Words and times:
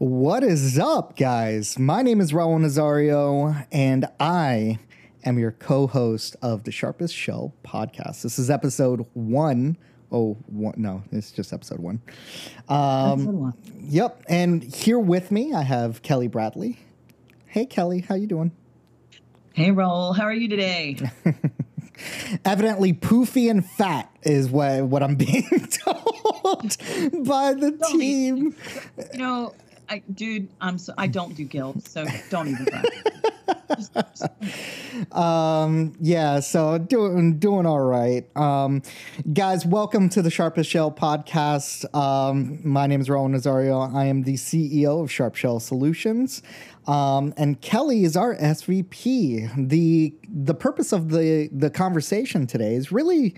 What 0.00 0.42
is 0.42 0.78
up, 0.78 1.14
guys? 1.14 1.78
My 1.78 2.00
name 2.00 2.22
is 2.22 2.32
Raul 2.32 2.58
Nazario, 2.58 3.66
and 3.70 4.06
I 4.18 4.78
am 5.26 5.38
your 5.38 5.50
co 5.50 5.86
host 5.86 6.36
of 6.40 6.64
the 6.64 6.72
Sharpest 6.72 7.14
Shell 7.14 7.52
podcast. 7.62 8.22
This 8.22 8.38
is 8.38 8.48
episode 8.48 9.04
one. 9.12 9.76
Oh, 10.10 10.38
one, 10.46 10.72
no, 10.78 11.02
it's 11.12 11.30
just 11.32 11.52
episode 11.52 11.80
one. 11.80 12.00
Um, 12.70 13.20
Episode 13.20 13.34
one. 13.34 13.54
Yep, 13.78 14.22
and 14.26 14.62
here 14.62 14.98
with 14.98 15.30
me, 15.30 15.52
I 15.52 15.64
have 15.64 16.00
Kelly 16.00 16.28
Bradley. 16.28 16.78
Hey, 17.44 17.66
Kelly, 17.66 18.00
how 18.00 18.14
you 18.14 18.26
doing? 18.26 18.52
Hey, 19.52 19.68
Raul, 19.68 20.16
how 20.16 20.22
are 20.22 20.32
you 20.32 20.48
today? 20.48 20.96
Evidently, 22.46 22.94
poofy 22.94 23.50
and 23.50 23.66
fat 23.66 24.10
is 24.22 24.48
what 24.48 24.82
what 24.84 25.02
I'm 25.02 25.16
being 25.16 25.68
told 25.84 26.78
by 27.26 27.52
the 27.52 27.78
team. 27.92 28.56
you 29.12 29.18
know, 29.18 29.52
I, 29.90 30.02
dude, 30.14 30.48
I'm 30.60 30.78
so 30.78 30.94
I 30.96 31.08
don't 31.08 31.34
do 31.34 31.44
guilt, 31.44 31.88
so 31.88 32.06
don't 32.30 32.46
even 32.46 32.66
Um, 35.12 35.94
yeah, 36.00 36.38
so 36.40 36.78
doing 36.78 37.38
doing 37.38 37.66
all 37.66 37.80
right. 37.80 38.24
Um, 38.36 38.82
guys, 39.32 39.66
welcome 39.66 40.08
to 40.10 40.22
the 40.22 40.30
Sharpest 40.30 40.70
Shell 40.70 40.92
podcast. 40.92 41.92
Um, 41.92 42.60
my 42.62 42.86
name 42.86 43.00
is 43.00 43.08
Raul 43.08 43.28
Nazario. 43.28 43.92
I 43.92 44.04
am 44.04 44.22
the 44.22 44.34
CEO 44.34 45.02
of 45.02 45.10
Sharp 45.10 45.34
Shell 45.34 45.58
Solutions. 45.58 46.42
Um, 46.86 47.34
and 47.36 47.60
Kelly 47.60 48.04
is 48.04 48.16
our 48.16 48.36
SVP. 48.36 49.68
The 49.70 50.14
the 50.28 50.54
purpose 50.54 50.92
of 50.92 51.08
the 51.08 51.48
the 51.52 51.70
conversation 51.70 52.46
today 52.46 52.74
is 52.74 52.92
really 52.92 53.34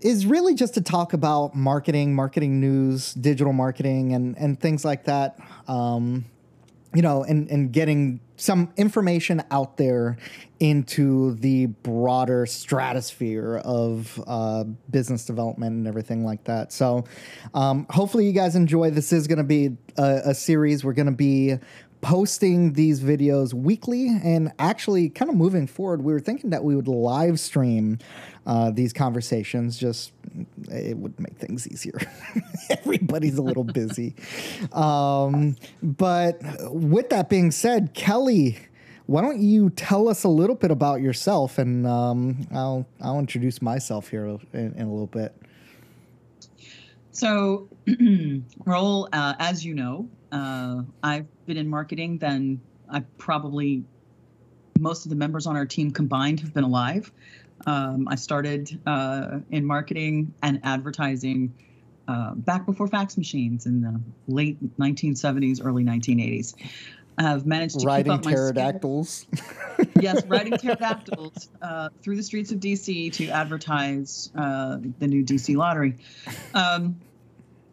is 0.00 0.26
really 0.26 0.54
just 0.54 0.74
to 0.74 0.80
talk 0.80 1.12
about 1.12 1.54
marketing, 1.54 2.14
marketing 2.14 2.60
news, 2.60 3.14
digital 3.14 3.52
marketing, 3.52 4.14
and 4.14 4.36
and 4.38 4.58
things 4.58 4.84
like 4.84 5.04
that. 5.04 5.38
Um, 5.68 6.24
you 6.94 7.02
know, 7.02 7.22
and 7.22 7.48
and 7.50 7.72
getting 7.72 8.20
some 8.36 8.72
information 8.76 9.42
out 9.50 9.76
there 9.76 10.16
into 10.58 11.34
the 11.36 11.66
broader 11.66 12.46
stratosphere 12.46 13.58
of 13.64 14.22
uh, 14.26 14.64
business 14.90 15.24
development 15.24 15.76
and 15.76 15.86
everything 15.86 16.24
like 16.24 16.44
that. 16.44 16.72
So, 16.72 17.04
um, 17.54 17.86
hopefully, 17.90 18.26
you 18.26 18.32
guys 18.32 18.56
enjoy. 18.56 18.90
This 18.90 19.12
is 19.12 19.26
going 19.26 19.38
to 19.38 19.44
be 19.44 19.76
a, 19.96 20.20
a 20.26 20.34
series. 20.34 20.84
We're 20.84 20.94
going 20.94 21.06
to 21.06 21.12
be 21.12 21.56
posting 22.00 22.72
these 22.72 23.00
videos 23.00 23.52
weekly 23.52 24.08
and 24.08 24.52
actually 24.58 25.08
kind 25.08 25.30
of 25.30 25.36
moving 25.36 25.66
forward 25.66 26.02
we 26.02 26.12
were 26.12 26.20
thinking 26.20 26.50
that 26.50 26.64
we 26.64 26.74
would 26.74 26.88
live 26.88 27.38
stream 27.38 27.98
uh, 28.46 28.70
these 28.70 28.92
conversations. 28.92 29.78
Just 29.78 30.12
it 30.70 30.96
would 30.96 31.18
make 31.20 31.36
things 31.36 31.68
easier. 31.68 31.98
Everybody's 32.70 33.36
a 33.36 33.42
little 33.42 33.64
busy. 33.64 34.14
Um, 34.72 35.56
but 35.82 36.40
with 36.72 37.10
that 37.10 37.28
being 37.28 37.50
said 37.50 37.94
kelly 37.94 38.58
why 39.06 39.20
don't 39.20 39.40
you 39.40 39.70
tell 39.70 40.08
us 40.08 40.22
a 40.22 40.28
little 40.28 40.54
bit 40.54 40.70
about 40.70 41.00
yourself 41.00 41.58
and 41.58 41.84
um, 41.84 42.46
I'll, 42.52 42.86
I'll 43.00 43.18
introduce 43.18 43.60
myself 43.60 44.08
here 44.08 44.24
in, 44.24 44.38
in 44.52 44.82
a 44.82 44.90
little 44.90 45.08
bit 45.08 45.34
so, 47.20 47.68
Raul, 47.86 49.08
uh, 49.12 49.34
as 49.38 49.64
you 49.64 49.74
know, 49.74 50.08
uh, 50.32 50.82
I've 51.02 51.26
been 51.44 51.58
in 51.58 51.68
marketing. 51.68 52.18
Then 52.18 52.60
I 52.88 53.00
probably 53.18 53.84
most 54.78 55.04
of 55.04 55.10
the 55.10 55.16
members 55.16 55.46
on 55.46 55.56
our 55.56 55.66
team 55.66 55.90
combined 55.90 56.40
have 56.40 56.54
been 56.54 56.64
alive. 56.64 57.12
Um, 57.66 58.08
I 58.08 58.14
started 58.14 58.80
uh, 58.86 59.40
in 59.50 59.66
marketing 59.66 60.32
and 60.42 60.60
advertising 60.64 61.52
uh, 62.08 62.32
back 62.34 62.64
before 62.64 62.88
fax 62.88 63.18
machines 63.18 63.66
in 63.66 63.82
the 63.82 64.00
late 64.26 64.56
1970s, 64.78 65.60
early 65.62 65.84
1980s. 65.84 66.54
I've 67.18 67.44
managed 67.44 67.80
to 67.80 67.86
riding 67.86 68.12
keep 68.12 68.20
up 68.20 68.24
my 68.24 68.30
pterodactyls 68.30 69.26
yes, 70.00 70.24
riding 70.24 70.56
pterodactyls 70.56 71.50
uh, 71.60 71.90
through 72.02 72.16
the 72.16 72.22
streets 72.22 72.50
of 72.50 72.60
DC 72.60 73.12
to 73.12 73.28
advertise 73.28 74.30
uh, 74.34 74.78
the 74.98 75.06
new 75.06 75.22
DC 75.22 75.54
lottery. 75.54 75.96
Um, 76.54 76.98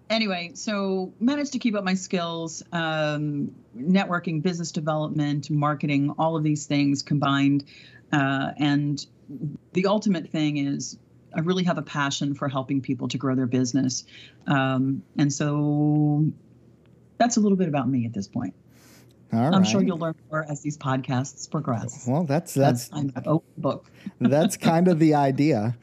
anyway, 0.10 0.52
so 0.54 1.14
managed 1.20 1.54
to 1.54 1.60
keep 1.60 1.76
up 1.76 1.84
my 1.84 1.94
skills, 1.94 2.64
um, 2.72 3.52
networking, 3.78 4.42
business 4.42 4.72
development, 4.72 5.50
marketing, 5.50 6.14
all 6.18 6.36
of 6.36 6.44
these 6.44 6.66
things 6.66 7.04
combined. 7.04 7.64
Uh, 8.12 8.52
and 8.58 9.06
the 9.74 9.88
ultimate 9.88 10.30
thing 10.30 10.58
is, 10.58 10.98
I 11.36 11.42
really 11.42 11.66
have 11.66 11.78
a 11.78 11.84
passion 11.84 12.34
for 12.34 12.48
helping 12.48 12.82
people 12.82 13.10
to 13.10 13.18
grow 13.18 13.36
their 13.36 13.48
business. 13.48 14.06
Um, 14.48 15.04
and 15.18 15.32
so 15.32 16.26
that's 17.18 17.38
a 17.38 17.40
little 17.42 17.58
bit 17.58 17.68
about 17.68 17.90
me 17.90 18.06
at 18.06 18.14
this 18.14 18.28
point. 18.28 18.54
All 19.34 19.40
I'm 19.40 19.52
right. 19.54 19.68
sure 19.68 19.84
you'll 19.84 19.98
learn 19.98 20.16
more 20.32 20.46
as 20.50 20.62
these 20.62 20.78
podcasts 20.78 21.50
progress. 21.50 22.06
well 22.08 22.24
that's 22.24 22.54
that's 22.54 22.90
I'm 22.94 23.12
an 23.16 23.24
open 23.26 23.50
book. 23.58 23.92
that's 24.22 24.56
kind 24.58 24.88
of 24.88 25.00
the 25.00 25.16
idea. 25.16 25.78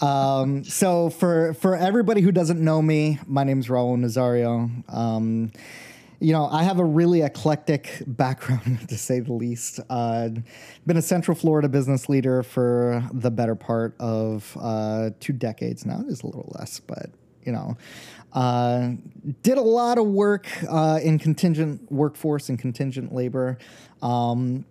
Um, 0.00 0.62
so 0.64 1.10
for 1.10 1.54
for 1.54 1.74
everybody 1.76 2.20
who 2.20 2.32
doesn't 2.32 2.60
know 2.60 2.82
me, 2.82 3.18
my 3.26 3.44
name's 3.44 3.68
Raul 3.68 3.96
Nazario. 3.96 4.70
Um, 4.92 5.52
you 6.20 6.32
know, 6.32 6.46
I 6.46 6.62
have 6.62 6.78
a 6.78 6.84
really 6.84 7.22
eclectic 7.22 8.00
background, 8.06 8.88
to 8.88 8.96
say 8.96 9.18
the 9.20 9.32
least. 9.32 9.80
Uh, 9.90 10.28
been 10.86 10.96
a 10.96 11.02
Central 11.02 11.34
Florida 11.34 11.68
business 11.68 12.08
leader 12.08 12.44
for 12.44 13.02
the 13.12 13.30
better 13.30 13.56
part 13.56 13.96
of 13.98 14.56
uh, 14.60 15.10
two 15.18 15.32
decades 15.32 15.84
now. 15.84 16.00
It 16.00 16.06
is 16.06 16.22
a 16.22 16.26
little 16.26 16.52
less, 16.58 16.78
but 16.78 17.10
you 17.44 17.50
know, 17.50 17.76
uh, 18.32 18.92
did 19.42 19.58
a 19.58 19.62
lot 19.62 19.98
of 19.98 20.06
work 20.06 20.46
uh, 20.68 20.98
in 21.02 21.18
contingent 21.18 21.90
workforce 21.90 22.48
and 22.48 22.58
contingent 22.58 23.14
labor. 23.14 23.58
Um, 24.00 24.64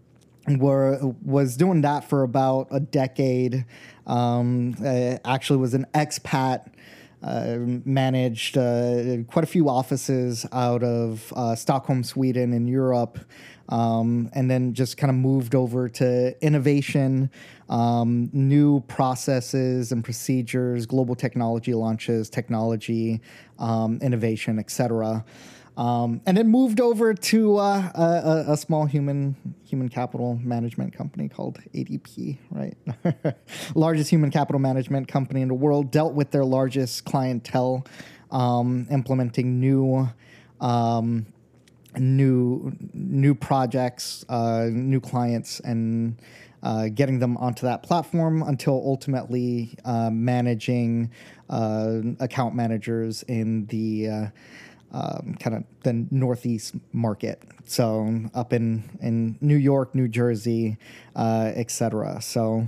were 0.48 1.00
was 1.24 1.56
doing 1.56 1.82
that 1.82 2.10
for 2.10 2.24
about 2.24 2.68
a 2.72 2.80
decade. 2.80 3.66
Um, 4.08 4.76
actually, 5.24 5.58
was 5.58 5.74
an 5.74 5.86
expat. 5.94 6.72
Uh, 7.24 7.58
managed 7.86 8.58
uh, 8.58 9.18
quite 9.28 9.44
a 9.44 9.48
few 9.48 9.70
offices 9.70 10.44
out 10.52 10.82
of 10.82 11.32
uh, 11.36 11.54
Stockholm, 11.54 12.04
Sweden, 12.04 12.52
in 12.52 12.68
Europe, 12.68 13.20
um, 13.72 14.30
and 14.34 14.52
then 14.52 14.74
just 14.74 14.98
kind 14.98 15.10
of 15.10 15.16
moved 15.16 15.56
over 15.56 15.88
to 15.88 16.36
innovation, 16.46 17.32
um, 17.70 18.30
new 18.34 18.82
processes 18.82 19.94
and 19.94 20.04
procedures, 20.04 20.86
global 20.86 21.16
technology 21.16 21.74
launches, 21.74 22.30
technology 22.30 23.22
um, 23.60 23.98
innovation, 24.02 24.60
etc. 24.60 25.24
Um, 25.78 26.20
and 26.26 26.36
then 26.36 26.50
moved 26.50 26.82
over 26.82 27.14
to 27.14 27.58
uh, 27.58 27.92
a, 27.96 28.52
a, 28.52 28.58
small 28.58 28.86
human 28.86 29.38
human 29.64 29.88
capital 29.88 30.38
management 30.44 30.94
company 30.94 31.30
called 31.30 31.60
ADP, 31.74 32.38
right? 32.52 32.76
largest 33.76 34.10
human 34.10 34.32
capital 34.32 34.60
management 34.60 35.08
company 35.08 35.42
in 35.42 35.48
the 35.48 35.54
world. 35.54 35.90
Dealt 35.90 36.14
with 36.14 36.32
their 36.32 36.44
largest 36.44 37.06
clientele, 37.06 37.86
um, 38.32 38.86
implementing 38.92 39.62
new. 39.62 40.10
Um, 40.60 41.26
new 41.98 42.74
new 42.94 43.36
projects, 43.36 44.26
uh, 44.30 44.68
new 44.72 45.00
clients, 45.00 45.60
and 45.62 46.18
uh, 46.64 46.90
getting 46.90 47.20
them 47.20 47.38
onto 47.38 47.66
that 47.66 47.84
platform 47.84 48.44
until 48.44 48.82
ultimately 48.86 49.76
uh, 49.86 50.10
managing 50.12 51.12
uh, 51.50 52.00
account 52.20 52.56
managers 52.56 53.24
in 53.24 53.66
the 53.68 54.08
uh, 54.08 54.26
um, 54.94 55.36
kind 55.40 55.56
of 55.56 55.64
the 55.84 56.06
Northeast 56.12 56.76
market. 56.92 57.42
So 57.66 58.26
up 58.34 58.54
in 58.54 58.84
in 59.02 59.38
New 59.42 59.56
York, 59.56 59.96
New 59.96 60.08
Jersey, 60.08 60.78
uh, 61.16 61.52
etc. 61.56 62.22
So. 62.22 62.68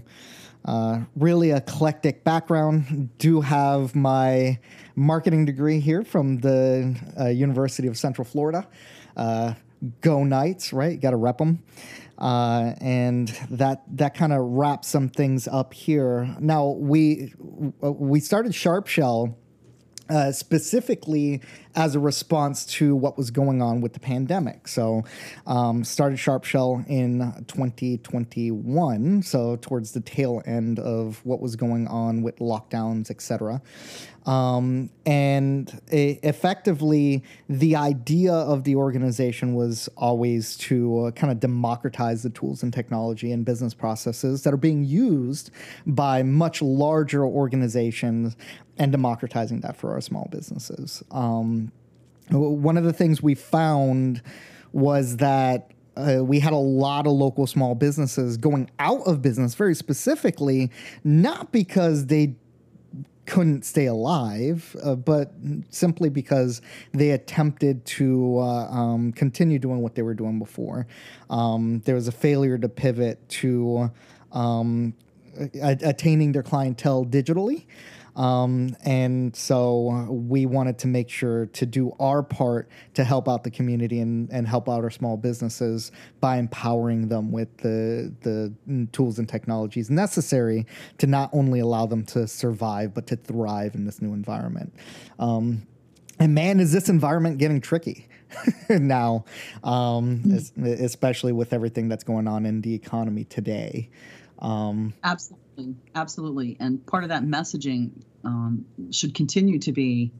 Uh, 0.65 1.01
really 1.17 1.51
eclectic 1.51 2.23
background. 2.23 3.09
Do 3.17 3.41
have 3.41 3.95
my 3.95 4.59
marketing 4.95 5.43
degree 5.43 5.81
here 5.81 6.05
from 6.05 6.37
the 6.37 6.95
uh, 7.19 7.27
University 7.27 7.89
of 7.89 7.97
Central 7.97 8.23
Florida. 8.23 8.65
Uh, 9.15 9.53
go 10.01 10.23
Knights, 10.23 10.73
right? 10.73 10.99
Got 10.99 11.11
to 11.11 11.17
rep 11.17 11.37
them. 11.37 11.63
Uh, 12.17 12.73
and 12.79 13.27
that 13.49 13.83
that 13.97 14.13
kind 14.13 14.31
of 14.31 14.41
wraps 14.41 14.87
some 14.87 15.09
things 15.09 15.47
up 15.47 15.73
here. 15.73 16.35
Now 16.39 16.67
we 16.69 17.33
we 17.81 18.19
started 18.19 18.53
Sharp 18.53 18.87
Shell 18.87 19.35
uh, 20.09 20.31
specifically 20.31 21.41
as 21.75 21.95
a 21.95 21.99
response 21.99 22.65
to 22.65 22.95
what 22.95 23.17
was 23.17 23.31
going 23.31 23.61
on 23.61 23.81
with 23.81 23.93
the 23.93 23.99
pandemic. 23.99 24.67
So, 24.67 25.03
um, 25.47 25.83
started 25.83 26.19
Sharp 26.19 26.43
Shell 26.43 26.83
in 26.87 27.19
2021, 27.47 29.23
so 29.23 29.55
towards 29.55 29.93
the 29.93 30.01
tail 30.01 30.41
end 30.45 30.77
of 30.79 31.21
what 31.23 31.39
was 31.39 31.55
going 31.55 31.87
on 31.87 32.21
with 32.21 32.37
lockdowns, 32.39 33.09
etc. 33.09 33.61
Um, 34.25 34.89
and 35.05 35.81
effectively, 35.91 37.23
the 37.49 37.75
idea 37.75 38.33
of 38.33 38.63
the 38.63 38.75
organization 38.75 39.53
was 39.53 39.89
always 39.97 40.55
to 40.57 41.05
uh, 41.05 41.11
kind 41.11 41.31
of 41.31 41.39
democratize 41.39 42.23
the 42.23 42.29
tools 42.29 42.63
and 42.63 42.73
technology 42.73 43.31
and 43.31 43.43
business 43.43 43.73
processes 43.73 44.43
that 44.43 44.53
are 44.53 44.57
being 44.57 44.85
used 44.85 45.51
by 45.85 46.23
much 46.23 46.61
larger 46.61 47.25
organizations 47.25 48.37
and 48.77 48.91
democratizing 48.91 49.59
that 49.61 49.75
for 49.75 49.91
our 49.91 50.01
small 50.01 50.27
businesses. 50.31 51.03
Um, 51.11 51.71
one 52.29 52.77
of 52.77 52.85
the 52.85 52.93
things 52.93 53.21
we 53.21 53.35
found 53.35 54.21
was 54.71 55.17
that 55.17 55.71
uh, 55.95 56.23
we 56.23 56.39
had 56.39 56.53
a 56.53 56.57
lot 56.57 57.05
of 57.05 57.13
local 57.13 57.45
small 57.45 57.75
businesses 57.75 58.37
going 58.37 58.69
out 58.79 59.01
of 59.05 59.21
business 59.21 59.53
very 59.53 59.75
specifically, 59.75 60.71
not 61.03 61.51
because 61.51 62.07
they 62.07 62.35
couldn't 63.25 63.63
stay 63.63 63.85
alive, 63.85 64.75
uh, 64.83 64.95
but 64.95 65.33
simply 65.69 66.09
because 66.09 66.61
they 66.91 67.11
attempted 67.11 67.85
to 67.85 68.39
uh, 68.39 68.67
um, 68.69 69.11
continue 69.13 69.59
doing 69.59 69.81
what 69.81 69.95
they 69.95 70.01
were 70.01 70.13
doing 70.13 70.39
before. 70.39 70.87
Um, 71.29 71.81
there 71.85 71.95
was 71.95 72.07
a 72.07 72.11
failure 72.11 72.57
to 72.57 72.69
pivot 72.69 73.27
to 73.29 73.91
um, 74.31 74.93
attaining 75.61 76.31
their 76.31 76.43
clientele 76.43 77.05
digitally. 77.05 77.65
Um, 78.15 78.75
and 78.83 79.35
so 79.35 80.07
we 80.09 80.45
wanted 80.45 80.77
to 80.79 80.87
make 80.87 81.09
sure 81.09 81.47
to 81.47 81.65
do 81.65 81.95
our 81.99 82.21
part 82.21 82.69
to 82.93 83.03
help 83.03 83.27
out 83.27 83.43
the 83.43 83.51
community 83.51 83.99
and, 83.99 84.29
and 84.31 84.47
help 84.47 84.69
out 84.69 84.83
our 84.83 84.91
small 84.91 85.17
businesses 85.17 85.91
by 86.19 86.37
empowering 86.37 87.07
them 87.07 87.31
with 87.31 87.57
the, 87.57 88.13
the 88.21 88.53
tools 88.91 89.17
and 89.17 89.27
technologies 89.27 89.89
necessary 89.89 90.65
to 90.99 91.07
not 91.07 91.29
only 91.33 91.59
allow 91.59 91.85
them 91.85 92.05
to 92.05 92.27
survive, 92.27 92.93
but 92.93 93.07
to 93.07 93.15
thrive 93.15 93.73
in 93.75 93.85
this 93.85 94.01
new 94.01 94.13
environment. 94.13 94.73
Um, 95.17 95.65
and 96.19 96.35
man, 96.35 96.59
is 96.59 96.71
this 96.71 96.89
environment 96.89 97.39
getting 97.39 97.61
tricky 97.61 98.07
now, 98.69 99.25
um, 99.63 100.23
especially 100.63 101.31
with 101.31 101.53
everything 101.53 101.87
that's 101.89 102.03
going 102.03 102.27
on 102.27 102.45
in 102.45 102.61
the 102.61 102.73
economy 102.73 103.23
today. 103.23 103.89
Um, 104.39 104.93
absolutely, 105.03 105.42
absolutely, 105.95 106.57
and 106.59 106.85
part 106.85 107.03
of 107.03 107.09
that 107.09 107.23
messaging 107.23 107.91
um, 108.23 108.65
should 108.91 109.13
continue 109.13 109.59
to 109.59 109.71
be 109.71 110.11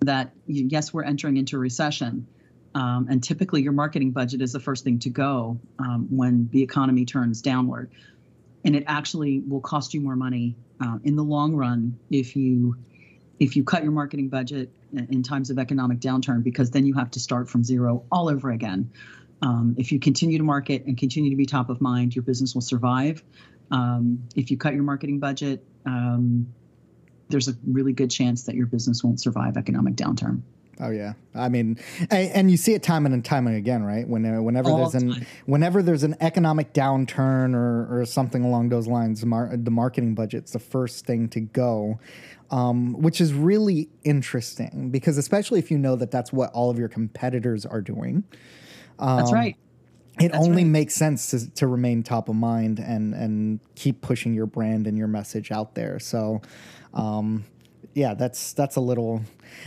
that 0.00 0.32
yes, 0.46 0.92
we're 0.92 1.04
entering 1.04 1.36
into 1.36 1.56
a 1.56 1.58
recession, 1.58 2.26
um, 2.74 3.06
and 3.10 3.22
typically 3.22 3.62
your 3.62 3.72
marketing 3.72 4.10
budget 4.12 4.40
is 4.42 4.52
the 4.52 4.60
first 4.60 4.84
thing 4.84 4.98
to 5.00 5.10
go 5.10 5.60
um, 5.78 6.08
when 6.10 6.48
the 6.52 6.62
economy 6.62 7.04
turns 7.04 7.42
downward, 7.42 7.90
and 8.64 8.74
it 8.74 8.84
actually 8.86 9.40
will 9.40 9.60
cost 9.60 9.94
you 9.94 10.00
more 10.00 10.16
money 10.16 10.56
uh, 10.80 10.98
in 11.04 11.16
the 11.16 11.24
long 11.24 11.54
run 11.54 11.98
if 12.10 12.36
you 12.36 12.76
if 13.38 13.56
you 13.56 13.64
cut 13.64 13.82
your 13.82 13.92
marketing 13.92 14.28
budget 14.28 14.70
in 14.92 15.22
times 15.22 15.50
of 15.50 15.58
economic 15.58 15.98
downturn 15.98 16.42
because 16.42 16.70
then 16.70 16.84
you 16.84 16.94
have 16.94 17.10
to 17.10 17.20
start 17.20 17.48
from 17.48 17.64
zero 17.64 18.04
all 18.10 18.28
over 18.28 18.50
again. 18.50 18.90
Um, 19.42 19.74
if 19.78 19.92
you 19.92 19.98
continue 19.98 20.36
to 20.36 20.44
market 20.44 20.84
and 20.84 20.98
continue 20.98 21.30
to 21.30 21.36
be 21.36 21.46
top 21.46 21.70
of 21.70 21.80
mind, 21.80 22.14
your 22.14 22.22
business 22.22 22.54
will 22.54 22.60
survive. 22.60 23.22
Um, 23.70 24.22
if 24.34 24.50
you 24.50 24.56
cut 24.56 24.74
your 24.74 24.82
marketing 24.82 25.18
budget, 25.18 25.64
um, 25.86 26.46
there's 27.28 27.48
a 27.48 27.54
really 27.66 27.92
good 27.92 28.10
chance 28.10 28.44
that 28.44 28.54
your 28.54 28.66
business 28.66 29.04
won't 29.04 29.20
survive 29.20 29.56
economic 29.56 29.94
downturn. 29.94 30.42
Oh 30.82 30.90
yeah, 30.90 31.12
I 31.34 31.50
mean, 31.50 31.78
and, 32.10 32.50
you 32.50 32.56
see 32.56 32.72
it 32.72 32.82
time 32.82 33.04
and 33.04 33.22
time 33.22 33.46
and 33.46 33.54
again, 33.54 33.84
right? 33.84 34.08
When 34.08 34.24
uh, 34.24 34.40
whenever 34.40 34.70
All 34.70 34.78
there's 34.78 34.94
an 34.94 35.12
time. 35.12 35.26
whenever 35.44 35.82
there's 35.82 36.04
an 36.04 36.16
economic 36.20 36.72
downturn 36.72 37.54
or, 37.54 38.00
or 38.00 38.06
something 38.06 38.44
along 38.44 38.70
those 38.70 38.86
lines, 38.86 39.20
the, 39.20 39.26
mar- 39.26 39.54
the 39.54 39.70
marketing 39.70 40.14
budget's 40.14 40.52
the 40.52 40.58
first 40.58 41.04
thing 41.04 41.28
to 41.30 41.40
go, 41.40 42.00
um, 42.50 42.94
which 42.94 43.20
is 43.20 43.34
really 43.34 43.90
interesting 44.04 44.88
because 44.90 45.18
especially 45.18 45.58
if 45.58 45.70
you 45.70 45.76
know 45.76 45.96
that 45.96 46.10
that's 46.10 46.32
what 46.32 46.50
all 46.52 46.70
of 46.70 46.78
your 46.78 46.88
competitors 46.88 47.66
are 47.66 47.82
doing. 47.82 48.24
Um, 48.98 49.18
that's 49.18 49.32
right 49.32 49.56
it 50.18 50.32
That's 50.32 50.44
only 50.44 50.64
right. 50.64 50.70
makes 50.70 50.94
sense 50.94 51.30
to, 51.30 51.50
to 51.54 51.66
remain 51.66 52.02
top 52.02 52.28
of 52.28 52.34
mind 52.34 52.78
and 52.78 53.14
and 53.14 53.60
keep 53.74 54.00
pushing 54.00 54.34
your 54.34 54.46
brand 54.46 54.86
and 54.86 54.98
your 54.98 55.08
message 55.08 55.50
out 55.50 55.74
there. 55.74 55.98
So, 55.98 56.42
um, 56.92 57.44
yeah, 57.94 58.14
that's 58.14 58.52
that's 58.52 58.76
a 58.76 58.80
little. 58.80 59.22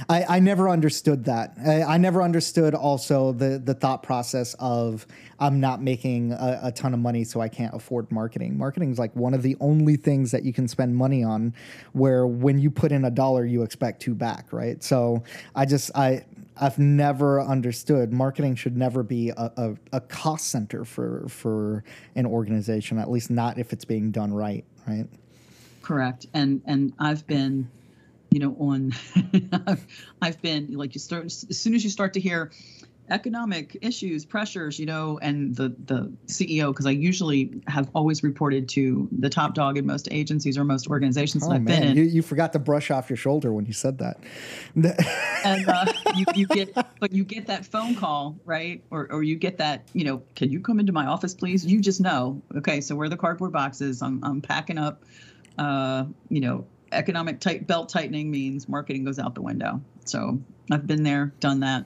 I, 0.07 0.23
I 0.23 0.39
never 0.39 0.69
understood 0.69 1.25
that. 1.25 1.55
I, 1.65 1.83
I, 1.83 1.97
never 1.97 2.21
understood 2.21 2.73
also 2.73 3.33
the 3.33 3.61
the 3.63 3.73
thought 3.73 4.01
process 4.01 4.55
of 4.59 5.05
I'm 5.39 5.59
not 5.59 5.81
making 5.81 6.31
a, 6.31 6.59
a, 6.63 6.71
ton 6.71 6.93
of 6.93 7.01
money, 7.01 7.25
so 7.25 7.41
I 7.41 7.49
can't 7.49 7.73
afford 7.73 8.09
marketing. 8.11 8.57
Marketing 8.57 8.91
is 8.91 8.99
like 8.99 9.13
one 9.13 9.33
of 9.33 9.41
the 9.41 9.57
only 9.59 9.97
things 9.97 10.31
that 10.31 10.43
you 10.43 10.53
can 10.53 10.69
spend 10.69 10.95
money 10.95 11.23
on, 11.23 11.53
where 11.91 12.25
when 12.25 12.59
you 12.59 12.71
put 12.71 12.93
in 12.93 13.03
a 13.05 13.11
dollar, 13.11 13.45
you 13.45 13.61
expect 13.61 14.01
two 14.01 14.15
back, 14.15 14.53
right? 14.53 14.81
So 14.81 15.23
I 15.53 15.65
just 15.65 15.91
I 15.95 16.23
I've 16.57 16.77
never 16.77 17.41
understood 17.41 18.13
marketing 18.13 18.55
should 18.55 18.77
never 18.77 19.03
be 19.03 19.29
a, 19.29 19.51
a, 19.57 19.75
a 19.93 20.01
cost 20.01 20.47
center 20.47 20.85
for 20.85 21.25
for 21.29 21.83
an 22.15 22.25
organization, 22.25 22.99
at 22.99 23.09
least 23.09 23.29
not 23.29 23.57
if 23.57 23.73
it's 23.73 23.85
being 23.85 24.11
done 24.11 24.33
right, 24.33 24.65
right? 24.87 25.07
Correct. 25.81 26.27
And 26.33 26.61
and 26.65 26.93
I've 26.99 27.25
been 27.27 27.69
you 28.33 28.39
know 28.39 28.55
on 28.59 28.91
i've 30.21 30.41
been 30.41 30.73
like 30.73 30.95
you 30.95 30.99
start 30.99 31.25
as 31.25 31.45
soon 31.59 31.75
as 31.75 31.83
you 31.83 31.89
start 31.91 32.13
to 32.13 32.19
hear 32.19 32.51
economic 33.09 33.77
issues 33.81 34.25
pressures 34.25 34.79
you 34.79 34.85
know 34.85 35.19
and 35.21 35.55
the 35.55 35.75
the 35.85 36.11
ceo 36.27 36.71
because 36.71 36.85
i 36.85 36.89
usually 36.89 37.51
have 37.67 37.89
always 37.93 38.23
reported 38.23 38.69
to 38.69 39.09
the 39.19 39.29
top 39.29 39.53
dog 39.53 39.77
in 39.77 39.85
most 39.85 40.07
agencies 40.09 40.57
or 40.57 40.63
most 40.63 40.87
organizations 40.87 41.45
oh, 41.45 41.51
i've 41.51 41.61
man. 41.61 41.81
been 41.81 41.89
in. 41.89 41.97
You, 41.97 42.03
you 42.03 42.21
forgot 42.21 42.53
to 42.53 42.59
brush 42.59 42.91
off 42.91 43.09
your 43.09 43.17
shoulder 43.17 43.51
when 43.51 43.65
you 43.65 43.73
said 43.73 43.99
that. 43.99 44.17
And 45.45 45.67
uh, 45.67 45.83
you, 46.15 46.25
you 46.35 46.47
get 46.47 46.73
but 47.01 47.11
you 47.11 47.25
get 47.25 47.47
that 47.47 47.65
phone 47.65 47.95
call 47.95 48.37
right? 48.45 48.81
Or, 48.91 49.11
or 49.11 49.23
you 49.23 49.35
get 49.35 49.57
that 49.57 49.89
you 49.91 50.05
know 50.05 50.23
can 50.35 50.49
you 50.49 50.61
come 50.61 50.79
into 50.79 50.93
my 50.93 51.05
office 51.05 51.33
please? 51.33 51.65
You 51.65 51.81
just 51.81 51.99
know 51.99 52.41
okay 52.55 52.79
so 52.79 52.95
where 52.95 53.07
are 53.07 53.09
the 53.09 53.17
cardboard 53.17 53.51
boxes? 53.51 54.01
I'm, 54.01 54.23
I'm 54.23 54.39
packing 54.39 54.77
up 54.77 55.03
uh, 55.57 56.05
you 56.29 56.39
know 56.39 56.65
economic 56.93 57.41
tight 57.41 57.67
belt 57.67 57.89
tightening 57.89 58.31
means 58.31 58.69
marketing 58.69 59.03
goes 59.03 59.19
out 59.19 59.35
the 59.35 59.41
window. 59.41 59.81
So 60.05 60.39
I've 60.71 60.87
been 60.87 61.03
there, 61.03 61.33
done 61.39 61.59
that, 61.61 61.85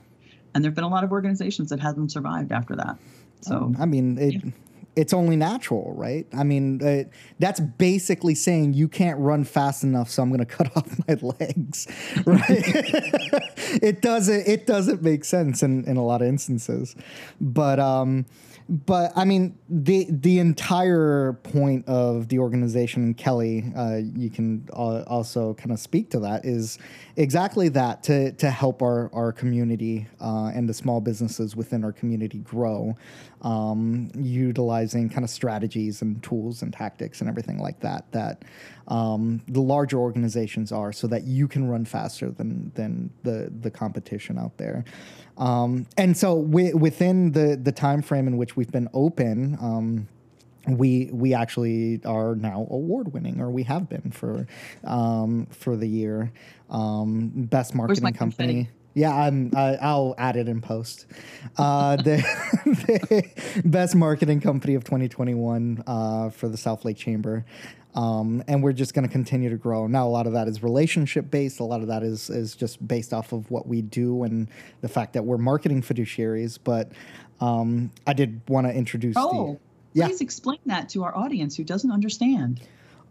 and 0.54 0.64
there've 0.64 0.74
been 0.74 0.84
a 0.84 0.88
lot 0.88 1.04
of 1.04 1.12
organizations 1.12 1.70
that 1.70 1.80
haven't 1.80 2.10
survived 2.10 2.52
after 2.52 2.76
that. 2.76 2.98
So 3.40 3.72
I 3.78 3.86
mean, 3.86 4.18
it, 4.18 4.34
yeah. 4.34 4.50
it's 4.96 5.12
only 5.12 5.36
natural, 5.36 5.94
right? 5.94 6.26
I 6.36 6.42
mean, 6.42 6.82
uh, 6.82 7.04
that's 7.38 7.60
basically 7.60 8.34
saying 8.34 8.74
you 8.74 8.88
can't 8.88 9.18
run 9.18 9.44
fast 9.44 9.84
enough, 9.84 10.10
so 10.10 10.22
I'm 10.22 10.30
going 10.30 10.38
to 10.44 10.46
cut 10.46 10.76
off 10.76 10.98
my 11.06 11.14
legs, 11.14 11.86
right? 12.26 12.42
it 13.80 14.02
doesn't. 14.02 14.48
It 14.48 14.66
doesn't 14.66 15.02
make 15.02 15.24
sense 15.24 15.62
in 15.62 15.84
in 15.84 15.96
a 15.96 16.04
lot 16.04 16.22
of 16.22 16.28
instances, 16.28 16.96
but 17.40 17.78
um, 17.78 18.26
but 18.68 19.12
I 19.16 19.24
mean, 19.24 19.58
the 19.70 20.06
the 20.10 20.38
entire 20.38 21.32
point 21.42 21.88
of 21.88 22.28
the 22.28 22.38
organization, 22.38 23.02
and 23.02 23.16
Kelly, 23.16 23.72
uh, 23.74 24.00
you 24.14 24.28
can 24.28 24.68
uh, 24.74 25.04
also 25.06 25.54
kind 25.54 25.72
of 25.72 25.78
speak 25.78 26.10
to 26.10 26.20
that, 26.20 26.44
is 26.44 26.78
exactly 27.16 27.70
that 27.70 28.02
to 28.04 28.32
to 28.32 28.50
help 28.50 28.82
our 28.82 29.08
our 29.14 29.32
community 29.32 30.06
uh, 30.20 30.50
and 30.54 30.68
the 30.68 30.74
small 30.74 31.00
businesses 31.00 31.56
within 31.56 31.82
our 31.82 31.92
community 31.92 32.40
grow, 32.40 32.94
um, 33.40 34.10
utilizing 34.14 35.08
kind 35.08 35.24
of 35.24 35.30
strategies 35.30 36.02
and 36.02 36.22
tools 36.22 36.60
and 36.60 36.70
tactics 36.70 37.22
and 37.22 37.30
everything 37.30 37.58
like 37.58 37.80
that 37.80 38.12
that 38.12 38.44
um, 38.88 39.40
the 39.48 39.62
larger 39.62 39.98
organizations 39.98 40.72
are, 40.72 40.92
so 40.92 41.06
that 41.06 41.24
you 41.24 41.48
can 41.48 41.66
run 41.66 41.86
faster 41.86 42.30
than 42.30 42.70
than 42.74 43.10
the 43.22 43.50
the 43.60 43.70
competition 43.70 44.38
out 44.38 44.58
there. 44.58 44.84
Um, 45.38 45.86
and 45.96 46.16
so 46.16 46.42
w- 46.42 46.76
within 46.76 47.32
the 47.32 47.58
the 47.62 47.72
time 47.72 48.02
frame 48.02 48.26
in 48.26 48.36
which 48.36 48.56
we've 48.56 48.70
been 48.70 48.88
open, 48.92 49.56
um, 49.60 50.08
we 50.66 51.08
we 51.12 51.32
actually 51.32 52.00
are 52.04 52.34
now 52.34 52.66
award 52.70 53.12
winning, 53.12 53.40
or 53.40 53.50
we 53.50 53.62
have 53.62 53.88
been 53.88 54.10
for 54.10 54.46
um, 54.84 55.46
for 55.50 55.76
the 55.76 55.86
year. 55.88 56.32
Um, 56.70 57.30
best 57.34 57.74
marketing 57.74 58.12
company. 58.12 58.54
Confetti? 58.64 58.77
Yeah, 58.94 59.14
I'm. 59.14 59.52
I, 59.54 59.76
will 59.94 60.14
add 60.18 60.36
it 60.36 60.48
in 60.48 60.60
post. 60.60 61.06
Uh, 61.56 61.96
the, 61.96 62.16
the, 62.64 63.62
best 63.64 63.94
marketing 63.94 64.40
company 64.40 64.74
of 64.74 64.84
2021 64.84 65.84
uh, 65.86 66.30
for 66.30 66.48
the 66.48 66.56
South 66.56 66.84
Lake 66.84 66.96
Chamber. 66.96 67.44
Um, 67.94 68.44
and 68.46 68.62
we're 68.62 68.72
just 68.72 68.94
going 68.94 69.06
to 69.06 69.12
continue 69.12 69.50
to 69.50 69.56
grow. 69.56 69.86
Now, 69.86 70.06
a 70.06 70.10
lot 70.10 70.26
of 70.26 70.32
that 70.34 70.46
is 70.46 70.62
relationship 70.62 71.30
based. 71.30 71.60
A 71.60 71.64
lot 71.64 71.80
of 71.80 71.88
that 71.88 72.02
is 72.02 72.30
is 72.30 72.54
just 72.54 72.86
based 72.86 73.12
off 73.12 73.32
of 73.32 73.50
what 73.50 73.66
we 73.66 73.82
do 73.82 74.22
and 74.22 74.48
the 74.80 74.88
fact 74.88 75.14
that 75.14 75.24
we're 75.24 75.38
marketing 75.38 75.82
fiduciaries. 75.82 76.58
But 76.62 76.92
um, 77.40 77.90
I 78.06 78.12
did 78.12 78.40
want 78.48 78.66
to 78.66 78.72
introduce. 78.72 79.16
Oh, 79.16 79.58
the, 79.94 80.00
please 80.00 80.20
yeah. 80.20 80.24
explain 80.24 80.58
that 80.66 80.88
to 80.90 81.04
our 81.04 81.16
audience 81.16 81.56
who 81.56 81.64
doesn't 81.64 81.90
understand. 81.90 82.60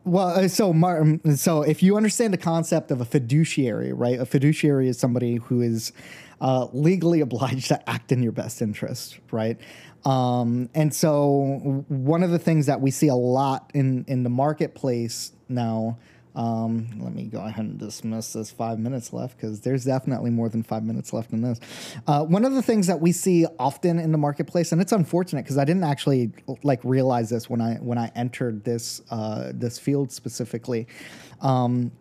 Well, 0.08 0.28
uh, 0.30 0.48
so 0.48 0.72
Martin, 0.72 1.36
so 1.36 1.64
if 1.64 1.84
you 1.84 1.98
understand 1.98 2.34
the 2.34 2.38
concept 2.38 2.92
of 2.92 3.02
a 3.02 3.06
fiduciary, 3.06 3.92
right? 3.92 4.18
A 4.18 4.26
fiduciary 4.26 4.88
is 4.88 4.98
somebody 4.98 5.36
who 5.36 5.62
is 5.62 5.92
uh, 6.40 6.68
legally 6.72 7.20
obliged 7.20 7.68
to 7.68 7.90
act 7.90 8.14
in 8.14 8.24
your 8.24 8.32
best 8.32 8.62
interest, 8.62 9.20
right? 9.32 9.60
Um, 10.06 10.70
and 10.74 10.96
so 10.96 11.84
one 11.90 12.24
of 12.24 12.32
the 12.32 12.40
things 12.40 12.68
that 12.68 12.80
we 12.80 12.90
see 12.90 13.10
a 13.10 13.16
lot 13.16 13.70
in 13.74 14.06
in 14.08 14.24
the 14.24 14.30
marketplace 14.30 15.34
now. 15.50 15.98
Um, 16.38 16.88
let 17.00 17.16
me 17.16 17.24
go 17.24 17.40
ahead 17.40 17.66
and 17.66 17.80
dismiss 17.80 18.34
this 18.34 18.52
five 18.52 18.78
minutes 18.78 19.12
left 19.12 19.36
because 19.36 19.60
there's 19.62 19.86
definitely 19.86 20.30
more 20.30 20.50
than 20.50 20.62
five 20.62 20.84
minutes 20.84 21.12
left 21.12 21.34
in 21.34 21.42
this. 21.42 21.60
Uh, 22.06 22.24
one 22.24 22.46
of 22.46 22.54
the 22.54 22.62
things 22.62 22.86
that 22.86 23.02
we 23.02 23.12
see 23.12 23.48
often 23.58 23.98
in 23.98 24.12
the 24.12 24.20
marketplace, 24.20 24.72
and 24.72 24.80
it's 24.80 24.92
unfortunate 24.92 25.42
because 25.46 25.58
I 25.58 25.66
didn't 25.66 25.84
actually 25.84 26.32
like 26.62 26.80
realize 26.84 27.32
this 27.32 27.50
when 27.50 27.60
I 27.60 27.78
when 27.78 27.98
I 27.98 28.12
entered 28.16 28.64
this 28.64 29.02
uh, 29.10 29.52
this 29.52 29.80
field 29.80 30.12
specifically. 30.12 30.88
Um, 31.42 31.92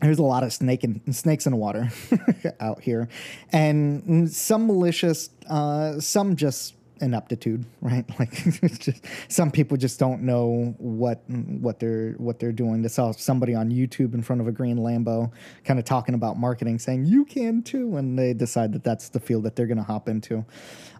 there's 0.00 0.18
a 0.18 0.24
lot 0.24 0.42
of 0.42 0.54
snake 0.54 0.84
and 0.84 1.14
snakes 1.14 1.44
in 1.46 1.52
the 1.52 1.58
water 1.58 1.90
out 2.60 2.80
here, 2.80 3.10
and 3.52 4.32
some 4.32 4.66
malicious, 4.66 5.28
uh, 5.50 6.00
some 6.00 6.34
just 6.34 6.74
ineptitude, 7.02 7.66
right? 7.80 8.04
Like 8.18 8.32
just, 8.32 9.04
some 9.28 9.50
people 9.50 9.76
just 9.76 9.98
don't 9.98 10.22
know 10.22 10.74
what 10.78 11.22
what 11.28 11.80
they're 11.80 12.12
what 12.12 12.38
they're 12.38 12.52
doing. 12.52 12.82
They 12.82 12.88
saw 12.88 13.12
somebody 13.12 13.54
on 13.54 13.70
YouTube 13.70 14.14
in 14.14 14.22
front 14.22 14.40
of 14.40 14.48
a 14.48 14.52
green 14.52 14.78
Lambo, 14.78 15.32
kind 15.64 15.78
of 15.78 15.84
talking 15.84 16.14
about 16.14 16.38
marketing, 16.38 16.78
saying 16.78 17.04
you 17.04 17.24
can 17.24 17.62
too, 17.62 17.96
and 17.96 18.18
they 18.18 18.32
decide 18.32 18.72
that 18.72 18.84
that's 18.84 19.08
the 19.08 19.20
field 19.20 19.42
that 19.44 19.56
they're 19.56 19.66
going 19.66 19.78
to 19.78 19.84
hop 19.84 20.08
into. 20.08 20.44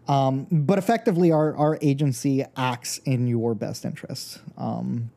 Um, 0.08 0.46
but 0.50 0.78
effectively, 0.78 1.30
our 1.30 1.56
our 1.56 1.78
agency 1.80 2.44
acts 2.56 2.98
in 2.98 3.26
your 3.26 3.54
best 3.54 3.84
interest. 3.84 4.40
Um, 4.58 5.10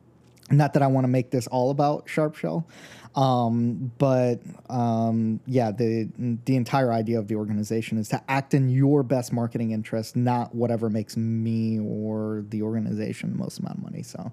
not 0.50 0.74
that 0.74 0.82
I 0.82 0.86
want 0.86 1.04
to 1.04 1.08
make 1.08 1.30
this 1.30 1.48
all 1.48 1.70
about 1.70 2.08
Sharp 2.08 2.36
Shell, 2.36 2.68
um, 3.16 3.92
but 3.96 4.40
um, 4.68 5.40
yeah, 5.46 5.72
the 5.72 6.10
the 6.44 6.54
entire 6.54 6.92
idea 6.92 7.18
of 7.18 7.28
the 7.28 7.36
organization 7.36 7.96
is 7.96 8.10
to 8.10 8.22
act 8.28 8.52
in 8.52 8.68
your 8.68 9.02
best 9.02 9.32
marketing 9.32 9.70
interest, 9.70 10.16
not 10.16 10.54
whatever 10.54 10.90
makes 10.90 11.16
me 11.16 11.80
or 11.80 12.44
the 12.50 12.60
organization 12.60 13.32
the 13.32 13.38
most 13.38 13.58
amount 13.58 13.78
of 13.78 13.84
money. 13.84 14.02
So, 14.02 14.32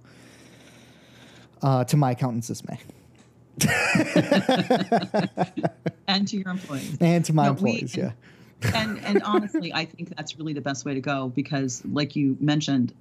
uh, 1.62 1.86
to 1.86 1.96
my 1.96 2.12
accountant's 2.12 2.48
dismay. 2.48 2.78
and 6.08 6.28
to 6.28 6.38
your 6.38 6.50
employees. 6.50 6.98
And 7.00 7.24
to 7.24 7.34
my 7.34 7.46
no, 7.46 7.52
employees, 7.52 7.96
we, 7.96 8.04
yeah. 8.04 8.12
and 8.76 9.00
and 9.06 9.24
honestly, 9.24 9.74
I 9.74 9.86
think 9.86 10.14
that's 10.18 10.38
really 10.38 10.54
the 10.54 10.62
best 10.62 10.84
way 10.84 10.94
to 10.94 11.02
go 11.02 11.30
because, 11.30 11.82
like 11.86 12.18
you 12.18 12.36
mentioned, 12.42 12.94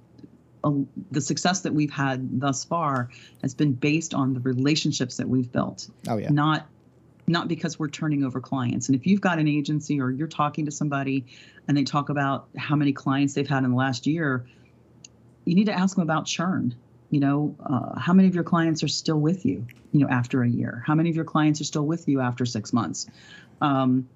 the 1.11 1.21
success 1.21 1.61
that 1.61 1.73
we've 1.73 1.91
had 1.91 2.39
thus 2.39 2.63
far 2.63 3.09
has 3.41 3.53
been 3.53 3.73
based 3.73 4.13
on 4.13 4.33
the 4.33 4.39
relationships 4.39 5.17
that 5.17 5.27
we've 5.27 5.51
built. 5.51 5.89
Oh 6.07 6.17
yeah. 6.17 6.29
Not 6.29 6.67
not 7.25 7.47
because 7.47 7.79
we're 7.79 7.89
turning 7.89 8.23
over 8.25 8.41
clients. 8.41 8.89
And 8.89 8.95
if 8.95 9.07
you've 9.07 9.21
got 9.21 9.39
an 9.39 9.47
agency 9.47 10.01
or 10.01 10.11
you're 10.11 10.27
talking 10.27 10.65
to 10.65 10.71
somebody 10.71 11.25
and 11.67 11.77
they 11.77 11.83
talk 11.83 12.09
about 12.09 12.49
how 12.57 12.75
many 12.75 12.91
clients 12.91 13.33
they've 13.33 13.47
had 13.47 13.63
in 13.63 13.71
the 13.71 13.77
last 13.77 14.05
year, 14.05 14.45
you 15.45 15.55
need 15.55 15.67
to 15.67 15.73
ask 15.73 15.95
them 15.95 16.03
about 16.03 16.25
churn. 16.25 16.75
You 17.11 17.21
know, 17.21 17.55
uh, 17.65 17.97
how 17.97 18.11
many 18.11 18.27
of 18.27 18.35
your 18.35 18.43
clients 18.43 18.83
are 18.83 18.87
still 18.89 19.19
with 19.19 19.45
you, 19.45 19.65
you 19.93 20.01
know, 20.01 20.09
after 20.09 20.43
a 20.43 20.49
year? 20.49 20.83
How 20.85 20.95
many 20.95 21.09
of 21.09 21.15
your 21.15 21.25
clients 21.25 21.61
are 21.61 21.65
still 21.65 21.85
with 21.85 22.09
you 22.09 22.19
after 22.19 22.45
six 22.45 22.73
months? 22.73 23.07
Um, 23.61 24.09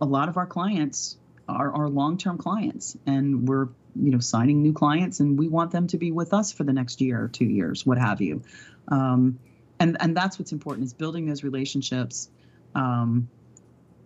a 0.00 0.04
lot 0.04 0.28
of 0.28 0.36
our 0.36 0.46
clients 0.46 1.16
are, 1.48 1.72
are 1.74 1.88
long-term 1.88 2.38
clients 2.38 2.96
and 3.06 3.48
we're 3.48 3.68
you 3.96 4.10
know 4.10 4.18
signing 4.18 4.62
new 4.62 4.72
clients 4.72 5.20
and 5.20 5.38
we 5.38 5.48
want 5.48 5.70
them 5.70 5.86
to 5.86 5.98
be 5.98 6.12
with 6.12 6.32
us 6.32 6.52
for 6.52 6.64
the 6.64 6.72
next 6.72 7.00
year 7.00 7.22
or 7.22 7.28
two 7.28 7.44
years 7.44 7.84
what 7.84 7.98
have 7.98 8.20
you 8.20 8.42
um, 8.88 9.38
and 9.80 9.96
and 10.00 10.16
that's 10.16 10.38
what's 10.38 10.52
important 10.52 10.84
is 10.84 10.92
building 10.92 11.26
those 11.26 11.44
relationships 11.44 12.30
um, 12.74 13.28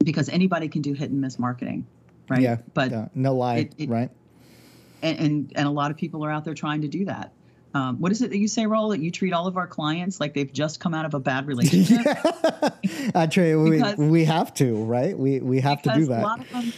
because 0.03 0.29
anybody 0.29 0.69
can 0.69 0.83
do 0.83 0.93
hit 0.93 1.11
and 1.11 1.21
miss 1.21 1.39
marketing 1.39 1.87
right 2.29 2.41
yeah 2.41 2.57
but 2.75 3.15
no 3.17 3.35
lie 3.35 3.59
it, 3.59 3.75
it, 3.79 3.89
right 3.89 4.11
and, 5.03 5.19
and, 5.19 5.53
and 5.55 5.69
a 5.69 5.71
lot 5.71 5.91
of 5.91 5.97
people 5.97 6.25
are 6.25 6.31
out 6.31 6.45
there 6.45 6.55
trying 6.55 6.83
to 6.83 6.89
do 6.89 7.05
that 7.05 7.33
um, 7.77 8.01
what 8.01 8.11
is 8.11 8.23
it 8.23 8.31
that 8.31 8.39
you 8.39 8.49
say, 8.49 8.65
Raul? 8.65 8.91
That 8.91 9.01
you 9.01 9.11
treat 9.11 9.35
all 9.35 9.47
of 9.47 9.59
our 9.59 9.67
clients 9.67 10.19
like 10.19 10.33
they've 10.33 10.51
just 10.51 10.81
come 10.81 10.95
out 10.95 11.05
of 11.05 11.13
a 11.13 11.21
bad 11.21 11.47
relationship? 11.47 12.01
yeah. 12.07 12.71
Actually, 13.15 13.55
we, 13.55 13.95
we 13.97 14.25
have 14.25 14.55
to, 14.55 14.83
right? 14.85 15.17
We 15.17 15.41
we 15.41 15.61
have 15.61 15.83
to 15.83 15.93
do 15.93 16.07
that. 16.07 16.21
A 16.21 16.23
lot 16.23 16.41
of 16.41 16.51
them, 16.51 16.73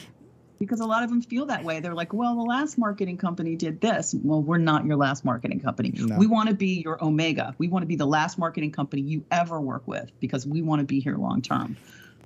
because 0.58 0.80
a 0.80 0.86
lot 0.86 1.02
of 1.02 1.10
them 1.10 1.22
feel 1.22 1.46
that 1.46 1.64
way. 1.64 1.80
They're 1.80 1.94
like, 1.94 2.12
well, 2.12 2.34
the 2.34 2.42
last 2.42 2.78
marketing 2.78 3.16
company 3.16 3.56
did 3.56 3.80
this. 3.80 4.14
Well, 4.14 4.42
we're 4.42 4.58
not 4.58 4.84
your 4.84 4.96
last 4.96 5.24
marketing 5.24 5.60
company. 5.60 5.92
No. 5.94 6.18
We 6.18 6.26
want 6.26 6.48
to 6.48 6.54
be 6.54 6.82
your 6.82 7.02
Omega. 7.02 7.54
We 7.58 7.68
want 7.68 7.82
to 7.82 7.86
be 7.86 7.96
the 7.96 8.06
last 8.06 8.38
marketing 8.38 8.72
company 8.72 9.02
you 9.02 9.24
ever 9.30 9.60
work 9.60 9.86
with 9.86 10.10
because 10.20 10.46
we 10.46 10.62
want 10.62 10.80
to 10.80 10.84
be 10.84 11.00
here 11.00 11.16
long 11.16 11.42
term. 11.42 11.76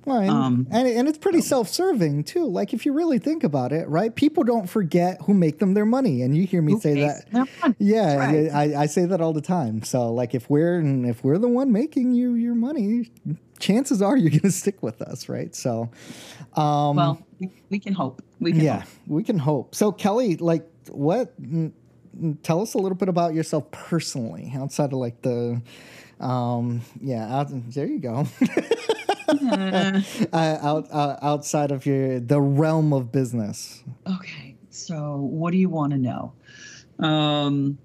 Right. 0.05 0.29
Um, 0.29 0.67
and, 0.69 0.87
and 0.87 1.07
it's 1.07 1.17
pretty 1.17 1.41
self 1.41 1.69
serving 1.69 2.25
too. 2.25 2.45
Like, 2.45 2.73
if 2.73 2.85
you 2.85 2.93
really 2.93 3.19
think 3.19 3.43
about 3.43 3.71
it, 3.71 3.87
right? 3.87 4.13
People 4.13 4.43
don't 4.43 4.67
forget 4.67 5.21
who 5.21 5.33
make 5.33 5.59
them 5.59 5.73
their 5.73 5.85
money. 5.85 6.21
And 6.21 6.35
you 6.35 6.45
hear 6.45 6.61
me 6.61 6.79
say 6.79 7.01
that. 7.01 7.75
Yeah. 7.79 8.17
Right. 8.17 8.49
I, 8.51 8.81
I 8.83 8.85
say 8.87 9.05
that 9.05 9.21
all 9.21 9.33
the 9.33 9.41
time. 9.41 9.83
So, 9.83 10.11
like, 10.11 10.35
if 10.35 10.49
we're, 10.49 10.81
if 11.05 11.23
we're 11.23 11.37
the 11.37 11.47
one 11.47 11.71
making 11.71 12.13
you 12.13 12.33
your 12.33 12.55
money, 12.55 13.11
chances 13.59 14.01
are 14.01 14.17
you're 14.17 14.29
going 14.29 14.41
to 14.41 14.51
stick 14.51 14.83
with 14.83 15.01
us, 15.01 15.29
right? 15.29 15.55
So, 15.55 15.89
um, 16.55 16.95
well, 16.97 17.25
we, 17.69 17.79
can 17.79 17.93
hope. 17.93 18.21
We 18.39 18.51
can 18.51 18.61
yeah, 18.61 18.79
hope. 18.81 18.89
we 19.07 19.23
can 19.23 19.39
hope. 19.39 19.73
So, 19.73 19.91
Kelly, 19.91 20.35
like, 20.37 20.67
what? 20.89 21.33
Tell 22.43 22.61
us 22.61 22.73
a 22.73 22.77
little 22.77 22.97
bit 22.97 23.09
about 23.09 23.33
yourself 23.33 23.71
personally, 23.71 24.51
outside 24.55 24.93
of 24.93 24.99
like 24.99 25.21
the, 25.23 25.61
um, 26.19 26.81
yeah, 27.01 27.35
out, 27.35 27.47
there 27.49 27.87
you 27.87 27.99
go. 27.99 28.27
uh, 30.33 30.57
out, 30.61 30.87
uh, 30.91 31.17
outside 31.21 31.71
of 31.71 31.85
your 31.85 32.19
the 32.19 32.41
realm 32.41 32.93
of 32.93 33.11
business. 33.11 33.83
Okay, 34.07 34.55
so 34.69 35.17
what 35.17 35.51
do 35.51 35.57
you 35.57 35.69
want 35.69 35.91
to 35.91 35.97
know? 35.97 36.33
Um, 36.99 37.77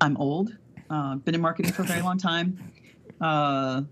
I'm 0.00 0.16
old. 0.16 0.56
Uh, 0.90 1.16
been 1.16 1.34
in 1.34 1.40
marketing 1.40 1.72
for 1.72 1.82
a 1.82 1.86
very 1.86 2.02
long 2.02 2.18
time. 2.18 2.58
Uh, 3.20 3.82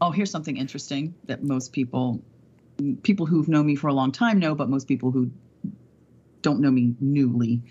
oh, 0.00 0.10
here's 0.10 0.30
something 0.30 0.56
interesting 0.56 1.14
that 1.24 1.42
most 1.42 1.72
people, 1.72 2.22
people 3.02 3.26
who've 3.26 3.48
known 3.48 3.66
me 3.66 3.76
for 3.76 3.88
a 3.88 3.94
long 3.94 4.10
time 4.10 4.38
know, 4.38 4.54
but 4.54 4.68
most 4.68 4.88
people 4.88 5.10
who 5.10 5.30
don't 6.42 6.60
know 6.60 6.70
me 6.70 6.94
newly. 7.00 7.62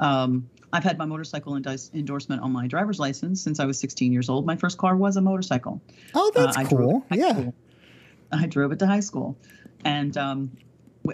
Um, 0.00 0.50
I've 0.72 0.84
had 0.84 0.98
my 0.98 1.06
motorcycle 1.06 1.56
endorsement 1.56 2.42
on 2.42 2.52
my 2.52 2.66
driver's 2.66 2.98
license 2.98 3.40
since 3.40 3.60
I 3.60 3.64
was 3.64 3.78
16 3.78 4.12
years 4.12 4.28
old. 4.28 4.44
My 4.44 4.56
first 4.56 4.76
car 4.78 4.96
was 4.96 5.16
a 5.16 5.22
motorcycle. 5.22 5.80
Oh, 6.14 6.30
that's 6.34 6.56
uh, 6.56 6.64
cool. 6.64 7.06
Yeah. 7.10 7.32
School. 7.32 7.54
I 8.32 8.46
drove 8.46 8.72
it 8.72 8.78
to 8.80 8.86
high 8.86 9.00
school. 9.00 9.36
And 9.84 10.16
um, 10.16 10.50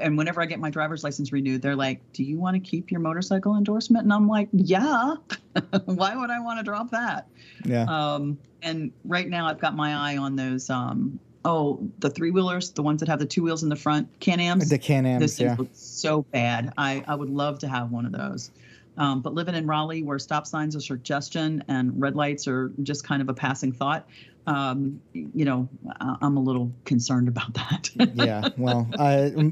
and 0.00 0.16
whenever 0.16 0.40
I 0.40 0.47
get 0.47 0.61
my 0.61 0.71
driver's 0.71 1.04
license 1.04 1.33
renewed, 1.33 1.62
they're 1.62 1.76
like, 1.76 2.00
"Do 2.12 2.25
you 2.25 2.38
want 2.38 2.54
to 2.54 2.61
keep 2.61 2.90
your 2.90 3.00
motorcycle 3.00 3.57
endorsement?" 3.57 4.04
And 4.04 4.12
I'm 4.12 4.28
like, 4.28 4.49
"Yeah. 4.52 5.16
Why 5.85 6.16
would 6.16 6.31
I 6.31 6.40
want 6.40 6.59
to 6.59 6.64
drop 6.64 6.90
that?" 6.90 7.28
Yeah. 7.64 7.85
Um, 7.85 8.38
and 8.62 8.92
right 9.04 9.28
now, 9.28 9.47
I've 9.47 9.61
got 9.61 9.75
my 9.75 9.95
eye 9.95 10.16
on 10.16 10.37
those. 10.37 10.71
Um, 10.71 11.19
oh, 11.45 11.87
the 11.99 12.11
three 12.11 12.31
wheelers, 12.31 12.71
the 12.71 12.83
ones 12.83 13.00
that 13.00 13.09
have 13.09 13.19
the 13.19 13.26
two 13.26 13.42
wheels 13.42 13.62
in 13.62 13.69
the 13.69 13.76
front, 13.76 14.09
Can-Ams. 14.21 14.69
The 14.69 14.78
Can-Ams. 14.78 15.21
Those 15.21 15.37
things 15.37 15.59
yeah. 15.59 15.66
so 15.73 16.23
bad. 16.23 16.73
I 16.78 17.04
I 17.07 17.14
would 17.14 17.31
love 17.31 17.59
to 17.61 17.69
have 17.69 17.90
one 17.90 18.07
of 18.07 18.12
those. 18.12 18.50
Um, 18.99 19.23
but 19.23 19.33
living 19.33 19.54
in 19.54 19.66
Raleigh, 19.66 20.02
where 20.02 20.19
stop 20.19 20.47
signs 20.47 20.76
are 20.76 20.81
suggestion 20.81 21.64
and 21.69 21.99
red 21.99 22.14
lights 22.14 22.47
are 22.47 22.73
just 22.83 23.04
kind 23.04 23.23
of 23.23 23.28
a 23.31 23.35
passing 23.35 23.73
thought, 23.73 24.07
um, 24.46 25.00
you 25.12 25.44
know, 25.44 25.68
I'm 26.00 26.37
a 26.37 26.40
little 26.40 26.72
concerned 26.84 27.28
about 27.28 27.54
that. 27.54 27.90
yeah, 28.14 28.49
well, 28.56 28.88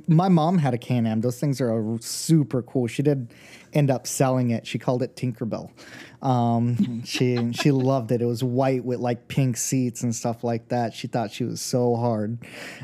my 0.09 0.29
mom 0.29 0.59
had 0.59 0.75
a 0.75 0.79
Can-Am. 0.79 1.21
Those 1.21 1.39
things 1.39 1.61
are 1.61 1.99
super 2.01 2.63
cool. 2.63 2.87
She 2.87 3.03
did 3.03 3.33
end 3.73 3.91
up 3.91 4.07
selling 4.07 4.51
it. 4.51 4.67
She 4.67 4.79
called 4.79 5.03
it 5.03 5.17
Tinkerbell. 5.17 5.71
Um, 6.23 7.03
she 7.05 7.53
she 7.53 7.71
loved 7.71 8.13
it. 8.13 8.21
It 8.21 8.27
was 8.27 8.45
white 8.45 8.85
with 8.85 9.01
like 9.01 9.29
pink 9.29 9.57
seats 9.57 10.03
and 10.03 10.15
stuff 10.15 10.45
like 10.45 10.69
that. 10.69 10.95
She 10.95 11.07
thought 11.07 11.31
she 11.31 11.45
was 11.45 11.61
so 11.61 11.97
hard. 11.97 12.39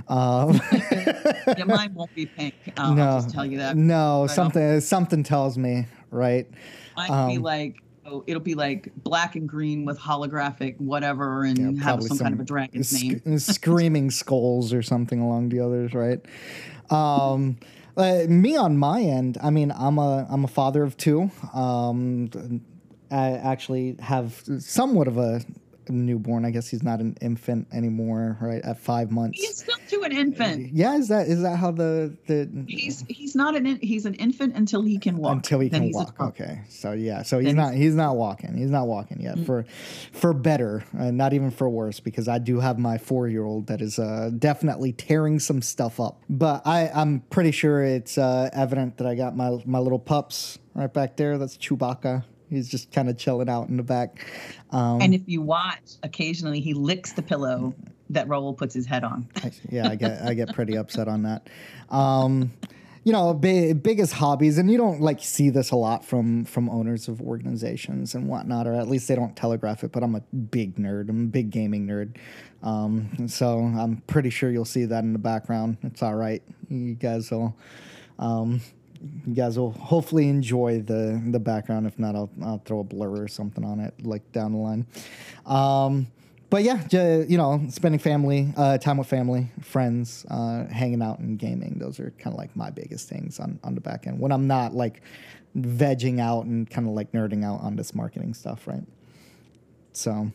Um, 0.08 0.60
yeah, 0.72 1.64
mine 1.66 1.94
won't 1.94 2.14
be 2.14 2.26
pink. 2.26 2.54
Uh, 2.76 2.94
no, 2.94 3.02
I'll 3.02 3.20
just 3.20 3.34
tell 3.34 3.44
you 3.44 3.58
that. 3.58 3.76
No, 3.76 4.22
right 4.22 4.30
something 4.30 4.76
off. 4.76 4.82
something 4.82 5.22
tells 5.22 5.58
me 5.58 5.86
right. 6.10 6.48
Might 6.96 7.10
um, 7.10 7.28
be 7.28 7.38
like 7.38 7.82
so 8.06 8.24
it'll 8.26 8.42
be 8.42 8.54
like 8.54 8.92
black 8.96 9.36
and 9.36 9.48
green 9.48 9.84
with 9.84 9.98
holographic 9.98 10.78
whatever 10.78 11.44
and 11.44 11.76
yeah, 11.76 11.82
have 11.82 12.02
some, 12.02 12.16
some, 12.16 12.24
kind 12.24 12.34
of 12.34 12.40
a 12.40 12.44
dragon's 12.44 12.88
sc- 12.88 13.26
name. 13.26 13.38
screaming 13.38 14.10
skulls 14.10 14.72
or 14.72 14.82
something 14.82 15.20
along 15.20 15.48
the 15.48 15.60
others, 15.60 15.92
right? 15.92 16.20
Um, 16.90 17.58
uh, 17.96 18.24
me 18.28 18.56
on 18.56 18.76
my 18.76 19.00
end, 19.00 19.38
I 19.42 19.50
mean, 19.50 19.72
I'm 19.72 19.98
a 19.98 20.26
I'm 20.30 20.44
a 20.44 20.48
father 20.48 20.82
of 20.82 20.96
two. 20.96 21.30
Um, 21.54 22.60
I 23.10 23.32
actually 23.32 23.96
have 24.00 24.42
somewhat 24.58 25.08
of 25.08 25.16
a 25.16 25.40
newborn. 25.88 26.44
I 26.44 26.50
guess 26.50 26.68
he's 26.68 26.82
not 26.82 27.00
an 27.00 27.16
infant 27.20 27.68
anymore, 27.72 28.38
right? 28.40 28.62
At 28.64 28.78
five 28.78 29.10
months, 29.10 29.40
he's 29.40 29.58
still 29.58 29.76
to 29.88 30.02
an 30.02 30.12
infant. 30.12 30.72
Yeah, 30.72 30.96
is 30.96 31.08
that 31.08 31.28
is 31.28 31.42
that 31.42 31.56
how 31.56 31.70
the 31.70 32.16
the 32.26 32.48
he's 32.66 33.04
he's 33.08 33.34
not 33.34 33.56
an 33.56 33.78
he's 33.80 34.06
an 34.06 34.14
infant 34.14 34.54
until 34.56 34.82
he 34.82 34.98
can 34.98 35.18
walk. 35.18 35.32
Until 35.32 35.60
he 35.60 35.70
can 35.70 35.90
walk. 35.92 36.20
Okay, 36.20 36.62
so 36.68 36.92
yeah, 36.92 37.22
so 37.22 37.38
he's 37.38 37.46
then 37.46 37.56
not 37.56 37.74
he's 37.74 37.94
not 37.94 38.16
walking. 38.16 38.56
He's 38.56 38.70
not 38.70 38.86
walking 38.86 39.20
yet. 39.20 39.36
Mm-hmm. 39.36 39.44
For 39.44 39.64
for 40.12 40.32
better, 40.32 40.84
uh, 40.98 41.10
not 41.10 41.32
even 41.32 41.50
for 41.50 41.68
worse, 41.68 42.00
because 42.00 42.28
I 42.28 42.38
do 42.38 42.60
have 42.60 42.78
my 42.78 42.98
four 42.98 43.28
year 43.28 43.44
old 43.44 43.66
that 43.68 43.80
is 43.80 43.98
uh, 43.98 44.30
definitely 44.36 44.92
tearing 44.92 45.38
some 45.38 45.62
stuff 45.62 46.00
up. 46.00 46.22
But 46.28 46.66
I 46.66 46.88
I'm 46.88 47.20
pretty 47.30 47.52
sure 47.52 47.82
it's 47.82 48.18
uh, 48.18 48.50
evident 48.52 48.98
that 48.98 49.06
I 49.06 49.14
got 49.14 49.36
my 49.36 49.62
my 49.64 49.78
little 49.78 49.98
pups 49.98 50.58
right 50.74 50.92
back 50.92 51.16
there. 51.16 51.38
That's 51.38 51.56
Chewbacca. 51.56 52.24
He's 52.48 52.68
just 52.68 52.92
kind 52.92 53.08
of 53.08 53.18
chilling 53.18 53.48
out 53.48 53.68
in 53.68 53.76
the 53.76 53.82
back. 53.82 54.26
Um, 54.70 55.00
and 55.00 55.14
if 55.14 55.22
you 55.26 55.42
watch, 55.42 55.96
occasionally 56.02 56.60
he 56.60 56.74
licks 56.74 57.12
the 57.12 57.22
pillow 57.22 57.74
that 58.10 58.28
Raul 58.28 58.56
puts 58.56 58.74
his 58.74 58.86
head 58.86 59.04
on. 59.04 59.28
yeah, 59.68 59.88
I 59.88 59.96
get 59.96 60.22
I 60.22 60.34
get 60.34 60.54
pretty 60.54 60.76
upset 60.76 61.08
on 61.08 61.22
that. 61.22 61.48
Um, 61.90 62.52
you 63.06 63.12
know, 63.12 63.32
big, 63.34 63.84
biggest 63.84 64.12
hobbies, 64.12 64.58
and 64.58 64.68
you 64.68 64.76
don't 64.76 65.00
like 65.00 65.20
see 65.20 65.48
this 65.48 65.70
a 65.70 65.76
lot 65.76 66.04
from 66.04 66.44
from 66.44 66.68
owners 66.68 67.06
of 67.06 67.20
organizations 67.20 68.16
and 68.16 68.28
whatnot, 68.28 68.66
or 68.66 68.74
at 68.74 68.88
least 68.88 69.06
they 69.06 69.14
don't 69.14 69.36
telegraph 69.36 69.84
it. 69.84 69.92
But 69.92 70.02
I'm 70.02 70.16
a 70.16 70.20
big 70.20 70.76
nerd. 70.76 71.08
I'm 71.08 71.24
a 71.24 71.28
big 71.28 71.50
gaming 71.50 71.86
nerd, 71.86 72.16
um, 72.64 73.28
so 73.28 73.58
I'm 73.60 73.98
pretty 74.08 74.30
sure 74.30 74.50
you'll 74.50 74.64
see 74.64 74.86
that 74.86 75.04
in 75.04 75.12
the 75.12 75.20
background. 75.20 75.78
It's 75.84 76.02
all 76.02 76.16
right. 76.16 76.42
You 76.68 76.94
guys 76.94 77.30
will. 77.30 77.56
Um, 78.18 78.60
you 79.26 79.34
guys 79.34 79.58
will 79.58 79.72
hopefully 79.72 80.28
enjoy 80.28 80.80
the 80.80 81.20
the 81.30 81.38
background. 81.38 81.86
If 81.86 81.98
not, 81.98 82.14
I'll 82.14 82.30
I'll 82.42 82.62
throw 82.64 82.80
a 82.80 82.84
blur 82.84 83.22
or 83.22 83.28
something 83.28 83.64
on 83.64 83.80
it 83.80 83.94
like 84.02 84.30
down 84.32 84.52
the 84.52 84.58
line. 84.58 84.86
Um, 85.44 86.08
but 86.48 86.62
yeah, 86.62 86.86
you 87.26 87.36
know, 87.36 87.66
spending 87.70 87.98
family 87.98 88.52
uh, 88.56 88.78
time 88.78 88.98
with 88.98 89.08
family, 89.08 89.50
friends, 89.62 90.24
uh, 90.30 90.66
hanging 90.66 91.02
out 91.02 91.18
and 91.18 91.38
gaming. 91.38 91.78
Those 91.78 91.98
are 91.98 92.12
kind 92.18 92.32
of 92.32 92.38
like 92.38 92.54
my 92.54 92.70
biggest 92.70 93.08
things 93.08 93.40
on 93.40 93.58
on 93.64 93.74
the 93.74 93.80
back 93.80 94.06
end 94.06 94.20
when 94.20 94.32
I'm 94.32 94.46
not 94.46 94.74
like 94.74 95.02
vegging 95.56 96.20
out 96.20 96.44
and 96.44 96.68
kind 96.68 96.86
of 96.86 96.94
like 96.94 97.12
nerding 97.12 97.44
out 97.44 97.60
on 97.60 97.76
this 97.76 97.94
marketing 97.94 98.34
stuff, 98.34 98.66
right? 98.66 98.84
So. 99.92 100.30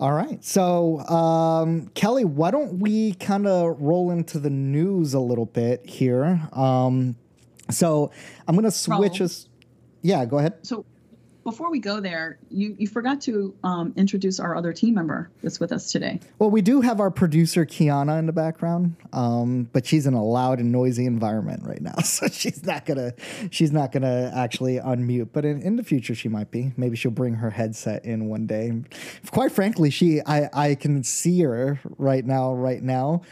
All 0.00 0.12
right. 0.12 0.42
So, 0.44 0.98
um, 1.06 1.86
Kelly, 1.94 2.24
why 2.24 2.50
don't 2.50 2.80
we 2.80 3.14
kind 3.14 3.46
of 3.46 3.80
roll 3.80 4.10
into 4.10 4.40
the 4.40 4.50
news 4.50 5.14
a 5.14 5.20
little 5.20 5.46
bit 5.46 5.86
here? 5.86 6.48
Um, 6.52 7.14
so, 7.70 8.10
I'm 8.46 8.54
going 8.54 8.64
to 8.64 8.70
switch 8.70 9.14
Raul. 9.14 9.22
us. 9.22 9.48
Yeah, 10.02 10.24
go 10.24 10.38
ahead. 10.38 10.54
So 10.62 10.84
before 11.44 11.70
we 11.70 11.80
go 11.80 12.00
there, 12.00 12.38
you, 12.50 12.76
you 12.78 12.86
forgot 12.86 13.20
to 13.22 13.54
um, 13.64 13.92
introduce 13.96 14.38
our 14.38 14.56
other 14.56 14.72
team 14.72 14.94
member 14.94 15.30
that's 15.42 15.58
with 15.58 15.72
us 15.72 15.90
today. 15.90 16.20
Well, 16.38 16.50
we 16.50 16.62
do 16.62 16.80
have 16.80 17.00
our 17.00 17.10
producer 17.10 17.66
Kiana 17.66 18.18
in 18.18 18.26
the 18.26 18.32
background, 18.32 18.96
um, 19.12 19.68
but 19.72 19.86
she's 19.86 20.06
in 20.06 20.14
a 20.14 20.24
loud 20.24 20.60
and 20.60 20.70
noisy 20.70 21.06
environment 21.06 21.62
right 21.64 21.82
now, 21.82 21.96
so 22.04 22.28
she's 22.28 22.64
not 22.64 22.86
gonna 22.86 23.12
she's 23.50 23.72
not 23.72 23.92
gonna 23.92 24.32
actually 24.34 24.76
unmute. 24.78 25.30
But 25.32 25.44
in, 25.44 25.62
in 25.62 25.76
the 25.76 25.84
future, 25.84 26.14
she 26.14 26.28
might 26.28 26.50
be. 26.50 26.72
Maybe 26.76 26.96
she'll 26.96 27.10
bring 27.10 27.34
her 27.34 27.50
headset 27.50 28.04
in 28.04 28.28
one 28.28 28.46
day. 28.46 28.72
Quite 29.30 29.52
frankly, 29.52 29.90
she 29.90 30.20
I 30.24 30.48
I 30.52 30.74
can 30.74 31.02
see 31.02 31.40
her 31.42 31.80
right 31.98 32.24
now, 32.24 32.54
right 32.54 32.82
now, 32.82 33.22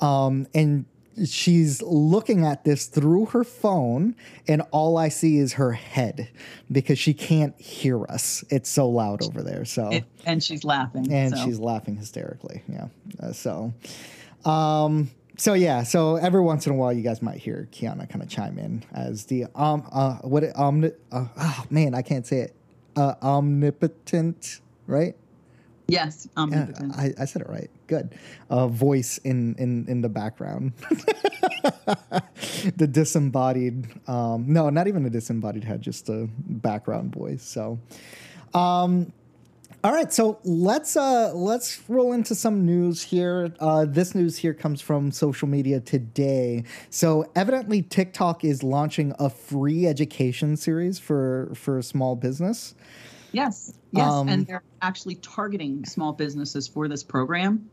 um, 0.00 0.46
and 0.54 0.86
she's 1.26 1.82
looking 1.82 2.44
at 2.44 2.64
this 2.64 2.86
through 2.86 3.26
her 3.26 3.44
phone 3.44 4.14
and 4.46 4.62
all 4.70 4.96
i 4.96 5.08
see 5.08 5.38
is 5.38 5.54
her 5.54 5.72
head 5.72 6.28
because 6.70 6.98
she 6.98 7.14
can't 7.14 7.58
hear 7.60 8.04
us 8.10 8.44
it's 8.50 8.68
so 8.68 8.88
loud 8.88 9.22
over 9.24 9.42
there 9.42 9.64
so 9.64 9.90
It, 9.90 10.04
and 10.26 10.42
she's 10.42 10.64
laughing. 10.64 11.12
and 11.12 11.36
so. 11.36 11.44
she's 11.44 11.58
laughing 11.58 11.96
hysterically. 11.96 12.62
Yeah. 12.68 12.88
Uh, 13.20 13.32
so, 13.32 13.72
um, 14.44 15.10
so 15.36 15.54
yeah. 15.54 15.82
So 15.84 16.16
every 16.16 16.40
once 16.40 16.66
in 16.66 16.72
a 16.72 16.76
while, 16.76 16.92
you 16.92 17.02
guys 17.02 17.22
might 17.22 17.38
hear 17.38 17.68
Kiana 17.72 18.08
kind 18.08 18.22
of 18.22 18.28
chime 18.28 18.58
in 18.58 18.84
as 18.92 19.24
the 19.26 19.46
um 19.54 19.86
uh 19.92 20.16
what 20.18 20.42
it, 20.44 20.54
omni 20.56 20.90
uh, 21.12 21.26
oh 21.38 21.64
man 21.70 21.94
I 21.94 22.02
can't 22.02 22.26
say 22.26 22.38
it 22.40 22.54
uh, 22.96 23.14
omnipotent 23.22 24.60
right. 24.86 25.14
Yes, 25.88 26.28
Yeah, 26.36 26.42
omnipotent. 26.42 26.96
I, 26.96 27.12
I 27.18 27.24
said 27.24 27.42
it 27.42 27.48
right. 27.48 27.70
Good. 27.86 28.14
Uh, 28.50 28.68
voice 28.68 29.18
in 29.18 29.54
in 29.56 29.86
in 29.88 30.00
the 30.00 30.08
background. 30.08 30.72
the 32.76 32.86
disembodied. 32.86 33.88
Um, 34.08 34.52
no, 34.52 34.70
not 34.70 34.86
even 34.86 35.04
a 35.06 35.10
disembodied 35.10 35.64
head, 35.64 35.82
just 35.82 36.08
a 36.08 36.28
background 36.46 37.14
voice. 37.14 37.42
So, 37.42 37.78
um, 38.54 39.12
all 39.84 39.92
right, 39.92 40.12
so 40.12 40.40
let's 40.42 40.96
uh, 40.96 41.32
let's 41.34 41.80
roll 41.88 42.12
into 42.12 42.34
some 42.34 42.66
news 42.66 43.02
here. 43.02 43.54
Uh, 43.60 43.84
this 43.84 44.14
news 44.14 44.36
here 44.36 44.52
comes 44.52 44.80
from 44.80 45.12
social 45.12 45.46
media 45.46 45.78
today. 45.78 46.64
So 46.90 47.30
evidently, 47.36 47.82
TikTok 47.82 48.44
is 48.44 48.64
launching 48.64 49.14
a 49.20 49.30
free 49.30 49.86
education 49.86 50.56
series 50.56 50.98
for 50.98 51.52
for 51.54 51.80
small 51.80 52.16
business. 52.16 52.74
Yes, 53.32 53.72
yes, 53.92 54.10
Um, 54.10 54.28
and 54.28 54.46
they're 54.46 54.62
actually 54.80 55.16
targeting 55.16 55.84
small 55.84 56.12
businesses 56.12 56.66
for 56.66 56.88
this 56.88 57.02
program, 57.02 57.70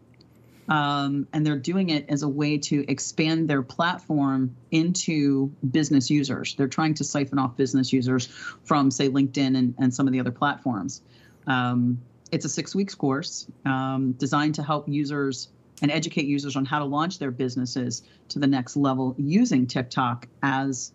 um, 0.68 1.28
and 1.32 1.46
they're 1.46 1.58
doing 1.58 1.90
it 1.90 2.10
as 2.10 2.24
a 2.24 2.28
way 2.28 2.58
to 2.58 2.84
expand 2.90 3.48
their 3.48 3.62
platform 3.62 4.56
into 4.72 5.52
business 5.72 6.10
users. 6.10 6.56
They're 6.56 6.68
trying 6.68 6.94
to 6.96 7.04
siphon 7.04 7.40
off 7.40 7.56
business 7.56 7.94
users 7.94 8.26
from, 8.64 8.92
say, 8.92 9.10
LinkedIn 9.10 9.58
and, 9.58 9.76
and 9.78 9.94
some 9.94 10.08
of 10.08 10.14
the 10.14 10.20
other 10.20 10.32
platforms. 10.32 11.02
Um, 11.48 12.02
it's 12.32 12.44
a 12.44 12.50
six 12.50 12.76
weeks 12.76 12.96
course 12.96 13.48
um, 13.66 14.14
designed 14.14 14.56
to 14.56 14.64
help 14.64 14.90
users 14.90 15.50
and 15.82 15.92
educate 15.92 16.26
users 16.26 16.56
on 16.56 16.66
how 16.66 16.80
to 16.80 16.86
launch 16.86 17.20
their 17.20 17.32
businesses 17.32 18.04
to 18.30 18.40
the 18.40 18.48
next 18.48 18.76
level 18.76 19.16
using 19.18 19.68
TikTok 19.68 20.28
as 20.42 20.92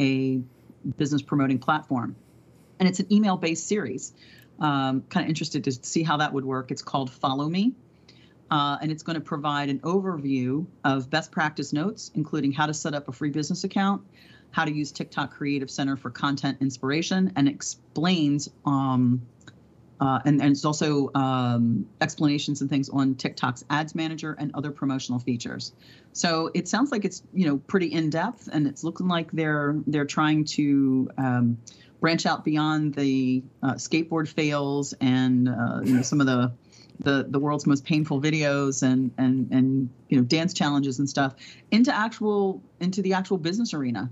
a 0.00 0.40
business 0.96 1.22
promoting 1.22 1.58
platform 1.58 2.14
and 2.78 2.88
it's 2.88 3.00
an 3.00 3.12
email 3.12 3.36
based 3.36 3.66
series. 3.66 4.12
Um, 4.60 5.02
kind 5.08 5.24
of 5.24 5.28
interested 5.28 5.64
to 5.64 5.72
see 5.72 6.02
how 6.02 6.16
that 6.16 6.32
would 6.32 6.44
work. 6.44 6.70
It's 6.72 6.82
called 6.82 7.10
Follow 7.10 7.48
Me. 7.48 7.74
Uh, 8.50 8.78
and 8.80 8.90
it's 8.90 9.02
going 9.02 9.14
to 9.14 9.20
provide 9.20 9.68
an 9.68 9.78
overview 9.80 10.66
of 10.84 11.10
best 11.10 11.30
practice 11.30 11.72
notes, 11.72 12.10
including 12.14 12.50
how 12.50 12.66
to 12.66 12.74
set 12.74 12.94
up 12.94 13.08
a 13.08 13.12
free 13.12 13.30
business 13.30 13.62
account, 13.64 14.02
how 14.50 14.64
to 14.64 14.72
use 14.72 14.90
TikTok 14.90 15.30
Creative 15.32 15.70
Center 15.70 15.96
for 15.96 16.10
content 16.10 16.56
inspiration, 16.60 17.30
and 17.36 17.46
explains 17.46 18.48
um, 18.64 19.22
uh, 20.00 20.20
and, 20.24 20.40
and 20.40 20.52
it's 20.52 20.64
also 20.64 21.10
um, 21.14 21.86
explanations 22.00 22.60
and 22.60 22.70
things 22.70 22.88
on 22.88 23.14
TikTok's 23.16 23.64
ads 23.68 23.94
manager 23.94 24.36
and 24.38 24.52
other 24.54 24.70
promotional 24.70 25.18
features. 25.18 25.72
So 26.12 26.50
it 26.54 26.68
sounds 26.68 26.92
like 26.92 27.04
it's 27.04 27.22
you 27.32 27.46
know 27.46 27.58
pretty 27.58 27.92
in 27.92 28.10
depth, 28.10 28.48
and 28.52 28.66
it's 28.66 28.84
looking 28.84 29.08
like 29.08 29.30
they're 29.32 29.76
they're 29.86 30.04
trying 30.04 30.44
to 30.44 31.10
um, 31.18 31.58
branch 32.00 32.26
out 32.26 32.44
beyond 32.44 32.94
the 32.94 33.42
uh, 33.62 33.74
skateboard 33.74 34.28
fails 34.28 34.94
and 35.00 35.48
uh, 35.48 35.80
you 35.82 35.94
know 35.94 36.02
some 36.02 36.20
of 36.20 36.26
the 36.26 36.52
the 37.00 37.26
the 37.28 37.38
world's 37.38 37.66
most 37.66 37.84
painful 37.84 38.20
videos 38.20 38.82
and 38.82 39.10
and 39.18 39.50
and 39.50 39.88
you 40.08 40.16
know 40.18 40.24
dance 40.24 40.52
challenges 40.52 40.98
and 40.98 41.08
stuff 41.08 41.34
into 41.70 41.94
actual 41.94 42.62
into 42.80 43.02
the 43.02 43.12
actual 43.14 43.38
business 43.38 43.72
arena, 43.72 44.10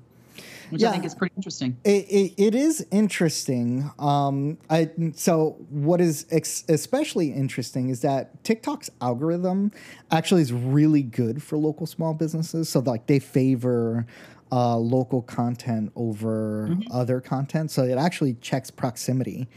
which 0.70 0.83
Yeah. 0.83 0.88
I 0.88 0.92
think 0.92 1.05
is 1.05 1.14
pretty 1.14 1.35
interesting. 1.37 1.77
It, 1.85 2.07
it, 2.09 2.35
it 2.37 2.55
is 2.55 2.87
interesting. 2.92 3.90
Um, 3.99 4.59
I, 4.70 4.90
so 5.14 5.57
what 5.70 6.01
is 6.01 6.27
ex- 6.31 6.64
especially 6.68 7.33
interesting 7.33 7.88
is 7.88 8.03
that 8.03 8.42
TikTok's 8.44 8.90
algorithm 9.01 9.72
actually 10.11 10.42
is 10.42 10.53
really 10.53 11.03
good 11.03 11.42
for 11.42 11.57
local 11.59 11.87
small 11.87 12.14
businesses. 12.14 12.68
So 12.68 12.81
like 12.81 13.07
they 13.07 13.18
favor 13.18 14.07
uh, 14.53 14.77
local 14.77 15.23
content 15.23 15.93
over 15.97 16.77
other 16.91 17.21
content. 17.21 17.71
So 17.71 17.85
it 17.85 17.99
actually 17.99 18.35
checks 18.35 18.71
proximity. 18.71 19.49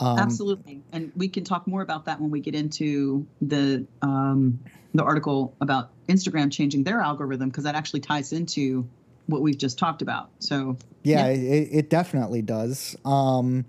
Um, 0.00 0.18
Absolutely, 0.18 0.82
and 0.92 1.12
we 1.16 1.28
can 1.28 1.44
talk 1.44 1.66
more 1.66 1.82
about 1.82 2.06
that 2.06 2.20
when 2.20 2.30
we 2.30 2.40
get 2.40 2.54
into 2.54 3.26
the 3.40 3.86
um, 4.00 4.58
the 4.94 5.04
article 5.04 5.54
about 5.60 5.90
Instagram 6.08 6.50
changing 6.50 6.84
their 6.84 7.00
algorithm 7.00 7.50
because 7.50 7.64
that 7.64 7.74
actually 7.74 8.00
ties 8.00 8.32
into 8.32 8.88
what 9.26 9.42
we've 9.42 9.58
just 9.58 9.78
talked 9.78 10.02
about. 10.02 10.30
So 10.38 10.76
Yeah, 11.02 11.26
It, 11.26 11.68
it 11.70 11.90
definitely 11.90 12.42
does. 12.42 12.96
Um, 13.04 13.64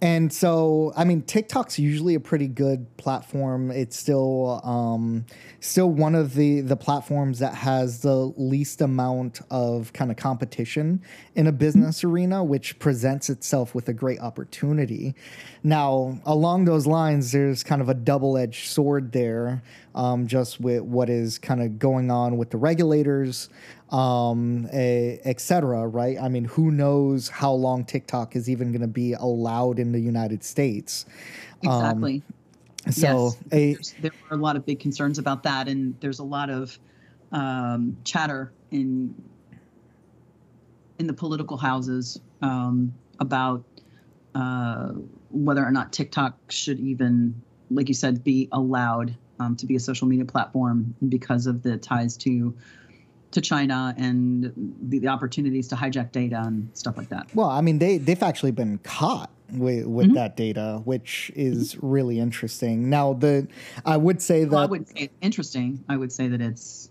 and 0.00 0.32
so, 0.32 0.92
I 0.96 1.02
mean, 1.02 1.22
TikTok's 1.22 1.76
usually 1.76 2.14
a 2.14 2.20
pretty 2.20 2.46
good 2.46 2.96
platform. 2.98 3.72
It's 3.72 3.98
still 3.98 4.60
um, 4.62 5.26
still 5.58 5.90
one 5.90 6.14
of 6.14 6.34
the 6.34 6.60
the 6.60 6.76
platforms 6.76 7.40
that 7.40 7.54
has 7.54 8.00
the 8.02 8.14
least 8.36 8.80
amount 8.80 9.40
of 9.50 9.92
kind 9.92 10.12
of 10.12 10.16
competition 10.16 11.02
in 11.34 11.48
a 11.48 11.52
business 11.52 12.04
arena, 12.04 12.44
which 12.44 12.78
presents 12.78 13.28
itself 13.28 13.74
with 13.74 13.88
a 13.88 13.92
great 13.92 14.20
opportunity. 14.20 15.16
Now, 15.64 16.20
along 16.24 16.66
those 16.66 16.86
lines, 16.86 17.32
there's 17.32 17.64
kind 17.64 17.82
of 17.82 17.88
a 17.88 17.94
double 17.94 18.38
edged 18.38 18.68
sword 18.68 19.10
there, 19.10 19.64
um, 19.98 20.28
just 20.28 20.60
with 20.60 20.82
what 20.82 21.10
is 21.10 21.38
kind 21.38 21.60
of 21.60 21.76
going 21.76 22.08
on 22.08 22.38
with 22.38 22.50
the 22.50 22.56
regulators 22.56 23.48
um, 23.90 24.68
a, 24.72 25.20
et 25.24 25.40
cetera, 25.40 25.88
right? 25.88 26.16
I 26.22 26.28
mean, 26.28 26.44
who 26.44 26.70
knows 26.70 27.28
how 27.28 27.52
long 27.52 27.84
TikTok 27.84 28.36
is 28.36 28.48
even 28.48 28.70
going 28.70 28.80
to 28.80 28.86
be 28.86 29.14
allowed 29.14 29.80
in 29.80 29.90
the 29.90 29.98
United 29.98 30.44
States? 30.44 31.04
exactly. 31.62 32.22
So, 32.90 33.34
yes, 33.50 33.94
a, 33.96 34.00
there 34.02 34.12
are 34.30 34.36
a 34.36 34.40
lot 34.40 34.54
of 34.54 34.64
big 34.64 34.78
concerns 34.78 35.18
about 35.18 35.42
that, 35.42 35.66
and 35.66 35.96
there's 36.00 36.20
a 36.20 36.24
lot 36.24 36.48
of 36.48 36.78
um, 37.32 37.96
chatter 38.04 38.52
in 38.70 39.12
in 41.00 41.06
the 41.08 41.12
political 41.12 41.56
houses 41.56 42.20
um, 42.40 42.94
about 43.18 43.64
uh, 44.36 44.90
whether 45.30 45.64
or 45.64 45.72
not 45.72 45.92
TikTok 45.92 46.38
should 46.50 46.78
even, 46.78 47.42
like 47.70 47.88
you 47.88 47.94
said, 47.94 48.22
be 48.22 48.48
allowed 48.52 49.16
um, 49.40 49.56
to 49.56 49.66
be 49.66 49.76
a 49.76 49.80
social 49.80 50.06
media 50.06 50.24
platform 50.24 50.94
because 51.08 51.46
of 51.46 51.62
the 51.62 51.76
ties 51.76 52.16
to 52.18 52.54
to 53.30 53.40
China 53.42 53.94
and 53.98 54.74
the, 54.88 55.00
the 55.00 55.08
opportunities 55.08 55.68
to 55.68 55.74
hijack 55.74 56.12
data 56.12 56.40
and 56.44 56.70
stuff 56.72 56.96
like 56.96 57.10
that. 57.10 57.26
well, 57.34 57.50
I 57.50 57.60
mean, 57.60 57.78
they 57.78 57.98
they've 57.98 58.22
actually 58.22 58.52
been 58.52 58.78
caught 58.78 59.30
with, 59.52 59.86
with 59.86 60.14
that 60.14 60.36
data, 60.36 60.80
which 60.84 61.30
is 61.34 61.76
really 61.82 62.18
interesting. 62.18 62.90
Now, 62.90 63.14
the 63.14 63.48
I 63.84 63.96
would 63.96 64.22
say 64.22 64.44
that 64.44 64.50
Well, 64.50 64.62
I 64.62 64.66
wouldn't 64.66 64.88
say 64.88 65.04
it's 65.04 65.14
interesting. 65.20 65.84
I 65.88 65.96
would 65.96 66.12
say 66.12 66.28
that 66.28 66.40
it's 66.40 66.90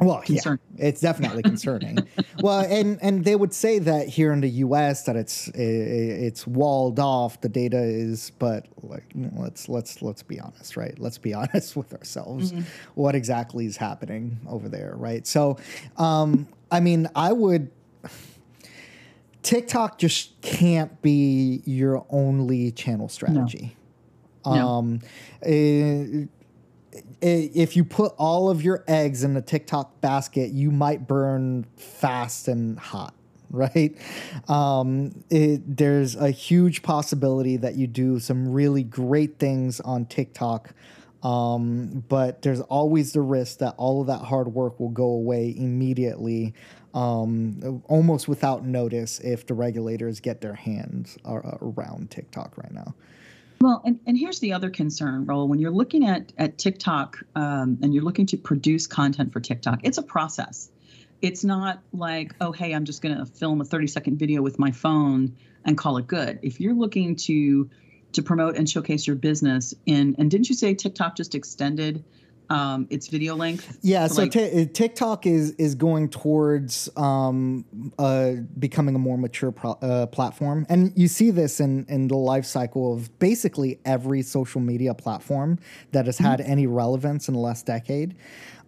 well, 0.00 0.22
yeah, 0.26 0.56
it's 0.76 1.00
definitely 1.00 1.42
concerning. 1.44 1.98
well, 2.40 2.60
and 2.60 2.98
and 3.00 3.24
they 3.24 3.36
would 3.36 3.54
say 3.54 3.78
that 3.78 4.08
here 4.08 4.32
in 4.32 4.40
the 4.40 4.48
U.S. 4.48 5.04
that 5.04 5.14
it's 5.14 5.48
it's 5.48 6.46
walled 6.46 6.98
off. 6.98 7.40
The 7.40 7.48
data 7.48 7.80
is, 7.80 8.32
but 8.38 8.66
like 8.82 9.04
let's 9.14 9.68
let's 9.68 10.02
let's 10.02 10.22
be 10.22 10.40
honest, 10.40 10.76
right? 10.76 10.98
Let's 10.98 11.18
be 11.18 11.32
honest 11.34 11.76
with 11.76 11.92
ourselves. 11.94 12.52
Mm-hmm. 12.52 12.62
What 12.94 13.14
exactly 13.14 13.66
is 13.66 13.76
happening 13.76 14.40
over 14.48 14.68
there, 14.68 14.94
right? 14.96 15.26
So, 15.26 15.58
um, 15.96 16.48
I 16.70 16.80
mean, 16.80 17.08
I 17.14 17.32
would. 17.32 17.70
TikTok 19.42 19.98
just 19.98 20.40
can't 20.40 21.02
be 21.02 21.62
your 21.66 22.06
only 22.08 22.70
channel 22.70 23.10
strategy. 23.10 23.76
No. 24.46 24.52
Um, 24.52 25.00
no. 25.42 25.48
It, 25.48 26.28
if 27.24 27.74
you 27.74 27.84
put 27.84 28.12
all 28.18 28.50
of 28.50 28.62
your 28.62 28.84
eggs 28.86 29.24
in 29.24 29.34
the 29.34 29.40
TikTok 29.40 30.00
basket, 30.00 30.50
you 30.50 30.70
might 30.70 31.08
burn 31.08 31.64
fast 31.76 32.48
and 32.48 32.78
hot, 32.78 33.14
right? 33.50 33.96
Um, 34.48 35.24
it, 35.30 35.76
there's 35.76 36.16
a 36.16 36.30
huge 36.30 36.82
possibility 36.82 37.56
that 37.56 37.76
you 37.76 37.86
do 37.86 38.20
some 38.20 38.52
really 38.52 38.82
great 38.82 39.38
things 39.38 39.80
on 39.80 40.06
TikTok. 40.06 40.74
Um, 41.22 42.04
but 42.08 42.42
there's 42.42 42.60
always 42.60 43.12
the 43.14 43.22
risk 43.22 43.58
that 43.58 43.74
all 43.78 44.02
of 44.02 44.08
that 44.08 44.20
hard 44.20 44.48
work 44.48 44.78
will 44.78 44.90
go 44.90 45.06
away 45.06 45.54
immediately, 45.56 46.52
um, 46.92 47.82
almost 47.86 48.28
without 48.28 48.66
notice, 48.66 49.20
if 49.20 49.46
the 49.46 49.54
regulators 49.54 50.20
get 50.20 50.42
their 50.42 50.52
hands 50.52 51.16
around 51.24 52.10
TikTok 52.10 52.58
right 52.58 52.72
now. 52.72 52.94
Well, 53.64 53.80
and, 53.82 53.98
and 54.06 54.18
here's 54.18 54.40
the 54.40 54.52
other 54.52 54.68
concern, 54.68 55.24
Raul. 55.24 55.48
When 55.48 55.58
you're 55.58 55.70
looking 55.70 56.04
at, 56.04 56.34
at 56.36 56.58
TikTok 56.58 57.20
um, 57.34 57.78
and 57.80 57.94
you're 57.94 58.02
looking 58.02 58.26
to 58.26 58.36
produce 58.36 58.86
content 58.86 59.32
for 59.32 59.40
TikTok, 59.40 59.80
it's 59.84 59.96
a 59.96 60.02
process. 60.02 60.70
It's 61.22 61.44
not 61.44 61.80
like, 61.90 62.34
oh, 62.42 62.52
hey, 62.52 62.74
I'm 62.74 62.84
just 62.84 63.00
going 63.00 63.16
to 63.16 63.24
film 63.24 63.62
a 63.62 63.64
30 63.64 63.86
second 63.86 64.18
video 64.18 64.42
with 64.42 64.58
my 64.58 64.70
phone 64.70 65.38
and 65.64 65.78
call 65.78 65.96
it 65.96 66.06
good. 66.06 66.40
If 66.42 66.60
you're 66.60 66.74
looking 66.74 67.16
to 67.16 67.70
to 68.12 68.22
promote 68.22 68.58
and 68.58 68.68
showcase 68.68 69.06
your 69.06 69.16
business 69.16 69.72
in, 69.86 70.16
and 70.18 70.30
didn't 70.30 70.50
you 70.50 70.54
say 70.54 70.74
TikTok 70.74 71.16
just 71.16 71.34
extended 71.34 72.04
um, 72.50 72.86
its 72.90 73.08
video 73.08 73.34
length. 73.34 73.78
Yeah, 73.82 74.06
so 74.06 74.22
like- 74.22 74.32
t- 74.32 74.66
TikTok 74.66 75.26
is 75.26 75.52
is 75.52 75.74
going 75.74 76.08
towards 76.08 76.88
um, 76.96 77.64
uh, 77.98 78.32
becoming 78.58 78.94
a 78.94 78.98
more 78.98 79.18
mature 79.18 79.52
pro- 79.52 79.78
uh, 79.82 80.06
platform, 80.06 80.66
and 80.68 80.92
you 80.96 81.08
see 81.08 81.30
this 81.30 81.60
in 81.60 81.86
in 81.88 82.08
the 82.08 82.16
life 82.16 82.44
cycle 82.44 82.92
of 82.94 83.18
basically 83.18 83.78
every 83.84 84.22
social 84.22 84.60
media 84.60 84.94
platform 84.94 85.58
that 85.92 86.06
has 86.06 86.18
had 86.18 86.40
mm-hmm. 86.40 86.50
any 86.50 86.66
relevance 86.66 87.28
in 87.28 87.34
the 87.34 87.40
last 87.40 87.66
decade 87.66 88.14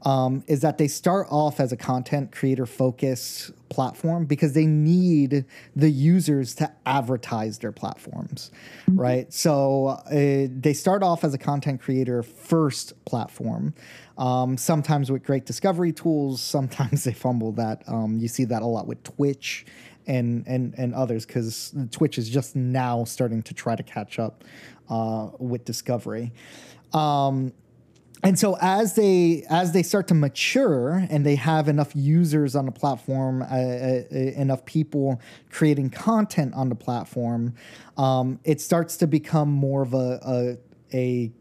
um, 0.03 0.45
is 0.47 0.61
that 0.61 0.79
they 0.79 0.89
start 0.89 1.27
off 1.31 1.59
as 1.59 1.73
a 1.73 1.77
content 1.77 2.33
creator 2.33 2.67
focused 2.67 3.53
platform 3.69 4.25
because 4.25 4.53
they 4.53 4.67
need 4.67 5.45
the 5.75 5.91
users 5.91 6.55
to 6.55 6.71
advertise 6.85 7.59
their 7.59 7.73
platforms, 7.73 8.51
mm-hmm. 8.83 9.01
right? 9.01 9.33
So 9.33 9.87
uh, 9.87 10.49
they 10.51 10.73
start 10.73 11.03
off 11.03 11.25
as 11.25 11.35
a 11.35 11.39
content 11.39 11.81
creator 11.81 12.23
first 12.23 12.93
platform. 13.05 13.75
Um, 14.19 14.57
sometimes 14.57 15.11
with 15.11 15.25
great 15.25 15.47
discovery 15.47 15.93
tools, 15.93 16.41
sometimes 16.57 17.05
they 17.05 17.13
fumble 17.13 17.53
that. 17.53 17.83
Um, 17.89 18.19
you 18.19 18.29
see 18.29 18.45
that 18.45 18.63
a 18.63 18.67
lot 18.67 18.87
with 18.87 19.03
Twitch 19.03 19.67
and 20.09 20.47
and 20.47 20.73
and 20.79 20.95
others 20.95 21.27
because 21.27 21.75
Twitch 21.91 22.17
is 22.17 22.29
just 22.29 22.55
now 22.55 23.03
starting 23.03 23.43
to 23.43 23.55
try 23.55 23.75
to 23.75 23.83
catch 23.83 24.21
up 24.21 24.45
uh, 24.89 25.31
with 25.39 25.65
discovery. 25.65 26.33
Um, 26.93 27.53
and 28.23 28.39
so 28.39 28.57
as 28.61 28.95
they 28.95 29.45
as 29.51 29.73
they 29.73 29.83
start 29.83 30.09
to 30.09 30.15
mature 30.15 31.07
and 31.11 31.25
they 31.25 31.35
have 31.35 31.69
enough 31.69 31.95
users 31.95 32.57
on 32.57 32.67
the 32.67 32.73
platform, 32.73 33.43
uh, 33.43 33.45
uh, 33.45 34.03
uh, 34.11 34.17
enough 34.17 34.65
people 34.65 35.21
creating 35.51 35.91
content 35.91 36.55
on 36.55 36.69
the 36.69 36.75
platform, 36.75 37.55
um, 37.97 38.41
it 38.45 38.61
starts 38.61 38.97
to 38.99 39.07
become 39.07 39.51
more 39.51 39.83
of 39.83 39.95
a, 39.95 40.21
a, 40.27 40.97
a 40.97 41.33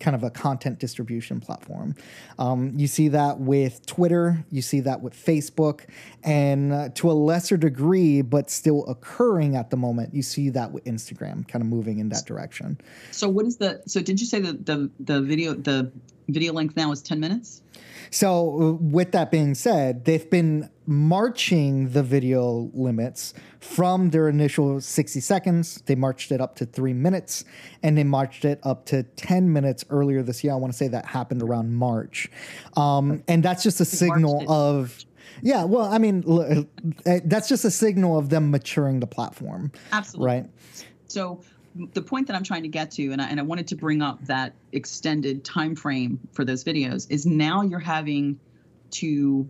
kind 0.00 0.14
of 0.14 0.22
a 0.22 0.30
content 0.30 0.78
distribution 0.78 1.40
platform. 1.40 1.94
Um, 2.38 2.72
you 2.76 2.86
see 2.86 3.08
that 3.08 3.40
with 3.40 3.84
Twitter, 3.86 4.44
you 4.50 4.62
see 4.62 4.80
that 4.80 5.02
with 5.02 5.14
Facebook, 5.14 5.82
and 6.22 6.72
uh, 6.72 6.88
to 6.94 7.10
a 7.10 7.12
lesser 7.12 7.56
degree, 7.56 8.22
but 8.22 8.50
still 8.50 8.86
occurring 8.86 9.56
at 9.56 9.70
the 9.70 9.76
moment, 9.76 10.14
you 10.14 10.22
see 10.22 10.50
that 10.50 10.72
with 10.72 10.84
Instagram, 10.84 11.46
kind 11.48 11.62
of 11.62 11.68
moving 11.68 11.98
in 11.98 12.08
that 12.10 12.24
direction. 12.26 12.80
So, 13.10 13.28
what 13.28 13.46
is 13.46 13.56
the? 13.56 13.82
So, 13.86 14.00
did 14.00 14.20
you 14.20 14.26
say 14.26 14.40
that 14.40 14.66
the 14.66 14.90
the 15.00 15.20
video 15.20 15.54
the 15.54 15.90
video 16.28 16.52
length 16.52 16.76
now 16.76 16.92
is 16.92 17.02
ten 17.02 17.20
minutes? 17.20 17.62
So, 18.10 18.78
with 18.80 19.12
that 19.12 19.30
being 19.30 19.54
said, 19.54 20.04
they've 20.04 20.28
been 20.30 20.70
marching 20.88 21.90
the 21.90 22.02
video 22.02 22.70
limits 22.72 23.34
from 23.60 24.08
their 24.08 24.26
initial 24.26 24.80
60 24.80 25.20
seconds. 25.20 25.82
They 25.84 25.94
marched 25.94 26.32
it 26.32 26.40
up 26.40 26.56
to 26.56 26.64
three 26.64 26.94
minutes 26.94 27.44
and 27.82 27.96
they 27.96 28.04
marched 28.04 28.46
it 28.46 28.58
up 28.62 28.86
to 28.86 29.02
10 29.02 29.52
minutes 29.52 29.84
earlier 29.90 30.22
this 30.22 30.42
year. 30.42 30.54
I 30.54 30.56
want 30.56 30.72
to 30.72 30.76
say 30.76 30.88
that 30.88 31.04
happened 31.04 31.42
around 31.42 31.74
March. 31.74 32.30
Um, 32.74 33.22
and 33.28 33.42
that's 33.42 33.62
just 33.62 33.80
a 33.82 33.84
signal 33.84 34.50
of. 34.50 35.04
Yeah, 35.42 35.64
well, 35.64 35.84
I 35.84 35.98
mean, 35.98 36.24
uh, 36.26 37.20
that's 37.24 37.48
just 37.48 37.66
a 37.66 37.70
signal 37.70 38.18
of 38.18 38.30
them 38.30 38.50
maturing 38.50 38.98
the 38.98 39.06
platform. 39.06 39.70
Absolutely. 39.92 40.26
Right. 40.26 40.46
So, 41.06 41.42
the 41.92 42.02
point 42.02 42.26
that 42.26 42.34
I'm 42.34 42.42
trying 42.42 42.62
to 42.62 42.68
get 42.68 42.90
to, 42.92 43.12
and 43.12 43.22
I, 43.22 43.28
and 43.28 43.38
I 43.38 43.42
wanted 43.42 43.68
to 43.68 43.76
bring 43.76 44.02
up 44.02 44.24
that 44.24 44.54
extended 44.72 45.44
time 45.44 45.76
frame 45.76 46.18
for 46.32 46.44
those 46.44 46.64
videos, 46.64 47.06
is 47.08 47.24
now 47.24 47.60
you're 47.62 47.78
having 47.78 48.40
to 48.92 49.48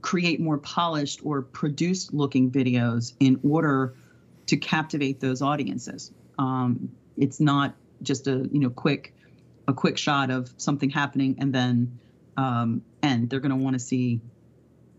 create 0.00 0.40
more 0.40 0.58
polished 0.58 1.20
or 1.24 1.42
produced 1.42 2.14
looking 2.14 2.50
videos 2.50 3.14
in 3.20 3.40
order 3.42 3.94
to 4.46 4.56
captivate 4.56 5.20
those 5.20 5.42
audiences. 5.42 6.12
Um, 6.38 6.90
it's 7.16 7.40
not 7.40 7.74
just 8.02 8.26
a 8.26 8.48
you 8.52 8.60
know 8.60 8.70
quick 8.70 9.14
a 9.66 9.74
quick 9.74 9.98
shot 9.98 10.30
of 10.30 10.50
something 10.56 10.88
happening 10.88 11.36
and 11.38 11.54
then 11.54 11.98
um, 12.36 12.82
end. 13.02 13.28
They're 13.28 13.40
going 13.40 13.56
to 13.56 13.62
want 13.62 13.74
to 13.74 13.80
see 13.80 14.20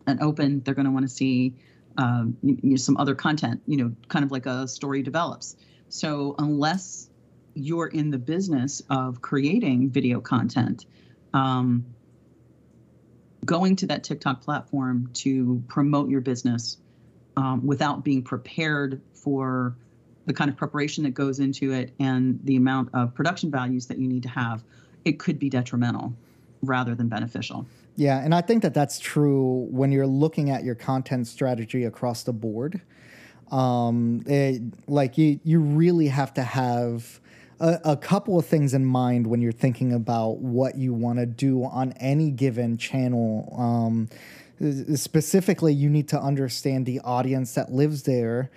an 0.05 0.19
open. 0.21 0.62
They're 0.62 0.75
going 0.75 0.85
to 0.85 0.91
want 0.91 1.05
to 1.05 1.13
see 1.13 1.55
um, 1.97 2.38
you 2.43 2.57
know, 2.63 2.75
some 2.75 2.97
other 2.97 3.15
content. 3.15 3.62
You 3.65 3.77
know, 3.77 3.95
kind 4.07 4.23
of 4.23 4.31
like 4.31 4.45
a 4.45 4.67
story 4.67 5.01
develops. 5.01 5.55
So 5.89 6.35
unless 6.38 7.09
you're 7.55 7.88
in 7.88 8.12
the 8.12 8.19
business 8.19 8.81
of 8.89 9.21
creating 9.21 9.89
video 9.89 10.21
content, 10.21 10.85
um, 11.33 11.85
going 13.45 13.75
to 13.78 13.88
that 13.88 14.04
TikTok 14.04 14.41
platform 14.41 15.10
to 15.15 15.63
promote 15.67 16.10
your 16.10 16.21
business 16.21 16.78
um, 17.38 17.65
without 17.65 18.04
being 18.04 18.23
prepared 18.23 19.02
for 19.13 19.75
the 20.25 20.34
kind 20.34 20.49
of 20.49 20.58
preparation 20.58 21.04
that 21.06 21.12
goes 21.12 21.39
into 21.39 21.71
it 21.71 21.93
and 21.99 22.39
the 22.43 22.56
amount 22.56 22.89
of 22.93 23.15
production 23.15 23.49
values 23.49 23.88
that 23.88 23.97
you 23.97 24.08
need 24.08 24.23
to 24.23 24.30
have, 24.30 24.63
it 25.06 25.19
could 25.19 25.39
be 25.39 25.49
detrimental 25.49 26.13
rather 26.62 26.93
than 26.93 27.08
beneficial. 27.08 27.65
Yeah, 27.95 28.19
and 28.19 28.36
I 28.36 28.41
think 28.41 28.62
that 28.63 28.73
that's 28.73 28.99
true 28.99 29.67
when 29.71 29.91
you're 29.91 30.08
looking 30.08 30.49
at 30.49 30.63
your 30.63 30.75
content 30.75 31.28
strategy 31.28 31.86
across 31.86 32.23
the 32.23 32.34
board 32.34 32.82
um, 33.52 34.23
it, 34.25 34.62
like 34.88 35.17
you 35.17 35.39
you 35.43 35.60
really 35.60 36.08
have 36.08 36.34
to 36.36 36.43
have 36.43 37.19
a, 37.60 37.80
a, 37.84 37.98
couple 37.98 38.39
of 38.39 38.45
things 38.45 38.74
in 38.74 38.86
mind 38.86 39.28
when 39.28 39.41
you're 39.41 39.52
thinking 39.52 39.93
about 39.93 40.38
what 40.38 40.78
you 40.78 40.93
want 40.93 41.19
to 41.19 41.26
do 41.26 41.63
on 41.63 41.93
any 41.93 42.32
given 42.32 42.78
channel. 42.78 43.54
Um, 43.58 44.10
specifically, 44.95 45.74
you 45.74 45.89
need 45.89 46.08
to 46.10 46.19
understand 46.19 46.86
the 46.86 47.00
audience 47.02 47.54
that 47.56 47.72
lives 47.72 48.04
there. 48.04 48.52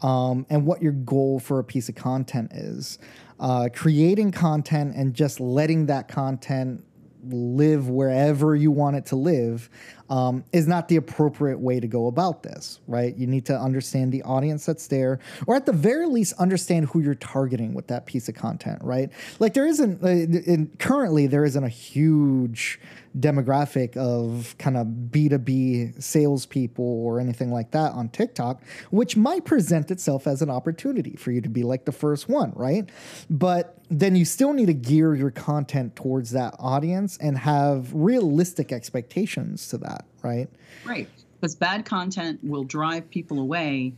Um, 0.00 0.46
and 0.48 0.64
what 0.64 0.80
your 0.80 0.92
goal 0.92 1.40
for 1.40 1.58
a 1.58 1.64
piece 1.64 1.88
of 1.88 1.96
content 1.96 2.52
is. 2.52 3.00
Uh, 3.40 3.68
creating 3.74 4.30
content 4.30 4.94
and 4.94 5.12
just 5.12 5.40
letting 5.40 5.86
that 5.86 6.06
content 6.06 6.84
live 7.28 7.88
wherever 7.88 8.54
you 8.54 8.70
want 8.70 8.96
it 8.96 9.06
to 9.06 9.16
live 9.16 9.68
um, 10.10 10.44
is 10.52 10.66
not 10.66 10.88
the 10.88 10.96
appropriate 10.96 11.58
way 11.58 11.80
to 11.80 11.86
go 11.86 12.06
about 12.06 12.42
this, 12.42 12.80
right? 12.86 13.14
You 13.16 13.26
need 13.26 13.46
to 13.46 13.58
understand 13.58 14.12
the 14.12 14.22
audience 14.22 14.66
that's 14.66 14.86
there, 14.86 15.18
or 15.46 15.54
at 15.54 15.66
the 15.66 15.72
very 15.72 16.06
least, 16.06 16.34
understand 16.38 16.88
who 16.88 17.00
you're 17.00 17.14
targeting 17.14 17.74
with 17.74 17.88
that 17.88 18.06
piece 18.06 18.28
of 18.28 18.34
content, 18.34 18.80
right? 18.82 19.10
Like 19.38 19.54
there 19.54 19.66
isn't, 19.66 20.02
uh, 20.02 20.76
currently, 20.78 21.26
there 21.26 21.44
isn't 21.44 21.62
a 21.62 21.68
huge 21.68 22.80
demographic 23.18 23.96
of 23.96 24.54
kind 24.58 24.76
of 24.76 24.86
B2B 24.86 26.02
salespeople 26.02 26.84
or 26.84 27.20
anything 27.20 27.50
like 27.50 27.70
that 27.72 27.92
on 27.92 28.08
TikTok, 28.08 28.62
which 28.90 29.16
might 29.16 29.44
present 29.44 29.90
itself 29.90 30.26
as 30.26 30.42
an 30.42 30.50
opportunity 30.50 31.16
for 31.16 31.32
you 31.32 31.40
to 31.40 31.48
be 31.48 31.62
like 31.62 31.84
the 31.84 31.92
first 31.92 32.28
one, 32.28 32.52
right? 32.54 32.88
But 33.28 33.78
then 33.90 34.16
you 34.16 34.24
still 34.24 34.52
need 34.52 34.66
to 34.66 34.74
gear 34.74 35.14
your 35.14 35.30
content 35.30 35.96
towards 35.96 36.30
that 36.32 36.54
audience 36.58 37.16
and 37.18 37.38
have 37.38 37.92
realistic 37.94 38.70
expectations 38.72 39.68
to 39.68 39.78
that, 39.98 40.06
right? 40.22 40.48
Right. 40.84 41.08
Because 41.40 41.54
bad 41.54 41.84
content 41.84 42.40
will 42.42 42.64
drive 42.64 43.10
people 43.10 43.40
away, 43.40 43.94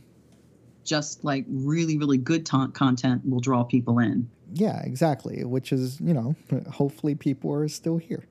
just 0.83 1.23
like 1.23 1.45
really, 1.47 1.97
really 1.97 2.17
good 2.17 2.45
ta- 2.45 2.67
content 2.67 3.21
will 3.25 3.39
draw 3.39 3.63
people 3.63 3.99
in. 3.99 4.29
Yeah, 4.53 4.81
exactly. 4.83 5.43
Which 5.43 5.71
is, 5.71 5.99
you 6.01 6.13
know, 6.13 6.35
hopefully 6.71 7.15
people 7.15 7.51
are 7.53 7.67
still 7.67 7.97
here. 7.97 8.25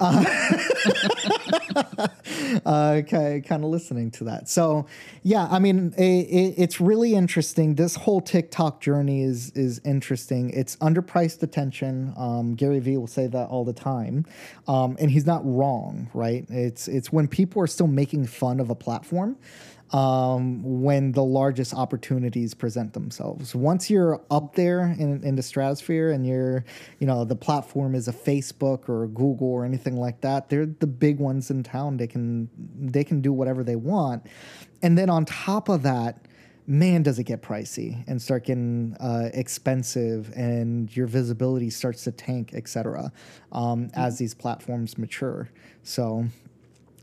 Uh, 0.00 0.24
uh, 2.66 3.00
kind 3.02 3.50
of 3.50 3.64
listening 3.64 4.10
to 4.12 4.24
that. 4.24 4.48
So, 4.48 4.86
yeah, 5.22 5.46
I 5.50 5.58
mean, 5.58 5.94
it, 5.96 6.02
it, 6.02 6.54
it's 6.58 6.80
really 6.80 7.14
interesting. 7.14 7.76
This 7.76 7.94
whole 7.96 8.20
TikTok 8.20 8.80
journey 8.80 9.22
is 9.22 9.50
is 9.50 9.80
interesting. 9.84 10.50
It's 10.50 10.76
underpriced 10.76 11.42
attention. 11.42 12.12
Um, 12.16 12.54
Gary 12.54 12.80
Vee 12.80 12.96
will 12.96 13.06
say 13.06 13.26
that 13.28 13.48
all 13.48 13.64
the 13.64 13.72
time, 13.72 14.26
um, 14.66 14.96
and 14.98 15.10
he's 15.10 15.26
not 15.26 15.42
wrong, 15.44 16.10
right? 16.14 16.44
It's 16.48 16.88
it's 16.88 17.12
when 17.12 17.28
people 17.28 17.62
are 17.62 17.68
still 17.68 17.86
making 17.86 18.26
fun 18.26 18.60
of 18.60 18.70
a 18.70 18.74
platform 18.74 19.36
um, 19.92 20.62
when 20.82 21.12
the 21.12 21.22
largest 21.22 21.74
opportunities 21.74 22.54
present 22.54 22.94
themselves. 22.94 23.54
Once 23.54 23.90
you're 23.90 24.20
up 24.30 24.54
there 24.54 24.80
in, 24.98 25.22
in 25.22 25.36
the 25.36 25.42
stratosphere 25.42 26.10
and 26.10 26.26
you're, 26.26 26.64
you 26.98 27.06
know, 27.06 27.24
the 27.24 27.36
platform 27.36 27.94
is 27.94 28.08
a 28.08 28.12
Facebook 28.12 28.88
or 28.88 29.04
a 29.04 29.08
Google 29.08 29.48
or 29.48 29.64
anything 29.64 29.96
like 29.96 30.20
that, 30.22 30.48
they're 30.48 30.66
the 30.66 30.86
big 30.86 31.18
ones 31.18 31.50
in 31.50 31.62
town. 31.62 31.98
They 31.98 32.06
can 32.06 32.48
they 32.78 33.04
can 33.04 33.20
do 33.20 33.32
whatever 33.32 33.62
they 33.62 33.76
want. 33.76 34.26
And 34.82 34.96
then 34.96 35.10
on 35.10 35.24
top 35.26 35.68
of 35.68 35.82
that, 35.82 36.26
man, 36.66 37.02
does 37.02 37.18
it 37.18 37.24
get 37.24 37.42
pricey 37.42 38.02
and 38.06 38.22
start 38.22 38.44
getting 38.44 38.96
uh, 39.00 39.30
expensive, 39.34 40.32
and 40.34 40.94
your 40.96 41.06
visibility 41.06 41.70
starts 41.70 42.04
to 42.04 42.12
tank, 42.12 42.52
et 42.54 42.68
cetera, 42.68 43.12
um, 43.50 43.86
mm-hmm. 43.86 44.00
as 44.00 44.18
these 44.18 44.32
platforms 44.32 44.96
mature. 44.96 45.50
So 45.82 46.24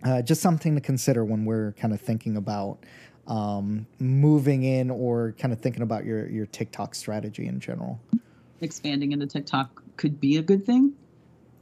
uh, 0.03 0.21
just 0.21 0.41
something 0.41 0.75
to 0.75 0.81
consider 0.81 1.25
when 1.25 1.45
we're 1.45 1.73
kind 1.73 1.93
of 1.93 2.01
thinking 2.01 2.37
about 2.37 2.79
um, 3.27 3.85
moving 3.99 4.63
in 4.63 4.89
or 4.89 5.33
kind 5.37 5.53
of 5.53 5.59
thinking 5.59 5.81
about 5.81 6.05
your 6.05 6.27
your 6.27 6.45
TikTok 6.47 6.95
strategy 6.95 7.45
in 7.45 7.59
general. 7.59 7.99
Expanding 8.61 9.11
into 9.11 9.27
TikTok 9.27 9.83
could 9.97 10.19
be 10.19 10.37
a 10.37 10.41
good 10.41 10.65
thing, 10.65 10.93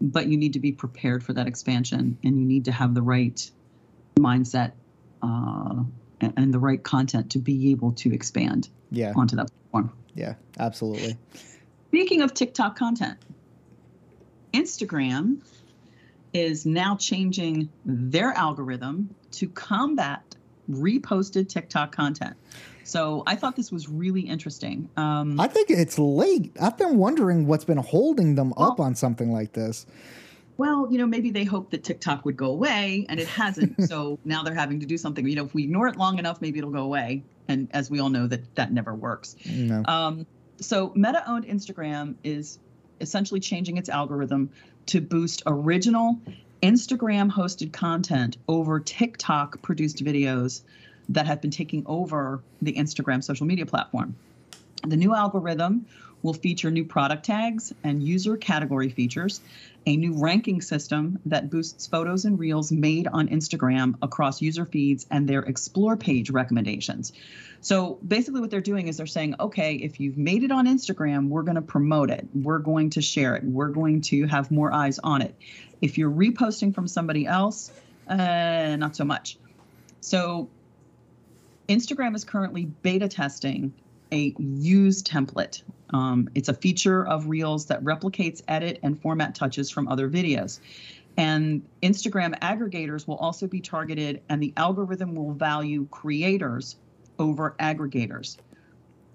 but 0.01 0.27
you 0.27 0.37
need 0.37 0.53
to 0.53 0.59
be 0.59 0.71
prepared 0.71 1.23
for 1.23 1.33
that 1.33 1.47
expansion, 1.47 2.17
and 2.23 2.39
you 2.39 2.45
need 2.45 2.65
to 2.65 2.71
have 2.71 2.93
the 2.93 3.01
right 3.01 3.49
mindset 4.17 4.71
uh, 5.21 5.83
and, 6.21 6.33
and 6.37 6.53
the 6.53 6.59
right 6.59 6.83
content 6.83 7.31
to 7.31 7.39
be 7.39 7.71
able 7.71 7.91
to 7.93 8.13
expand 8.13 8.69
yeah. 8.91 9.13
onto 9.15 9.35
that 9.35 9.49
platform. 9.71 9.95
Yeah, 10.15 10.35
absolutely. 10.59 11.17
Speaking 11.89 12.21
of 12.21 12.33
TikTok 12.33 12.77
content, 12.77 13.17
Instagram 14.53 15.39
is 16.33 16.65
now 16.65 16.95
changing 16.95 17.69
their 17.85 18.31
algorithm 18.33 19.15
to 19.31 19.47
combat 19.49 20.35
reposted 20.69 21.49
TikTok 21.49 21.95
content. 21.95 22.35
So 22.83 23.23
I 23.27 23.35
thought 23.35 23.55
this 23.55 23.71
was 23.71 23.89
really 23.89 24.21
interesting. 24.21 24.89
Um, 24.95 25.39
I 25.39 25.47
think 25.47 25.69
it's 25.69 25.99
late. 25.99 26.55
I've 26.59 26.77
been 26.77 26.97
wondering 26.97 27.45
what's 27.45 27.65
been 27.65 27.77
holding 27.77 28.35
them 28.35 28.53
well, 28.55 28.71
up 28.71 28.79
on 28.79 28.95
something 28.95 29.31
like 29.31 29.53
this. 29.53 29.85
Well, 30.55 30.87
you 30.89 30.97
know, 30.97 31.05
maybe 31.05 31.31
they 31.31 31.43
hoped 31.43 31.71
that 31.71 31.83
TikTok 31.83 32.25
would 32.25 32.37
go 32.37 32.47
away 32.47 33.05
and 33.09 33.19
it 33.19 33.27
hasn't. 33.27 33.83
so 33.89 34.19
now 34.23 34.43
they're 34.43 34.55
having 34.55 34.79
to 34.79 34.85
do 34.85 34.97
something. 34.97 35.27
You 35.27 35.35
know, 35.35 35.45
if 35.45 35.53
we 35.53 35.63
ignore 35.63 35.87
it 35.87 35.97
long 35.97 36.17
enough, 36.17 36.41
maybe 36.41 36.59
it'll 36.59 36.71
go 36.71 36.83
away. 36.83 37.23
And 37.49 37.67
as 37.71 37.91
we 37.91 37.99
all 37.99 38.09
know, 38.09 38.27
that 38.27 38.55
that 38.55 38.71
never 38.71 38.95
works. 38.95 39.35
No. 39.45 39.83
Um, 39.85 40.25
so 40.59 40.91
Meta 40.95 41.23
owned 41.29 41.45
Instagram 41.45 42.15
is 42.23 42.57
essentially 42.99 43.39
changing 43.39 43.77
its 43.77 43.89
algorithm 43.89 44.49
to 44.87 45.01
boost 45.01 45.43
original 45.45 46.19
Instagram 46.63 47.31
hosted 47.31 47.71
content 47.71 48.37
over 48.47 48.79
TikTok 48.79 49.61
produced 49.61 50.03
videos 50.03 50.61
that 51.09 51.27
have 51.27 51.41
been 51.41 51.51
taking 51.51 51.83
over 51.85 52.41
the 52.61 52.73
Instagram 52.73 53.23
social 53.23 53.45
media 53.45 53.65
platform. 53.65 54.15
The 54.87 54.97
new 54.97 55.13
algorithm 55.13 55.85
will 56.23 56.33
feature 56.33 56.71
new 56.71 56.85
product 56.85 57.25
tags 57.25 57.73
and 57.83 58.03
user 58.03 58.37
category 58.37 58.89
features, 58.89 59.41
a 59.85 59.95
new 59.95 60.13
ranking 60.13 60.61
system 60.61 61.19
that 61.25 61.49
boosts 61.49 61.87
photos 61.87 62.25
and 62.25 62.37
reels 62.39 62.71
made 62.71 63.07
on 63.07 63.27
Instagram 63.29 63.95
across 64.01 64.41
user 64.41 64.65
feeds 64.65 65.05
and 65.11 65.27
their 65.27 65.41
explore 65.41 65.95
page 65.95 66.29
recommendations. 66.29 67.13
So 67.61 67.99
basically, 68.07 68.41
what 68.41 68.49
they're 68.49 68.61
doing 68.61 68.87
is 68.87 68.97
they're 68.97 69.07
saying, 69.07 69.35
okay, 69.39 69.75
if 69.75 69.99
you've 69.99 70.17
made 70.17 70.43
it 70.43 70.51
on 70.51 70.67
Instagram, 70.67 71.29
we're 71.29 71.43
going 71.43 71.55
to 71.55 71.61
promote 71.61 72.09
it, 72.09 72.27
we're 72.33 72.59
going 72.59 72.91
to 72.91 73.01
share 73.01 73.35
it, 73.35 73.43
we're 73.43 73.69
going 73.69 74.01
to 74.01 74.25
have 74.27 74.51
more 74.51 74.71
eyes 74.71 74.99
on 74.99 75.21
it. 75.21 75.35
If 75.81 75.97
you're 75.97 76.11
reposting 76.11 76.73
from 76.73 76.87
somebody 76.87 77.25
else, 77.25 77.71
uh, 78.07 78.75
not 78.77 78.95
so 78.95 79.05
much. 79.05 79.37
So 80.01 80.49
Instagram 81.67 82.15
is 82.15 82.23
currently 82.23 82.65
beta 82.65 83.07
testing 83.07 83.73
a 84.11 84.33
use 84.37 85.03
template. 85.03 85.61
Um, 85.91 86.29
it's 86.35 86.49
a 86.49 86.53
feature 86.53 87.05
of 87.07 87.27
Reels 87.27 87.65
that 87.67 87.83
replicates 87.83 88.41
edit 88.47 88.79
and 88.83 88.99
format 89.01 89.35
touches 89.35 89.69
from 89.69 89.87
other 89.87 90.09
videos. 90.09 90.59
And 91.17 91.63
Instagram 91.81 92.37
aggregators 92.39 93.07
will 93.07 93.15
also 93.15 93.47
be 93.47 93.59
targeted, 93.59 94.21
and 94.29 94.41
the 94.41 94.53
algorithm 94.57 95.15
will 95.15 95.33
value 95.33 95.87
creators 95.89 96.75
over 97.17 97.55
aggregators, 97.59 98.37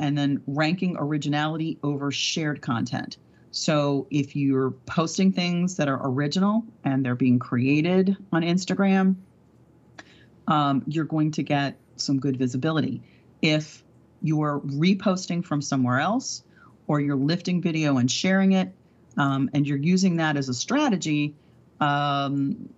and 0.00 0.18
then 0.18 0.42
ranking 0.46 0.96
originality 0.98 1.78
over 1.82 2.10
shared 2.10 2.60
content. 2.60 3.18
So 3.52 4.06
if 4.10 4.34
you're 4.34 4.70
posting 4.86 5.30
things 5.30 5.76
that 5.76 5.86
are 5.86 6.00
original 6.02 6.64
and 6.84 7.04
they're 7.04 7.14
being 7.14 7.38
created 7.38 8.16
on 8.32 8.42
Instagram, 8.42 9.14
um, 10.48 10.82
you're 10.86 11.04
going 11.04 11.30
to 11.32 11.42
get 11.42 11.76
some 11.96 12.18
good 12.18 12.36
visibility. 12.36 13.02
If 13.42 13.84
you're 14.22 14.60
reposting 14.60 15.44
from 15.44 15.60
somewhere 15.60 16.00
else 16.00 16.42
or 16.92 17.00
you're 17.00 17.16
lifting 17.16 17.62
video 17.62 17.96
and 17.96 18.10
sharing 18.10 18.52
it 18.52 18.70
um, 19.16 19.48
and 19.54 19.66
you're 19.66 19.78
using 19.78 20.16
that 20.18 20.36
as 20.36 20.50
a 20.50 20.54
strategy, 20.54 21.34
um, 21.80 22.68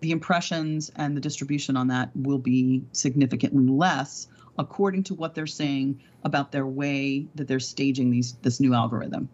the 0.00 0.10
impressions 0.10 0.90
and 0.96 1.14
the 1.14 1.20
distribution 1.20 1.76
on 1.76 1.88
that 1.88 2.08
will 2.14 2.38
be 2.38 2.82
significantly 2.92 3.66
less 3.66 4.26
according 4.58 5.02
to 5.02 5.12
what 5.12 5.34
they're 5.34 5.46
saying 5.46 6.00
about 6.24 6.50
their 6.50 6.66
way 6.66 7.26
that 7.34 7.46
they're 7.46 7.60
staging 7.60 8.10
these 8.10 8.32
this 8.40 8.58
new 8.58 8.72
algorithm. 8.72 9.28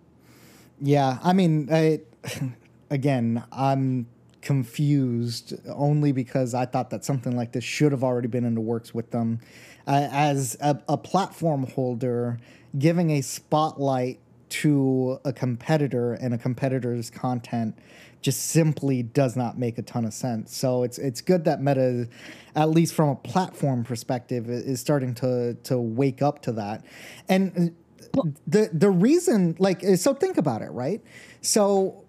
Yeah, 0.80 1.18
I 1.22 1.32
mean, 1.32 1.68
I, 1.70 2.00
again, 2.90 3.44
I'm 3.52 4.08
confused 4.42 5.54
only 5.68 6.10
because 6.10 6.54
I 6.54 6.66
thought 6.66 6.90
that 6.90 7.04
something 7.04 7.36
like 7.36 7.52
this 7.52 7.62
should 7.62 7.92
have 7.92 8.02
already 8.02 8.28
been 8.28 8.44
in 8.44 8.56
the 8.56 8.60
works 8.60 8.92
with 8.92 9.12
them. 9.12 9.38
Uh, 9.86 10.08
as 10.10 10.56
a, 10.60 10.82
a 10.88 10.96
platform 10.96 11.66
holder, 11.66 12.38
giving 12.76 13.10
a 13.10 13.20
spotlight 13.20 14.20
to 14.48 15.20
a 15.24 15.32
competitor 15.32 16.14
and 16.14 16.32
a 16.34 16.38
competitor's 16.38 17.10
content 17.10 17.78
just 18.20 18.46
simply 18.46 19.02
does 19.02 19.36
not 19.36 19.58
make 19.58 19.78
a 19.78 19.82
ton 19.82 20.04
of 20.04 20.12
sense. 20.12 20.56
So 20.56 20.82
it's 20.82 20.98
it's 20.98 21.20
good 21.20 21.44
that 21.44 21.62
Meta, 21.62 22.08
at 22.56 22.70
least 22.70 22.94
from 22.94 23.10
a 23.10 23.14
platform 23.16 23.84
perspective, 23.84 24.48
is 24.50 24.80
starting 24.80 25.14
to 25.16 25.54
to 25.54 25.78
wake 25.78 26.22
up 26.22 26.42
to 26.42 26.52
that. 26.52 26.84
And 27.28 27.74
uh, 28.18 28.22
the 28.46 28.70
the 28.72 28.90
reason, 28.90 29.56
like, 29.58 29.84
uh, 29.84 29.96
so 29.96 30.14
think 30.14 30.36
about 30.36 30.62
it, 30.62 30.70
right? 30.70 31.00
So 31.42 32.04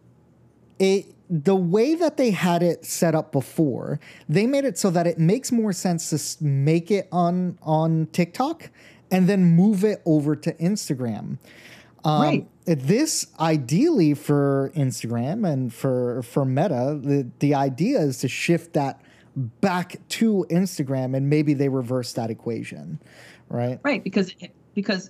it 0.79 1.13
the 1.29 1.55
way 1.55 1.93
that 1.93 2.17
they 2.17 2.31
had 2.31 2.63
it 2.63 2.83
set 2.85 3.13
up 3.13 3.31
before, 3.31 3.99
they 4.27 4.47
made 4.47 4.65
it 4.65 4.79
so 4.79 4.89
that 4.89 5.05
it 5.05 5.19
makes 5.19 5.51
more 5.51 5.71
sense 5.73 6.09
to 6.09 6.43
make 6.43 6.89
it 6.89 7.07
on 7.11 7.59
on 7.61 8.07
TikTok 8.07 8.71
and 9.11 9.27
then 9.27 9.43
move 9.43 9.83
it 9.83 10.01
over 10.05 10.35
to 10.35 10.53
Instagram. 10.53 11.37
Um, 12.03 12.21
right. 12.21 12.47
This 12.65 13.27
ideally 13.39 14.13
for 14.13 14.71
Instagram 14.75 15.47
and 15.51 15.73
for 15.73 16.21
for 16.23 16.45
Meta, 16.45 16.99
the 17.01 17.27
the 17.39 17.55
idea 17.55 17.99
is 17.99 18.19
to 18.19 18.27
shift 18.27 18.73
that 18.73 19.01
back 19.35 19.97
to 20.09 20.45
Instagram 20.49 21.15
and 21.15 21.29
maybe 21.29 21.53
they 21.53 21.69
reverse 21.69 22.13
that 22.13 22.29
equation, 22.29 22.99
right? 23.49 23.79
Right, 23.83 24.03
because 24.03 24.33
because 24.75 25.09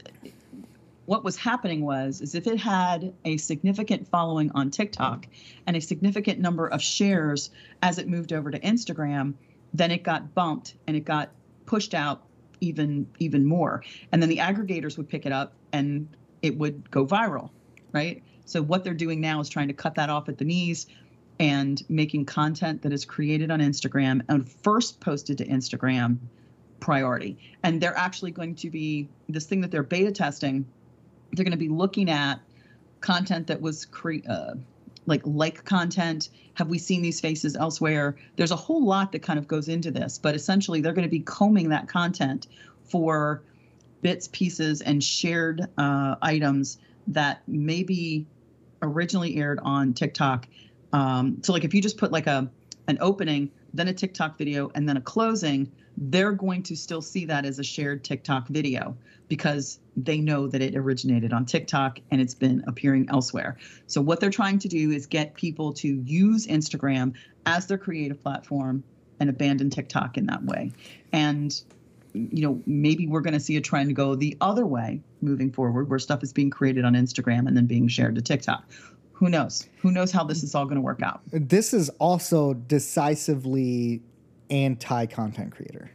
what 1.06 1.24
was 1.24 1.36
happening 1.36 1.84
was 1.84 2.22
is 2.22 2.36
if 2.36 2.46
it 2.46 2.60
had 2.60 3.14
a 3.26 3.38
significant 3.38 4.08
following 4.08 4.52
on 4.54 4.70
TikTok 4.70 5.28
and 5.66 5.76
a 5.76 5.82
significant 5.82 6.40
number 6.40 6.68
of 6.68 6.82
shares 6.82 7.50
as 7.82 7.98
it 7.98 8.08
moved 8.08 8.32
over 8.32 8.52
to 8.52 8.60
Instagram, 8.60 9.34
then 9.74 9.90
it 9.90 10.04
got 10.04 10.36
bumped 10.36 10.76
and 10.86 10.96
it 10.96 11.06
got 11.06 11.32
pushed 11.66 11.94
out 11.94 12.24
even 12.62 13.08
even 13.20 13.46
more. 13.46 13.84
And 14.12 14.22
then 14.22 14.30
the 14.30 14.38
aggregators 14.38 14.98
would 14.98 15.10
pick 15.10 15.26
it 15.26 15.32
up 15.32 15.54
and 15.72 16.08
it 16.42 16.58
would 16.58 16.90
go 16.92 17.06
viral, 17.06 17.50
right? 17.92 18.24
So 18.46 18.62
what 18.62 18.84
they're 18.84 18.94
doing 18.94 19.22
now 19.22 19.40
is 19.40 19.50
trying 19.50 19.68
to 19.68 19.74
cut 19.74 19.96
that 19.96 20.10
off 20.10 20.30
at 20.30 20.38
the 20.38 20.46
knees 20.46 20.88
and 21.40 21.82
making 21.90 22.26
content 22.26 22.82
that 22.82 22.92
is 22.92 23.06
created 23.06 23.52
on 23.52 23.60
Instagram 23.60 24.22
and 24.28 24.50
first 24.50 25.00
posted 25.00 25.38
to 25.38 25.46
Instagram 25.46 26.18
priority. 26.80 27.38
And 27.64 27.80
they're 27.80 27.98
actually 27.98 28.32
going 28.32 28.56
to 28.56 28.70
be 28.70 29.08
this 29.28 29.46
thing 29.46 29.62
that 29.62 29.72
they're 29.72 29.84
beta 29.84 30.12
testing 30.12 30.66
they're 31.34 31.46
going 31.46 31.52
to 31.52 31.58
be 31.58 31.70
looking 31.70 32.10
at 32.10 32.40
content 33.02 33.48
that 33.48 33.62
was 33.62 33.86
cre- 33.86 34.26
uh, 34.28 34.56
like 35.10 35.22
like 35.26 35.66
content? 35.66 36.30
Have 36.54 36.70
we 36.70 36.78
seen 36.78 37.02
these 37.02 37.20
faces 37.20 37.56
elsewhere? 37.56 38.16
There's 38.36 38.52
a 38.52 38.56
whole 38.56 38.86
lot 38.86 39.12
that 39.12 39.22
kind 39.22 39.40
of 39.40 39.48
goes 39.48 39.68
into 39.68 39.92
this 39.92 40.18
but 40.18 40.36
essentially 40.36 40.82
they're 40.82 40.94
going 40.94 41.08
to 41.08 41.12
be 41.12 41.22
combing 41.22 41.70
that 41.70 41.88
content 41.88 42.48
for 42.84 43.44
bits 44.02 44.30
pieces 44.30 44.82
and 44.82 45.04
shared 45.04 45.68
uh, 45.78 46.16
items 46.22 46.78
that 47.08 47.42
maybe 47.48 48.26
originally 48.82 49.36
aired 49.38 49.60
on 49.64 49.94
tiktok. 49.94 50.48
Um, 50.94 51.40
so 51.44 51.52
like 51.52 51.66
if 51.66 51.74
you 51.74 51.82
just 51.82 51.98
put 51.98 52.12
like 52.12 52.28
a 52.28 52.50
an 52.88 52.98
opening 53.02 53.52
then 53.74 53.88
a 53.88 53.94
TikTok 53.94 54.38
video, 54.38 54.72
and 54.76 54.88
then 54.88 54.98
a 54.98 55.02
closing, 55.02 55.72
they're 55.98 56.32
going 56.32 56.64
to 56.64 56.76
still 56.76 57.02
see 57.02 57.26
that 57.26 57.46
as 57.46 57.60
a 57.60 57.64
shared 57.64 58.04
TikTok 58.04 58.48
video 58.48 58.96
because 59.28 59.80
they 59.96 60.20
know 60.20 60.48
that 60.48 60.62
it 60.62 60.76
originated 60.76 61.34
on 61.34 61.46
TikTok 61.46 62.00
and 62.12 62.22
it's 62.22 62.34
been 62.34 62.64
appearing 62.68 63.08
elsewhere. 63.10 63.58
So, 63.88 64.02
what 64.02 64.20
they're 64.20 64.30
trying 64.30 64.60
to 64.60 64.68
do 64.68 64.92
is 64.92 65.06
get 65.06 65.34
people 65.36 65.74
to 65.74 65.88
use 65.88 66.48
Instagram 66.48 67.14
as 67.46 67.68
their 67.68 67.78
creative 67.78 68.22
platform 68.22 68.84
and 69.20 69.30
abandon 69.30 69.70
TikTok 69.70 70.18
in 70.18 70.26
that 70.28 70.44
way. 70.44 70.72
And 71.12 71.62
you 72.14 72.42
know, 72.42 72.62
maybe 72.66 73.08
we're 73.08 73.22
going 73.22 73.34
to 73.34 73.40
see 73.40 73.56
a 73.58 73.62
trend 73.62 73.96
go 73.96 74.16
the 74.16 74.36
other 74.42 74.66
way 74.66 75.02
moving 75.22 75.52
forward, 75.52 75.90
where 75.90 76.00
stuff 76.00 76.24
is 76.24 76.34
being 76.34 76.50
created 76.50 76.86
on 76.86 76.94
Instagram 76.94 77.48
and 77.48 77.56
then 77.56 77.66
being 77.66 77.88
shared 77.88 78.16
to 78.16 78.22
TikTok. 78.22 78.64
Who 79.14 79.30
knows? 79.30 79.68
Who 79.80 79.92
knows 79.92 80.12
how 80.12 80.24
this 80.24 80.44
is 80.44 80.56
all 80.56 80.64
going 80.66 80.76
to 80.76 80.82
work 80.82 81.02
out? 81.04 81.22
This 81.32 81.74
is 81.74 81.90
also 82.00 82.54
decisively 82.54 84.02
anti 84.50 85.06
content 85.06 85.52
creator. 85.56 85.92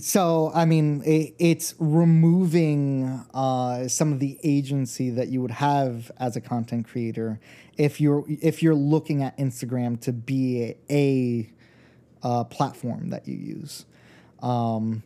So, 0.00 0.50
I 0.54 0.64
mean, 0.64 1.02
it, 1.04 1.34
it's 1.38 1.74
removing 1.78 3.24
uh, 3.34 3.88
some 3.88 4.12
of 4.12 4.20
the 4.20 4.38
agency 4.42 5.10
that 5.10 5.28
you 5.28 5.42
would 5.42 5.50
have 5.50 6.10
as 6.18 6.34
a 6.34 6.40
content 6.40 6.88
creator 6.88 7.38
if 7.76 8.00
you're 8.00 8.24
if 8.28 8.62
you're 8.62 8.74
looking 8.74 9.22
at 9.22 9.36
Instagram 9.36 10.00
to 10.02 10.12
be 10.12 10.76
a, 10.90 11.52
a 12.22 12.26
uh, 12.26 12.44
platform 12.44 13.10
that 13.10 13.28
you 13.28 13.36
use. 13.36 13.84
Um, 14.40 15.02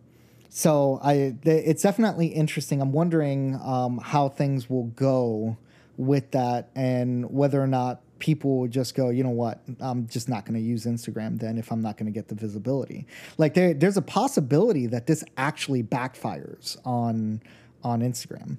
so 0.48 1.00
I, 1.02 1.36
it's 1.42 1.82
definitely 1.82 2.28
interesting. 2.28 2.80
I'm 2.80 2.92
wondering 2.92 3.60
um, 3.62 3.98
how 3.98 4.28
things 4.28 4.70
will 4.70 4.86
go 4.86 5.56
with 5.96 6.30
that, 6.30 6.70
and 6.74 7.30
whether 7.30 7.60
or 7.60 7.66
not 7.66 8.02
people 8.18 8.58
will 8.58 8.68
just 8.68 8.94
go, 8.94 9.10
you 9.10 9.22
know 9.22 9.30
what, 9.30 9.62
I'm 9.80 10.06
just 10.06 10.28
not 10.28 10.44
going 10.44 10.54
to 10.54 10.60
use 10.60 10.86
Instagram 10.86 11.38
then 11.38 11.58
if 11.58 11.70
I'm 11.70 11.80
not 11.80 11.96
going 11.96 12.06
to 12.06 12.12
get 12.12 12.28
the 12.28 12.34
visibility. 12.34 13.06
Like 13.38 13.54
there, 13.54 13.74
there's 13.74 13.96
a 13.96 14.02
possibility 14.02 14.86
that 14.86 15.06
this 15.06 15.24
actually 15.36 15.82
backfires 15.82 16.76
on 16.84 17.42
on 17.82 18.00
Instagram. 18.00 18.56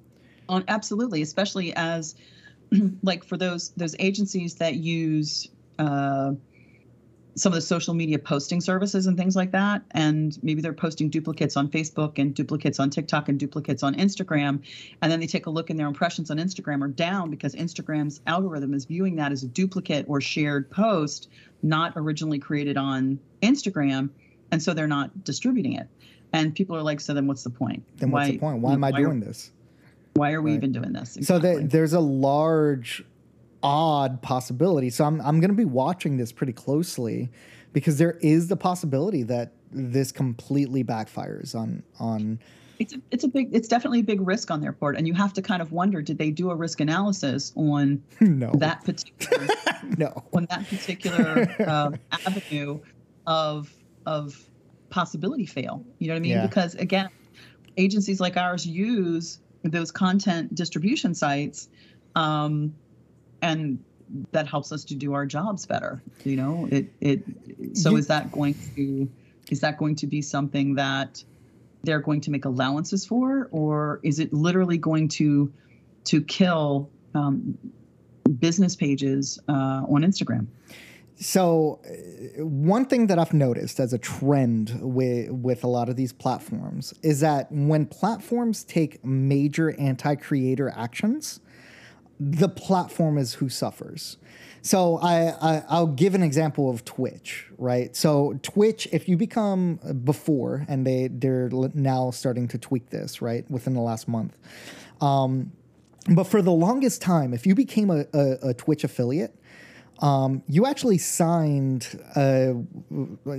On 0.47 0.63
absolutely, 0.67 1.21
especially 1.21 1.75
as 1.75 2.15
like 3.03 3.23
for 3.23 3.37
those 3.37 3.69
those 3.71 3.95
agencies 3.99 4.55
that 4.55 4.75
use 4.75 5.49
uh, 5.79 6.33
some 7.37 7.53
of 7.53 7.55
the 7.55 7.61
social 7.61 7.93
media 7.93 8.17
posting 8.17 8.59
services 8.59 9.05
and 9.05 9.15
things 9.15 9.35
like 9.35 9.51
that. 9.51 9.83
And 9.91 10.37
maybe 10.41 10.59
they're 10.61 10.73
posting 10.73 11.09
duplicates 11.09 11.55
on 11.55 11.69
Facebook 11.69 12.17
and 12.17 12.33
duplicates 12.33 12.79
on 12.79 12.89
TikTok 12.89 13.29
and 13.29 13.39
duplicates 13.39 13.83
on 13.83 13.93
Instagram. 13.95 14.63
And 15.01 15.11
then 15.11 15.19
they 15.19 15.27
take 15.27 15.45
a 15.45 15.51
look 15.51 15.69
and 15.69 15.79
their 15.79 15.87
impressions 15.87 16.31
on 16.31 16.37
Instagram 16.37 16.83
are 16.83 16.87
down 16.87 17.29
because 17.29 17.53
Instagram's 17.53 18.21
algorithm 18.25 18.73
is 18.73 18.85
viewing 18.85 19.15
that 19.17 19.31
as 19.31 19.43
a 19.43 19.47
duplicate 19.47 20.05
or 20.09 20.19
shared 20.19 20.69
post, 20.71 21.29
not 21.61 21.93
originally 21.95 22.39
created 22.39 22.75
on 22.75 23.19
Instagram. 23.43 24.09
And 24.51 24.61
so 24.61 24.73
they're 24.73 24.87
not 24.87 25.23
distributing 25.23 25.73
it. 25.73 25.87
And 26.33 26.55
people 26.55 26.75
are 26.75 26.81
like, 26.81 26.99
so 26.99 27.13
then 27.13 27.27
what's 27.27 27.43
the 27.43 27.51
point? 27.51 27.83
Then 27.97 28.09
what's 28.09 28.27
why, 28.27 28.31
the 28.31 28.37
point? 28.39 28.61
Why 28.61 28.73
am 28.73 28.83
I 28.83 28.91
why 28.91 28.99
doing 28.99 29.21
are, 29.21 29.25
this? 29.25 29.51
Why 30.15 30.31
are 30.31 30.41
we 30.41 30.51
right. 30.51 30.57
even 30.57 30.71
doing 30.71 30.91
this? 30.91 31.15
Exactly. 31.17 31.53
So 31.53 31.59
the, 31.59 31.67
there's 31.67 31.93
a 31.93 31.99
large 31.99 33.05
odd 33.63 34.21
possibility. 34.21 34.89
So 34.89 35.05
I'm 35.05 35.21
I'm 35.21 35.39
going 35.39 35.49
to 35.49 35.55
be 35.55 35.65
watching 35.65 36.17
this 36.17 36.31
pretty 36.31 36.53
closely 36.53 37.29
because 37.73 37.97
there 37.97 38.17
is 38.21 38.47
the 38.47 38.57
possibility 38.57 39.23
that 39.23 39.51
this 39.71 40.11
completely 40.11 40.83
backfires 40.83 41.55
on 41.55 41.83
on 41.99 42.39
it's 42.79 42.93
a, 42.93 42.97
it's 43.11 43.23
a 43.23 43.27
big 43.27 43.53
it's 43.53 43.67
definitely 43.67 43.99
a 43.99 44.03
big 44.03 44.25
risk 44.25 44.51
on 44.51 44.61
their 44.61 44.71
part 44.71 44.95
and 44.95 45.07
you 45.07 45.13
have 45.13 45.33
to 45.33 45.41
kind 45.41 45.61
of 45.61 45.71
wonder 45.71 46.01
did 46.01 46.17
they 46.17 46.31
do 46.31 46.51
a 46.51 46.55
risk 46.55 46.79
analysis 46.79 47.51
on 47.55 48.01
no. 48.21 48.51
that 48.55 48.83
particular 48.83 49.47
no 49.97 50.23
on 50.33 50.45
that 50.49 50.67
particular 50.67 51.47
um, 51.67 51.95
avenue 52.25 52.79
of 53.25 53.73
of 54.05 54.49
possibility 54.89 55.45
fail 55.45 55.83
you 55.99 56.07
know 56.07 56.13
what 56.13 56.17
i 56.17 56.21
mean 56.21 56.31
yeah. 56.31 56.47
because 56.47 56.75
again 56.75 57.09
agencies 57.77 58.19
like 58.19 58.37
ours 58.37 58.65
use 58.65 59.39
those 59.63 59.91
content 59.91 60.53
distribution 60.55 61.13
sites 61.13 61.69
um, 62.15 62.73
and 63.41 63.79
that 64.31 64.47
helps 64.47 64.71
us 64.71 64.85
to 64.85 64.95
do 64.95 65.13
our 65.13 65.25
jobs 65.25 65.65
better 65.65 66.01
you 66.23 66.35
know? 66.35 66.67
It 66.71 66.91
it 67.01 67.23
so 67.73 67.91
you, 67.91 67.97
is 67.97 68.07
that 68.07 68.31
going 68.31 68.55
to 68.75 69.09
is 69.49 69.59
that 69.61 69.77
going 69.77 69.95
to 69.95 70.07
be 70.07 70.21
something 70.21 70.75
that 70.75 71.23
they're 71.83 72.01
going 72.01 72.21
to 72.21 72.31
make 72.31 72.45
allowances 72.45 73.05
for? 73.05 73.47
Or 73.51 73.99
is 74.03 74.19
it 74.19 74.33
literally 74.33 74.77
going 74.77 75.07
to 75.09 75.51
to 76.05 76.21
kill 76.21 76.89
um, 77.13 77.57
business 78.39 78.75
pages 78.75 79.39
uh, 79.47 79.83
on 79.87 80.01
instagram? 80.03 80.47
So 81.19 81.79
uh, 81.83 82.45
one 82.45 82.85
thing 82.85 83.07
that 83.07 83.17
I've 83.17 83.33
noticed 83.33 83.79
as 83.79 83.91
a 83.91 83.97
trend 83.97 84.79
with 84.81 85.31
with 85.31 85.63
a 85.63 85.67
lot 85.67 85.89
of 85.89 85.95
these 85.95 86.13
platforms 86.13 86.93
is 87.01 87.21
that 87.21 87.51
when 87.51 87.85
platforms 87.85 88.63
take 88.63 89.03
major 89.03 89.71
anti-creator 89.79 90.71
actions, 90.75 91.39
the 92.19 92.49
platform 92.49 93.17
is 93.17 93.35
who 93.35 93.49
suffers. 93.49 94.17
So 94.61 94.97
I, 95.01 95.63
I 95.69 95.79
will 95.79 95.87
give 95.87 96.13
an 96.13 96.23
example 96.23 96.69
of 96.69 96.83
Twitch, 96.83 97.45
right? 97.57 97.95
So 97.95 98.37
Twitch, 98.41 98.87
if 98.91 99.07
you 99.07 99.15
become 99.15 99.79
before, 100.03 100.65
and 100.67 100.85
they 100.85 101.07
they're 101.07 101.49
now 101.73 102.11
starting 102.11 102.47
to 102.49 102.57
tweak 102.57 102.89
this, 102.89 103.21
right, 103.21 103.49
within 103.49 103.73
the 103.75 103.81
last 103.81 104.07
month. 104.07 104.37
Um, 104.99 105.53
but 106.09 106.25
for 106.25 106.41
the 106.41 106.51
longest 106.51 107.01
time, 107.01 107.33
if 107.33 107.45
you 107.45 107.55
became 107.55 107.89
a, 107.89 108.05
a, 108.13 108.49
a 108.49 108.53
Twitch 108.53 108.83
affiliate, 108.83 109.33
um, 109.99 110.43
you 110.47 110.65
actually 110.65 110.97
signed 110.97 111.99
a, 112.15 112.55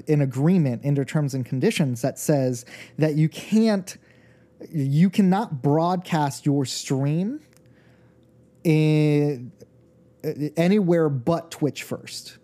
an 0.09 0.21
agreement 0.21 0.85
their 0.95 1.05
terms 1.05 1.35
and 1.35 1.45
conditions 1.45 2.03
that 2.03 2.19
says 2.19 2.65
that 2.97 3.17
you 3.17 3.29
can't, 3.29 3.97
you 4.71 5.09
cannot 5.09 5.63
broadcast 5.63 6.47
your 6.47 6.65
stream 6.65 7.41
in 8.69 9.53
anywhere 10.57 11.09
but 11.09 11.51
Twitch 11.51 11.83
first. 11.83 12.37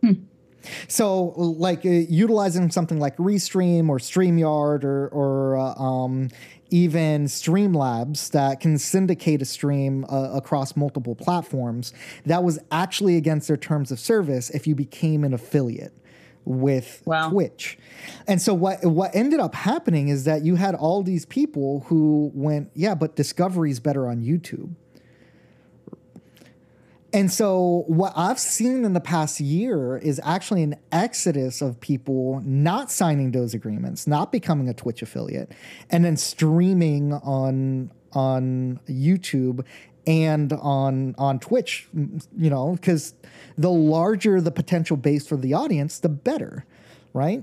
Hmm. 0.00 0.12
So, 0.88 1.34
like 1.36 1.84
uh, 1.84 1.90
utilizing 1.90 2.70
something 2.70 2.98
like 2.98 3.16
Restream 3.18 3.88
or 3.88 3.98
StreamYard 3.98 4.82
or, 4.82 5.08
or 5.08 5.56
uh, 5.56 5.74
um, 5.74 6.28
even 6.70 7.26
Streamlabs 7.26 8.30
that 8.32 8.60
can 8.60 8.78
syndicate 8.78 9.42
a 9.42 9.44
stream 9.44 10.04
uh, 10.10 10.30
across 10.32 10.74
multiple 10.74 11.14
platforms, 11.14 11.92
that 12.24 12.42
was 12.42 12.58
actually 12.72 13.16
against 13.16 13.46
their 13.46 13.56
terms 13.56 13.92
of 13.92 14.00
service 14.00 14.50
if 14.50 14.66
you 14.66 14.74
became 14.74 15.22
an 15.22 15.34
affiliate 15.34 15.92
with 16.44 17.02
wow. 17.04 17.30
Twitch. 17.30 17.78
And 18.26 18.40
so 18.40 18.54
what 18.54 18.84
what 18.84 19.14
ended 19.14 19.40
up 19.40 19.54
happening 19.54 20.08
is 20.08 20.24
that 20.24 20.44
you 20.44 20.56
had 20.56 20.74
all 20.74 21.02
these 21.02 21.26
people 21.26 21.84
who 21.88 22.30
went, 22.34 22.70
yeah, 22.74 22.94
but 22.94 23.16
Discovery's 23.16 23.78
better 23.78 24.08
on 24.08 24.22
YouTube. 24.22 24.74
And 27.16 27.32
so, 27.32 27.84
what 27.86 28.12
I've 28.14 28.38
seen 28.38 28.84
in 28.84 28.92
the 28.92 29.00
past 29.00 29.40
year 29.40 29.96
is 29.96 30.20
actually 30.22 30.62
an 30.62 30.76
exodus 30.92 31.62
of 31.62 31.80
people 31.80 32.42
not 32.44 32.90
signing 32.90 33.30
those 33.30 33.54
agreements, 33.54 34.06
not 34.06 34.30
becoming 34.30 34.68
a 34.68 34.74
Twitch 34.74 35.00
affiliate, 35.00 35.50
and 35.88 36.04
then 36.04 36.18
streaming 36.18 37.14
on 37.14 37.90
on 38.12 38.80
YouTube 38.86 39.64
and 40.06 40.52
on 40.52 41.14
on 41.16 41.38
Twitch. 41.38 41.88
You 41.94 42.50
know, 42.50 42.72
because 42.72 43.14
the 43.56 43.70
larger 43.70 44.42
the 44.42 44.50
potential 44.50 44.98
base 44.98 45.26
for 45.26 45.38
the 45.38 45.54
audience, 45.54 45.98
the 45.98 46.10
better, 46.10 46.66
right? 47.14 47.42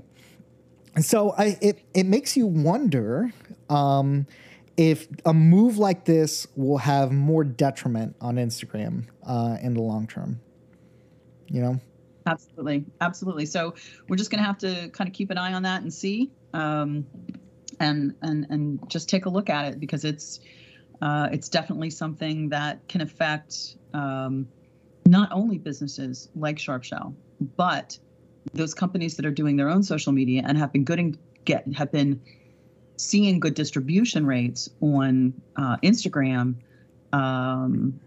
And 0.94 1.04
So, 1.04 1.34
I 1.36 1.58
it 1.60 1.80
it 1.94 2.06
makes 2.06 2.36
you 2.36 2.46
wonder. 2.46 3.32
Um, 3.68 4.28
if 4.76 5.06
a 5.24 5.32
move 5.32 5.78
like 5.78 6.04
this 6.04 6.46
will 6.56 6.78
have 6.78 7.12
more 7.12 7.44
detriment 7.44 8.16
on 8.20 8.36
Instagram 8.36 9.04
uh, 9.26 9.56
in 9.62 9.74
the 9.74 9.82
long 9.82 10.06
term, 10.06 10.40
you 11.46 11.60
know? 11.60 11.80
Absolutely, 12.26 12.84
absolutely. 13.00 13.46
So 13.46 13.74
we're 14.08 14.16
just 14.16 14.30
going 14.30 14.38
to 14.38 14.46
have 14.46 14.58
to 14.58 14.88
kind 14.90 15.08
of 15.08 15.14
keep 15.14 15.30
an 15.30 15.38
eye 15.38 15.52
on 15.52 15.62
that 15.62 15.82
and 15.82 15.92
see, 15.92 16.30
um, 16.54 17.06
and 17.80 18.14
and 18.22 18.46
and 18.48 18.90
just 18.90 19.08
take 19.08 19.26
a 19.26 19.28
look 19.28 19.50
at 19.50 19.66
it 19.66 19.80
because 19.80 20.04
it's 20.04 20.40
uh, 21.02 21.28
it's 21.32 21.50
definitely 21.50 21.90
something 21.90 22.48
that 22.48 22.86
can 22.88 23.02
affect 23.02 23.76
um, 23.92 24.48
not 25.06 25.30
only 25.32 25.58
businesses 25.58 26.30
like 26.34 26.56
SharpShell, 26.56 27.14
but 27.56 27.98
those 28.54 28.72
companies 28.72 29.16
that 29.16 29.26
are 29.26 29.30
doing 29.30 29.56
their 29.56 29.68
own 29.68 29.82
social 29.82 30.12
media 30.12 30.44
and 30.46 30.56
have 30.56 30.72
been 30.72 30.84
good 30.84 30.98
and 30.98 31.18
get 31.44 31.66
have 31.74 31.92
been 31.92 32.22
seeing 32.96 33.40
good 33.40 33.54
distribution 33.54 34.26
rates 34.26 34.68
on 34.80 35.32
uh, 35.56 35.76
Instagram, 35.78 36.54
um, 37.12 37.98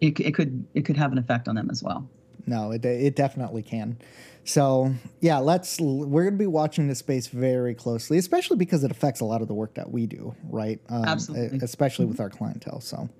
it, 0.00 0.18
it 0.20 0.34
could 0.34 0.64
it 0.74 0.84
could 0.84 0.96
have 0.96 1.12
an 1.12 1.18
effect 1.18 1.48
on 1.48 1.54
them 1.54 1.68
as 1.70 1.82
well. 1.82 2.08
no, 2.46 2.70
it 2.72 2.84
it 2.84 3.16
definitely 3.16 3.62
can. 3.62 3.98
So 4.48 4.94
yeah, 5.20 5.36
let's 5.38 5.78
we're 5.78 6.22
going 6.22 6.32
to 6.32 6.38
be 6.38 6.46
watching 6.46 6.88
this 6.88 7.00
space 7.00 7.26
very 7.26 7.74
closely, 7.74 8.16
especially 8.16 8.56
because 8.56 8.82
it 8.82 8.90
affects 8.90 9.20
a 9.20 9.26
lot 9.26 9.42
of 9.42 9.48
the 9.48 9.52
work 9.52 9.74
that 9.74 9.90
we 9.90 10.06
do, 10.06 10.34
right? 10.48 10.80
Um, 10.88 11.04
Absolutely, 11.04 11.58
especially 11.62 12.06
mm-hmm. 12.06 12.12
with 12.12 12.20
our 12.20 12.30
clientele. 12.30 12.80
So 12.80 13.10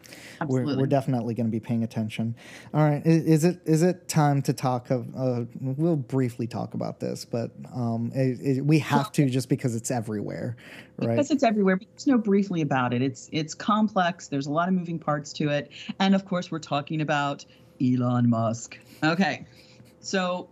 Absolutely. 0.41 0.75
we're, 0.75 0.81
we're 0.81 0.87
definitely 0.87 1.35
going 1.35 1.45
to 1.45 1.51
be 1.51 1.61
paying 1.61 1.85
attention. 1.85 2.35
All 2.73 2.81
right, 2.81 3.05
is, 3.05 3.25
is, 3.25 3.45
it 3.45 3.61
is 3.67 3.83
it 3.83 4.09
time 4.09 4.41
to 4.41 4.55
talk 4.55 4.91
of? 4.91 5.07
Uh, 5.15 5.45
we'll 5.61 5.97
briefly 5.97 6.47
talk 6.47 6.73
about 6.73 6.99
this, 6.99 7.27
but 7.27 7.51
um, 7.75 8.11
it, 8.15 8.41
it, 8.41 8.65
we 8.65 8.79
have 8.79 9.13
to 9.13 9.29
just 9.29 9.51
because 9.51 9.75
it's 9.75 9.91
everywhere, 9.91 10.57
right? 10.97 11.11
Because 11.11 11.31
it's 11.31 11.43
everywhere. 11.43 11.77
But 11.77 11.89
there's 11.91 12.07
no 12.07 12.17
briefly 12.17 12.63
about 12.63 12.95
it. 12.95 13.03
It's 13.03 13.29
it's 13.33 13.53
complex. 13.53 14.29
There's 14.29 14.47
a 14.47 14.53
lot 14.53 14.69
of 14.69 14.73
moving 14.73 14.99
parts 14.99 15.35
to 15.35 15.51
it, 15.51 15.73
and 15.99 16.15
of 16.15 16.25
course, 16.25 16.51
we're 16.51 16.59
talking 16.59 17.03
about 17.03 17.45
Elon 17.83 18.31
Musk. 18.31 18.79
Okay, 19.05 19.45
so 20.01 20.49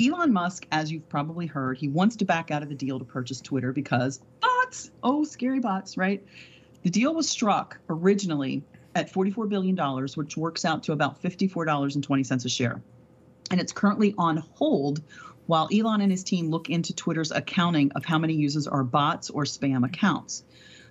Elon 0.00 0.32
Musk, 0.32 0.64
as 0.70 0.92
you've 0.92 1.08
probably 1.08 1.46
heard, 1.46 1.76
he 1.76 1.88
wants 1.88 2.14
to 2.16 2.24
back 2.24 2.52
out 2.52 2.62
of 2.62 2.68
the 2.68 2.74
deal 2.74 3.00
to 3.00 3.04
purchase 3.04 3.40
Twitter 3.40 3.72
because 3.72 4.20
bots, 4.40 4.92
oh, 5.02 5.24
scary 5.24 5.58
bots, 5.58 5.96
right? 5.96 6.24
The 6.84 6.90
deal 6.90 7.12
was 7.14 7.28
struck 7.28 7.78
originally 7.90 8.62
at 8.94 9.12
$44 9.12 9.48
billion, 9.48 9.76
which 10.14 10.36
works 10.36 10.64
out 10.64 10.84
to 10.84 10.92
about 10.92 11.20
$54.20 11.20 12.44
a 12.44 12.48
share. 12.48 12.80
And 13.50 13.60
it's 13.60 13.72
currently 13.72 14.14
on 14.16 14.36
hold 14.54 15.02
while 15.46 15.68
Elon 15.72 16.00
and 16.00 16.12
his 16.12 16.22
team 16.22 16.48
look 16.48 16.70
into 16.70 16.94
Twitter's 16.94 17.32
accounting 17.32 17.90
of 17.92 18.04
how 18.04 18.18
many 18.18 18.34
users 18.34 18.68
are 18.68 18.84
bots 18.84 19.30
or 19.30 19.42
spam 19.44 19.84
accounts. 19.84 20.44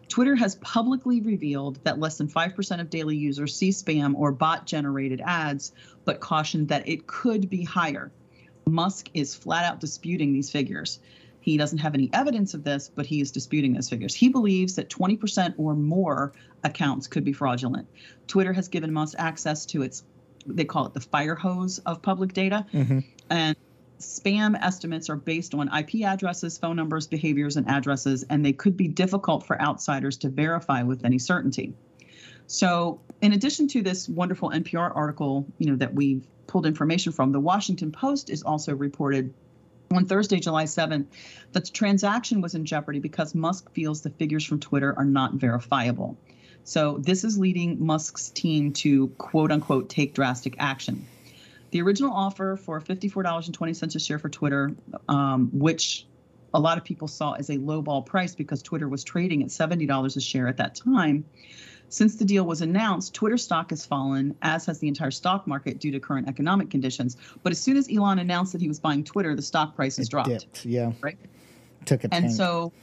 Twitter 0.09 0.35
has 0.35 0.55
publicly 0.55 1.21
revealed 1.21 1.79
that 1.85 1.99
less 1.99 2.17
than 2.17 2.27
5% 2.27 2.81
of 2.81 2.89
daily 2.89 3.15
users 3.15 3.55
see 3.55 3.69
spam 3.69 4.15
or 4.15 4.33
bot 4.33 4.65
generated 4.65 5.21
ads, 5.23 5.71
but 6.03 6.19
cautioned 6.19 6.69
that 6.69 6.89
it 6.89 7.07
could 7.07 7.49
be 7.49 7.63
higher. 7.63 8.11
Musk 8.67 9.09
is 9.13 9.35
flat 9.35 9.65
out 9.65 9.79
disputing 9.79 10.33
these 10.33 10.49
figures. 10.49 10.99
He 11.39 11.55
doesn't 11.55 11.77
have 11.77 11.93
any 11.93 12.09
evidence 12.11 12.53
of 12.53 12.63
this, 12.65 12.91
but 12.93 13.05
he 13.05 13.21
is 13.21 13.31
disputing 13.31 13.73
those 13.73 13.89
figures. 13.89 14.13
He 14.13 14.27
believes 14.27 14.75
that 14.75 14.89
20% 14.89 15.53
or 15.57 15.75
more 15.75 16.33
accounts 16.65 17.07
could 17.07 17.23
be 17.23 17.31
fraudulent. 17.31 17.87
Twitter 18.27 18.51
has 18.51 18.67
given 18.67 18.91
Musk 18.91 19.15
access 19.17 19.65
to 19.67 19.81
its, 19.81 20.03
they 20.45 20.65
call 20.65 20.85
it 20.87 20.93
the 20.93 20.99
fire 20.99 21.35
hose 21.35 21.79
of 21.79 22.01
public 22.01 22.33
data. 22.33 22.65
Mm-hmm. 22.73 22.99
And 23.29 23.55
spam 23.99 24.61
estimates 24.61 25.09
are 25.09 25.15
based 25.15 25.53
on 25.53 25.73
IP 25.73 26.03
addresses, 26.03 26.57
phone 26.57 26.75
numbers, 26.75 27.07
behaviors, 27.07 27.55
and 27.55 27.67
addresses, 27.69 28.23
and 28.29 28.45
they 28.45 28.53
could 28.53 28.75
be 28.75 28.87
difficult 28.87 29.45
for 29.45 29.61
outsiders 29.61 30.17
to 30.17 30.29
verify 30.29 30.83
with 30.83 31.05
any 31.05 31.17
certainty. 31.17 31.73
So, 32.47 33.01
in 33.21 33.33
addition 33.33 33.67
to 33.69 33.81
this 33.81 34.07
wonderful 34.07 34.51
NPR 34.51 34.95
article, 34.95 35.45
you 35.57 35.69
know, 35.69 35.75
that 35.77 35.93
we've 35.93 36.27
pulled 36.47 36.65
information 36.65 37.11
from, 37.11 37.31
the 37.31 37.39
Washington 37.39 37.91
Post 37.91 38.29
is 38.29 38.43
also 38.43 38.75
reported 38.75 39.33
on 39.91 40.05
Thursday, 40.05 40.39
July 40.39 40.65
7th, 40.65 41.05
that 41.53 41.65
the 41.65 41.71
transaction 41.71 42.41
was 42.41 42.55
in 42.55 42.65
jeopardy 42.65 42.99
because 42.99 43.35
Musk 43.35 43.71
feels 43.71 44.01
the 44.01 44.09
figures 44.09 44.43
from 44.43 44.59
Twitter 44.59 44.93
are 44.97 45.05
not 45.05 45.33
verifiable. 45.35 46.17
So, 46.63 46.97
this 46.97 47.23
is 47.23 47.37
leading 47.37 47.85
Musk's 47.85 48.29
team 48.29 48.73
to 48.73 49.07
quote 49.17 49.51
unquote 49.51 49.87
take 49.89 50.13
drastic 50.13 50.55
action. 50.59 51.05
The 51.71 51.81
original 51.81 52.11
offer 52.13 52.57
for 52.57 52.81
$54.20 52.81 53.95
a 53.95 53.99
share 53.99 54.19
for 54.19 54.29
Twitter, 54.29 54.71
um, 55.07 55.49
which 55.53 56.05
a 56.53 56.59
lot 56.59 56.77
of 56.77 56.83
people 56.83 57.07
saw 57.07 57.33
as 57.33 57.49
a 57.49 57.57
lowball 57.57 58.05
price 58.05 58.35
because 58.35 58.61
Twitter 58.61 58.87
was 58.87 59.03
trading 59.03 59.43
at 59.43 59.49
$70 59.49 60.15
a 60.15 60.21
share 60.21 60.47
at 60.47 60.57
that 60.57 60.75
time, 60.75 61.25
since 61.89 62.15
the 62.15 62.25
deal 62.25 62.45
was 62.45 62.61
announced, 62.61 63.13
Twitter 63.13 63.37
stock 63.37 63.69
has 63.69 63.85
fallen, 63.85 64.35
as 64.41 64.65
has 64.65 64.79
the 64.79 64.87
entire 64.87 65.11
stock 65.11 65.47
market 65.47 65.79
due 65.79 65.91
to 65.91 65.99
current 65.99 66.27
economic 66.27 66.69
conditions. 66.69 67.17
But 67.43 67.51
as 67.51 67.59
soon 67.59 67.77
as 67.77 67.87
Elon 67.89 68.19
announced 68.19 68.51
that 68.53 68.61
he 68.61 68.67
was 68.67 68.79
buying 68.79 69.03
Twitter, 69.03 69.35
the 69.35 69.41
stock 69.41 69.75
price 69.75 69.97
has 69.97 70.09
dropped. 70.09 70.29
Dipped, 70.29 70.65
yeah. 70.65 70.91
Right. 71.01 71.17
Took 71.85 72.03
a 72.03 72.13
And 72.13 72.25
tank. 72.25 72.35
so, 72.35 72.73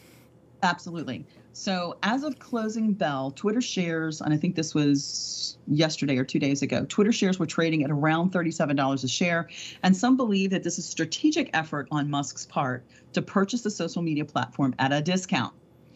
absolutely. 0.62 1.26
So, 1.56 1.98
as 2.02 2.24
of 2.24 2.40
closing 2.40 2.94
bell, 2.94 3.30
Twitter 3.30 3.60
shares, 3.60 4.20
and 4.20 4.34
I 4.34 4.36
think 4.36 4.56
this 4.56 4.74
was 4.74 5.56
yesterday 5.68 6.16
or 6.18 6.24
two 6.24 6.40
days 6.40 6.62
ago, 6.62 6.84
Twitter 6.88 7.12
shares 7.12 7.38
were 7.38 7.46
trading 7.46 7.84
at 7.84 7.92
around 7.92 8.32
$37 8.32 9.04
a 9.04 9.08
share. 9.08 9.48
And 9.84 9.96
some 9.96 10.16
believe 10.16 10.50
that 10.50 10.64
this 10.64 10.80
is 10.80 10.86
a 10.86 10.90
strategic 10.90 11.50
effort 11.52 11.86
on 11.92 12.10
Musk's 12.10 12.44
part 12.46 12.84
to 13.12 13.22
purchase 13.22 13.60
the 13.60 13.70
social 13.70 14.02
media 14.02 14.24
platform 14.24 14.74
at 14.80 14.92
a 14.92 15.00
discount. 15.00 15.52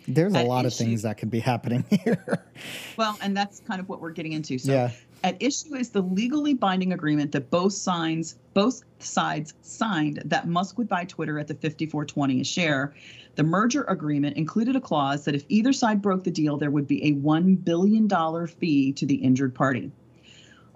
There's 0.08 0.34
a 0.34 0.42
lot 0.44 0.64
issue. 0.64 0.68
of 0.68 0.74
things 0.74 1.02
that 1.02 1.18
could 1.18 1.30
be 1.30 1.40
happening 1.40 1.84
here. 2.04 2.44
well, 2.96 3.18
and 3.22 3.36
that's 3.36 3.60
kind 3.60 3.80
of 3.80 3.88
what 3.88 4.00
we're 4.00 4.10
getting 4.10 4.32
into. 4.32 4.58
So 4.58 4.72
yeah. 4.72 4.90
at 5.22 5.40
issue 5.40 5.74
is 5.74 5.90
the 5.90 6.00
legally 6.00 6.54
binding 6.54 6.92
agreement 6.92 7.32
that 7.32 7.50
both 7.50 7.74
signs 7.74 8.36
both 8.54 8.82
sides 8.98 9.54
signed 9.62 10.22
that 10.24 10.48
Musk 10.48 10.78
would 10.78 10.88
buy 10.88 11.04
Twitter 11.04 11.38
at 11.38 11.46
the 11.46 11.54
54.20 11.54 12.40
a 12.40 12.44
share. 12.44 12.94
The 13.36 13.44
merger 13.44 13.84
agreement 13.84 14.36
included 14.36 14.74
a 14.74 14.80
clause 14.80 15.24
that 15.26 15.34
if 15.34 15.44
either 15.48 15.72
side 15.72 16.02
broke 16.02 16.24
the 16.24 16.30
deal, 16.30 16.56
there 16.56 16.72
would 16.72 16.88
be 16.88 17.04
a 17.04 17.12
$1 17.14 17.64
billion 17.64 18.08
fee 18.48 18.92
to 18.94 19.06
the 19.06 19.14
injured 19.14 19.54
party. 19.54 19.92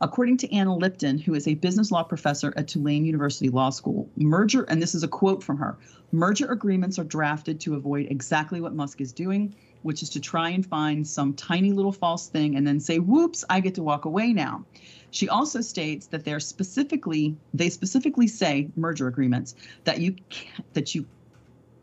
According 0.03 0.39
to 0.39 0.53
Anna 0.53 0.75
Lipton, 0.75 1.17
who 1.17 1.35
is 1.35 1.47
a 1.47 1.55
business 1.55 1.93
law 1.93 2.03
professor 2.03 2.53
at 2.57 2.67
Tulane 2.67 3.05
University 3.05 3.49
Law 3.49 3.71
School, 3.71 4.11
merger, 4.17 4.65
and 4.65 4.83
this 4.83 4.97
is 4.97 5.05
a 5.05 5.09
quote 5.09 5.45
from 5.45 5.59
her 5.59 5.79
merger 6.11 6.51
agreements 6.51 6.99
are 6.99 7.05
drafted 7.05 7.61
to 7.61 7.77
avoid 7.77 8.09
exactly 8.11 8.61
what 8.61 8.75
Musk 8.75 9.01
is 9.01 9.13
doing, 9.13 9.55
which 9.83 10.03
is 10.03 10.11
to 10.11 10.21
try 10.21 10.51
and 10.51 10.67
find 10.67 11.07
some 11.07 11.33
tiny 11.35 11.71
little 11.73 11.93
false 11.93 12.29
thing 12.29 12.57
and 12.57 12.67
then 12.67 12.81
say, 12.81 12.99
whoops, 12.99 13.45
I 13.49 13.61
get 13.61 13.77
to 13.77 13.83
walk 13.83 14.05
away 14.05 14.33
now. 14.33 14.65
She 15.13 15.29
also 15.29 15.61
states 15.61 16.09
that 16.09 16.25
they're 16.25 16.41
specifically, 16.41 17.37
they 17.55 17.71
specifically 17.71 18.27
say 18.27 18.69
merger 18.75 19.07
agreements 19.07 19.55
that 19.85 20.01
you 20.01 20.17
can, 20.29 20.65
that 20.73 20.97
you 20.97 21.07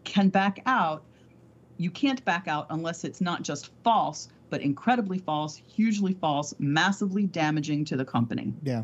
can 0.03 0.28
back 0.28 0.61
out. 0.65 1.03
You 1.78 1.89
can't 1.89 2.24
back 2.26 2.49
out 2.49 2.67
unless 2.70 3.05
it's 3.05 3.22
not 3.22 3.43
just 3.43 3.70
false, 3.84 4.28
but 4.50 4.62
incredibly 4.62 5.20
false, 5.20 5.62
hugely 5.68 6.14
false, 6.14 6.54
massively 6.60 7.26
damaging 7.26 7.86
to 7.86 7.97
the 7.97 8.06
company. 8.06 8.54
Yeah. 8.64 8.84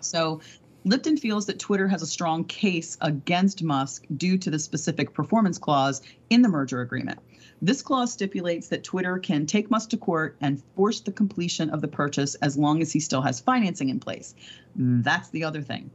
So 0.00 0.40
Lipton 0.84 1.16
feels 1.16 1.46
that 1.46 1.58
Twitter 1.58 1.88
has 1.88 2.02
a 2.02 2.06
strong 2.06 2.44
case 2.44 2.96
against 3.00 3.62
Musk 3.62 4.04
due 4.16 4.38
to 4.38 4.50
the 4.50 4.58
specific 4.58 5.12
performance 5.12 5.58
clause 5.58 6.00
in 6.30 6.42
the 6.42 6.48
merger 6.48 6.80
agreement. 6.80 7.18
This 7.60 7.82
clause 7.82 8.12
stipulates 8.12 8.68
that 8.68 8.84
Twitter 8.84 9.18
can 9.18 9.46
take 9.46 9.70
Musk 9.70 9.90
to 9.90 9.96
court 9.96 10.36
and 10.40 10.62
force 10.76 11.00
the 11.00 11.10
completion 11.10 11.70
of 11.70 11.80
the 11.80 11.88
purchase 11.88 12.34
as 12.36 12.56
long 12.56 12.82
as 12.82 12.92
he 12.92 13.00
still 13.00 13.22
has 13.22 13.40
financing 13.40 13.88
in 13.88 13.98
place. 13.98 14.34
That's 14.76 15.30
the 15.30 15.42
other 15.42 15.62
thing. 15.62 15.90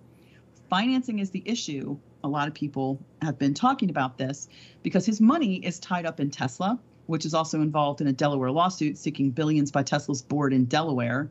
Financing 0.69 1.19
is 1.19 1.29
the 1.29 1.43
issue. 1.45 1.97
A 2.23 2.27
lot 2.27 2.47
of 2.47 2.53
people 2.53 2.99
have 3.21 3.37
been 3.37 3.53
talking 3.53 3.89
about 3.89 4.17
this 4.17 4.49
because 4.83 5.05
his 5.05 5.21
money 5.21 5.55
is 5.55 5.79
tied 5.79 6.05
up 6.05 6.19
in 6.19 6.31
Tesla, 6.31 6.79
which 7.07 7.25
is 7.25 7.33
also 7.33 7.61
involved 7.61 8.01
in 8.01 8.07
a 8.07 8.13
Delaware 8.13 8.51
lawsuit 8.51 8.97
seeking 8.97 9.31
billions 9.31 9.71
by 9.71 9.83
Tesla's 9.83 10.21
board 10.21 10.53
in 10.53 10.65
Delaware. 10.65 11.29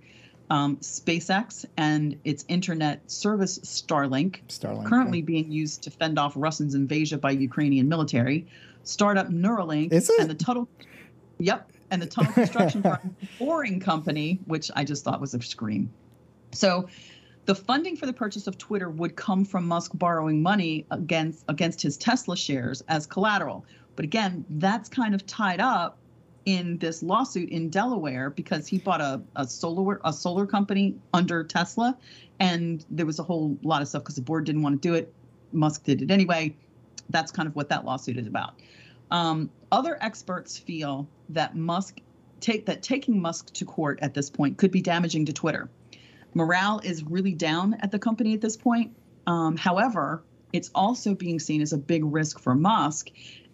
Um, 0.51 0.79
SpaceX 0.79 1.65
and 1.77 2.19
its 2.25 2.45
internet 2.49 3.09
service 3.09 3.61
Starlink, 3.61 4.41
Starlink 4.49 4.85
currently 4.85 5.21
yeah. 5.21 5.25
being 5.25 5.53
used 5.53 5.83
to 5.85 5.91
fend 5.93 6.19
off 6.19 6.33
Russia's 6.35 6.75
invasion 6.75 7.21
by 7.21 7.31
Ukrainian 7.31 7.89
military. 7.89 8.47
Startup 8.83 9.29
Neuralink 9.29 9.93
and 10.19 10.29
the 10.29 10.35
Tuttle, 10.35 10.69
yep, 11.39 11.71
and 11.91 12.01
the 12.01 12.07
tunnel 12.07 12.33
construction 12.33 12.83
firm 12.83 13.17
Boring 13.39 13.81
Company, 13.81 14.41
which 14.47 14.71
I 14.75 14.85
just 14.85 15.05
thought 15.05 15.21
was 15.21 15.35
a 15.35 15.43
scream. 15.43 15.93
So, 16.53 16.89
the 17.47 17.55
funding 17.55 17.97
for 17.97 18.07
the 18.07 18.13
purchase 18.13 18.47
of 18.47 18.59
Twitter 18.59 18.91
would 18.91 19.17
come 19.17 19.45
from 19.45 19.67
Musk 19.67 19.93
borrowing 19.95 20.43
money 20.43 20.87
against 20.91 21.45
against 21.49 21.83
his 21.83 21.97
Tesla 21.97 22.37
shares 22.37 22.83
as 22.89 23.07
collateral, 23.07 23.65
but 24.01 24.07
again, 24.07 24.47
that's 24.49 24.89
kind 24.89 25.15
of 25.15 25.27
tied 25.27 25.61
up 25.61 25.99
in 26.47 26.79
this 26.79 27.03
lawsuit 27.03 27.51
in 27.51 27.69
Delaware 27.69 28.31
because 28.31 28.67
he 28.67 28.79
bought 28.79 29.03
a, 29.03 29.21
a 29.37 29.47
solar 29.47 30.01
a 30.03 30.11
solar 30.11 30.47
company 30.47 30.97
under 31.13 31.45
Tesla, 31.45 31.99
and 32.39 32.83
there 32.89 33.05
was 33.05 33.19
a 33.19 33.23
whole 33.23 33.59
lot 33.63 33.83
of 33.83 33.89
stuff 33.89 34.03
because 34.03 34.15
the 34.15 34.23
board 34.23 34.47
didn't 34.47 34.63
want 34.63 34.81
to 34.81 34.89
do 34.89 34.95
it. 34.95 35.13
Musk 35.53 35.85
did 35.85 36.01
it 36.01 36.11
anyway. 36.11 36.57
That's 37.11 37.31
kind 37.31 37.47
of 37.47 37.55
what 37.55 37.69
that 37.69 37.85
lawsuit 37.85 38.17
is 38.17 38.27
about. 38.27 38.55
Um, 39.11 39.51
other 39.71 39.99
experts 40.01 40.57
feel 40.57 41.07
that 41.29 41.55
Musk 41.55 42.01
take 42.41 42.65
that 42.65 42.83
taking 42.83 43.21
Musk 43.21 43.53
to 43.53 43.67
court 43.67 43.99
at 44.01 44.15
this 44.15 44.31
point 44.31 44.57
could 44.57 44.71
be 44.71 44.81
damaging 44.81 45.27
to 45.27 45.35
Twitter. 45.35 45.69
Morale 46.33 46.81
is 46.83 47.05
really 47.05 47.35
down 47.35 47.77
at 47.81 47.93
the 47.93 47.99
company 47.99 48.33
at 48.33 48.41
this 48.41 48.57
point. 48.57 48.97
Um, 49.27 49.59
however, 49.59 50.23
it's 50.55 50.71
also 50.75 51.15
being 51.15 51.39
seen 51.39 51.61
as 51.61 51.75
a 51.75 51.79
big 51.79 52.03
risk 52.05 52.41
for 52.41 52.55
Musk 52.55 53.11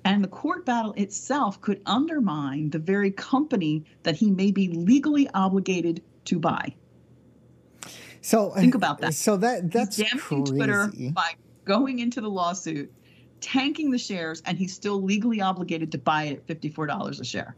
and 0.07 0.23
the 0.23 0.29
court 0.29 0.65
battle 0.65 0.93
itself 0.93 1.61
could 1.61 1.81
undermine 1.85 2.71
the 2.71 2.79
very 2.79 3.11
company 3.11 3.85
that 4.05 4.15
he 4.15 4.31
may 4.31 4.53
be 4.53 4.69
legally 4.69 5.29
obligated 5.35 6.01
to 6.27 6.39
buy. 6.39 6.75
So 8.21 8.51
think 8.51 8.77
about 8.77 9.01
that. 9.01 9.15
So 9.15 9.37
that 9.39 9.71
that's 9.73 9.97
He's 9.97 10.13
crazy. 10.13 10.45
Twitter 10.45 10.93
by 11.13 11.35
going 11.65 11.99
into 11.99 12.21
the 12.21 12.31
lawsuit 12.31 12.93
tanking 13.41 13.91
the 13.91 13.99
shares, 13.99 14.43
and 14.47 14.57
he's 14.57 14.75
still 14.75 15.03
legally 15.03 15.41
obligated 15.41 15.93
to 15.93 15.99
buy 15.99 16.25
it 16.25 16.43
at 16.49 16.61
$54 16.61 17.21
a 17.21 17.25
share. 17.25 17.55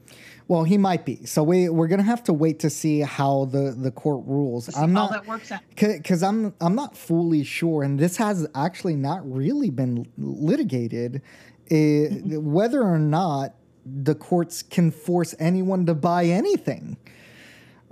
Well, 0.49 0.65
he 0.65 0.77
might 0.77 1.05
be. 1.05 1.25
So 1.25 1.43
we 1.43 1.69
we're 1.69 1.87
gonna 1.87 2.03
have 2.03 2.25
to 2.25 2.33
wait 2.33 2.59
to 2.61 2.71
see 2.71 3.01
how 3.01 3.47
the 3.47 3.75
the 3.77 3.91
court 3.91 4.25
rules. 4.27 4.75
I'm 4.75 4.93
not 4.93 5.13
that 5.13 5.27
works 5.27 5.53
out 5.53 5.61
because 5.77 6.23
I'm 6.23 6.55
I'm 6.61 6.75
not 6.75 6.97
fully 6.97 7.45
sure, 7.45 7.83
and 7.83 7.99
this 7.99 8.17
has 8.17 8.47
actually 8.55 8.97
not 8.97 9.31
really 9.31 9.71
been 9.71 10.07
litigated, 10.17 11.23
uh, 11.71 11.75
mm-hmm. 11.75 12.37
whether 12.53 12.83
or 12.83 12.99
not 12.99 13.55
the 13.85 14.15
courts 14.15 14.63
can 14.63 14.91
force 14.91 15.35
anyone 15.39 15.87
to 15.87 15.95
buy 15.95 16.25
anything 16.25 16.97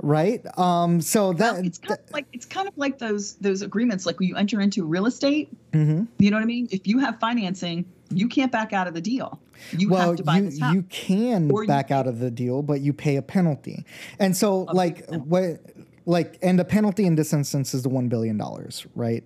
right? 0.02 0.44
Um 0.58 1.00
so 1.00 1.32
that 1.34 1.54
well, 1.54 1.64
it's 1.64 1.78
kind 1.78 1.98
of 1.98 2.12
like 2.12 2.26
it's 2.32 2.46
kind 2.46 2.68
of 2.68 2.76
like 2.76 2.98
those 2.98 3.34
those 3.36 3.62
agreements 3.62 4.06
like 4.06 4.18
when 4.18 4.28
you 4.28 4.36
enter 4.36 4.60
into 4.60 4.84
real 4.84 5.06
estate 5.06 5.48
mm-hmm. 5.72 6.04
you 6.18 6.30
know 6.30 6.36
what 6.36 6.42
i 6.42 6.46
mean? 6.46 6.68
If 6.70 6.86
you 6.86 6.98
have 6.98 7.18
financing 7.18 7.84
you 8.10 8.28
can't 8.28 8.52
back 8.52 8.72
out 8.72 8.86
of 8.86 8.94
the 8.94 9.00
deal. 9.00 9.40
You 9.72 9.88
well, 9.88 10.10
have 10.10 10.16
to 10.18 10.22
buy 10.22 10.38
you, 10.38 10.50
the 10.50 10.70
you 10.74 10.82
can 10.82 11.48
back 11.66 11.90
you, 11.90 11.96
out 11.96 12.06
of 12.06 12.20
the 12.20 12.30
deal 12.30 12.62
but 12.62 12.80
you 12.80 12.92
pay 12.92 13.16
a 13.16 13.22
penalty. 13.22 13.84
And 14.18 14.36
so 14.36 14.62
like 14.64 15.08
what 15.08 15.60
like 16.04 16.38
and 16.42 16.58
the 16.58 16.64
penalty 16.64 17.04
in 17.04 17.16
this 17.16 17.32
instance 17.32 17.74
is 17.74 17.82
the 17.82 17.88
one 17.88 18.08
billion 18.08 18.36
dollars 18.36 18.86
right 18.94 19.24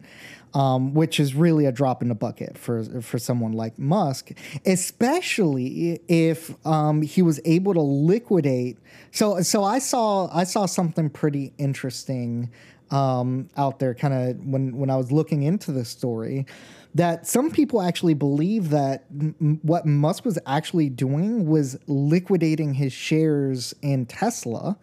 um, 0.54 0.94
which 0.94 1.20
is 1.20 1.34
really 1.34 1.66
a 1.66 1.72
drop 1.72 2.02
in 2.02 2.08
the 2.08 2.14
bucket 2.14 2.58
for 2.58 2.84
for 3.02 3.18
someone 3.18 3.52
like 3.52 3.78
Musk, 3.78 4.30
especially 4.66 6.00
if 6.08 6.54
um, 6.66 7.02
he 7.02 7.22
was 7.22 7.40
able 7.44 7.74
to 7.74 7.80
liquidate. 7.80 8.78
So 9.12 9.40
so 9.42 9.64
I 9.64 9.78
saw 9.78 10.28
I 10.34 10.44
saw 10.44 10.66
something 10.66 11.10
pretty 11.10 11.52
interesting 11.58 12.50
um, 12.90 13.48
out 13.56 13.78
there, 13.78 13.94
kind 13.94 14.14
of 14.14 14.44
when 14.44 14.76
when 14.76 14.90
I 14.90 14.96
was 14.96 15.12
looking 15.12 15.42
into 15.42 15.72
the 15.72 15.84
story. 15.84 16.46
That 16.92 17.24
some 17.24 17.52
people 17.52 17.80
actually 17.80 18.14
believe 18.14 18.70
that 18.70 19.04
m- 19.12 19.60
what 19.62 19.86
Musk 19.86 20.24
was 20.24 20.40
actually 20.44 20.88
doing 20.88 21.46
was 21.46 21.78
liquidating 21.86 22.74
his 22.74 22.92
shares 22.92 23.72
in 23.80 24.06
Tesla 24.06 24.76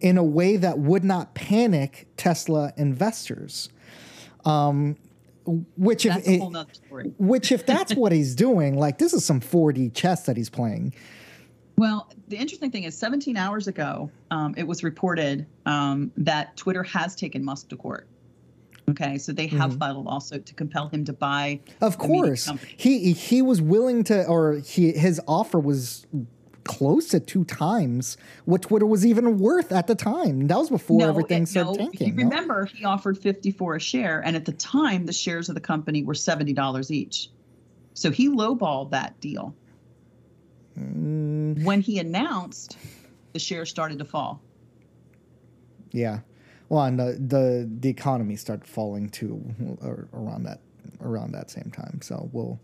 in 0.00 0.16
a 0.18 0.22
way 0.22 0.56
that 0.56 0.78
would 0.78 1.02
not 1.02 1.34
panic 1.34 2.06
Tesla 2.16 2.72
investors. 2.76 3.70
Um, 4.44 4.96
which 5.76 6.06
if 6.06 6.16
it, 6.26 6.42
which 7.18 7.52
if 7.52 7.66
that's 7.66 7.94
what 7.94 8.12
he's 8.12 8.34
doing, 8.34 8.78
like 8.78 8.98
this 8.98 9.12
is 9.12 9.24
some 9.24 9.40
4D 9.40 9.94
chess 9.94 10.26
that 10.26 10.36
he's 10.36 10.50
playing. 10.50 10.94
Well, 11.76 12.10
the 12.26 12.36
interesting 12.36 12.72
thing 12.72 12.82
is, 12.82 12.98
17 12.98 13.36
hours 13.36 13.68
ago, 13.68 14.10
um, 14.32 14.52
it 14.56 14.66
was 14.66 14.82
reported 14.82 15.46
um, 15.64 16.10
that 16.16 16.56
Twitter 16.56 16.82
has 16.82 17.14
taken 17.14 17.44
Musk 17.44 17.68
to 17.68 17.76
court. 17.76 18.08
Okay, 18.90 19.18
so 19.18 19.32
they 19.32 19.46
have 19.48 19.70
mm-hmm. 19.70 19.78
filed 19.78 19.96
a 19.96 20.00
lawsuit 20.00 20.46
to 20.46 20.54
compel 20.54 20.88
him 20.88 21.04
to 21.04 21.12
buy. 21.12 21.60
Of 21.80 21.98
course, 21.98 22.50
he 22.76 23.12
he 23.12 23.42
was 23.42 23.60
willing 23.60 24.02
to, 24.04 24.26
or 24.26 24.54
he 24.54 24.92
his 24.92 25.20
offer 25.28 25.60
was 25.60 26.06
close 26.68 27.08
to 27.08 27.18
two 27.18 27.44
times 27.44 28.18
what 28.44 28.62
Twitter 28.62 28.86
was 28.86 29.04
even 29.04 29.38
worth 29.38 29.72
at 29.72 29.86
the 29.86 29.94
time. 29.94 30.46
That 30.46 30.58
was 30.58 30.68
before 30.68 31.00
no, 31.00 31.08
everything 31.08 31.44
it, 31.44 31.48
started 31.48 31.80
no, 31.80 31.86
tanking. 31.86 32.14
remember, 32.14 32.66
he 32.66 32.84
offered 32.84 33.18
54 33.18 33.76
a 33.76 33.80
share, 33.80 34.20
and 34.20 34.36
at 34.36 34.44
the 34.44 34.52
time, 34.52 35.06
the 35.06 35.12
shares 35.12 35.48
of 35.48 35.54
the 35.54 35.60
company 35.62 36.04
were 36.04 36.12
$70 36.12 36.90
each. 36.90 37.30
So 37.94 38.10
he 38.10 38.28
lowballed 38.28 38.90
that 38.90 39.18
deal. 39.18 39.56
Mm. 40.78 41.64
When 41.64 41.80
he 41.80 41.98
announced, 41.98 42.76
the 43.32 43.38
shares 43.38 43.70
started 43.70 43.98
to 43.98 44.04
fall. 44.04 44.40
Yeah. 45.90 46.20
Well, 46.68 46.84
and 46.84 47.00
the 47.00 47.18
the, 47.18 47.70
the 47.80 47.88
economy 47.88 48.36
started 48.36 48.66
falling 48.66 49.08
too 49.08 49.42
around 50.12 50.44
that 50.44 50.60
around 51.00 51.32
that 51.32 51.50
same 51.50 51.70
time. 51.72 52.00
So 52.02 52.28
we'll 52.30 52.60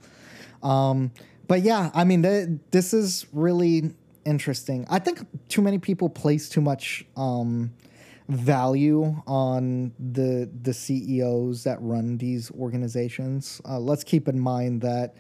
um, 0.63 1.11
but 1.47 1.63
yeah, 1.63 1.91
I 1.95 2.05
mean, 2.05 2.23
th- 2.23 2.49
this 2.71 2.95
is 2.95 3.27
really 3.33 3.93
interesting. 4.25 4.87
I 4.89 4.99
think 4.99 5.21
too 5.49 5.63
many 5.63 5.79
people 5.79 6.09
place 6.09 6.49
too 6.49 6.61
much 6.61 7.05
um, 7.17 7.73
value 8.29 9.23
on 9.27 9.93
the 9.99 10.51
the 10.63 10.73
CEOs 10.73 11.65
that 11.65 11.81
run 11.81 12.19
these 12.19 12.51
organizations. 12.53 13.61
Uh, 13.69 13.79
let's 13.79 14.05
keep 14.05 14.29
in 14.29 14.39
mind 14.39 14.81
that 14.83 15.15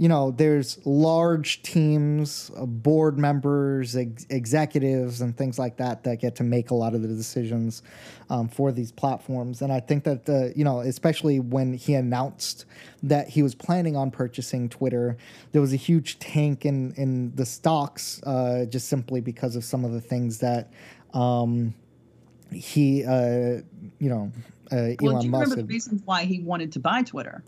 you 0.00 0.08
know, 0.08 0.30
there's 0.30 0.78
large 0.86 1.60
teams, 1.60 2.50
uh, 2.56 2.64
board 2.64 3.18
members, 3.18 3.94
ex- 3.94 4.24
executives, 4.30 5.20
and 5.20 5.36
things 5.36 5.58
like 5.58 5.76
that 5.76 6.04
that 6.04 6.20
get 6.20 6.36
to 6.36 6.42
make 6.42 6.70
a 6.70 6.74
lot 6.74 6.94
of 6.94 7.02
the 7.02 7.08
decisions 7.08 7.82
um, 8.30 8.48
for 8.48 8.72
these 8.72 8.90
platforms. 8.90 9.60
And 9.60 9.70
I 9.70 9.78
think 9.78 10.04
that 10.04 10.24
the, 10.24 10.54
you 10.56 10.64
know, 10.64 10.80
especially 10.80 11.38
when 11.38 11.74
he 11.74 11.92
announced 11.92 12.64
that 13.02 13.28
he 13.28 13.42
was 13.42 13.54
planning 13.54 13.94
on 13.94 14.10
purchasing 14.10 14.70
Twitter, 14.70 15.18
there 15.52 15.60
was 15.60 15.74
a 15.74 15.76
huge 15.76 16.18
tank 16.18 16.64
in 16.64 16.94
in 16.94 17.34
the 17.34 17.44
stocks 17.44 18.22
uh, 18.22 18.64
just 18.70 18.88
simply 18.88 19.20
because 19.20 19.54
of 19.54 19.64
some 19.64 19.84
of 19.84 19.92
the 19.92 20.00
things 20.00 20.38
that 20.38 20.72
um, 21.12 21.74
he, 22.50 23.04
uh, 23.04 23.60
you 23.98 24.08
know, 24.08 24.32
uh, 24.72 24.96
well, 25.02 25.10
Elon 25.10 25.20
do 25.20 25.26
you 25.26 25.30
Musk. 25.30 25.50
Remember 25.50 25.56
the 25.56 25.64
reasons 25.64 26.00
why 26.06 26.24
he 26.24 26.40
wanted 26.40 26.72
to 26.72 26.78
buy 26.78 27.02
Twitter? 27.02 27.44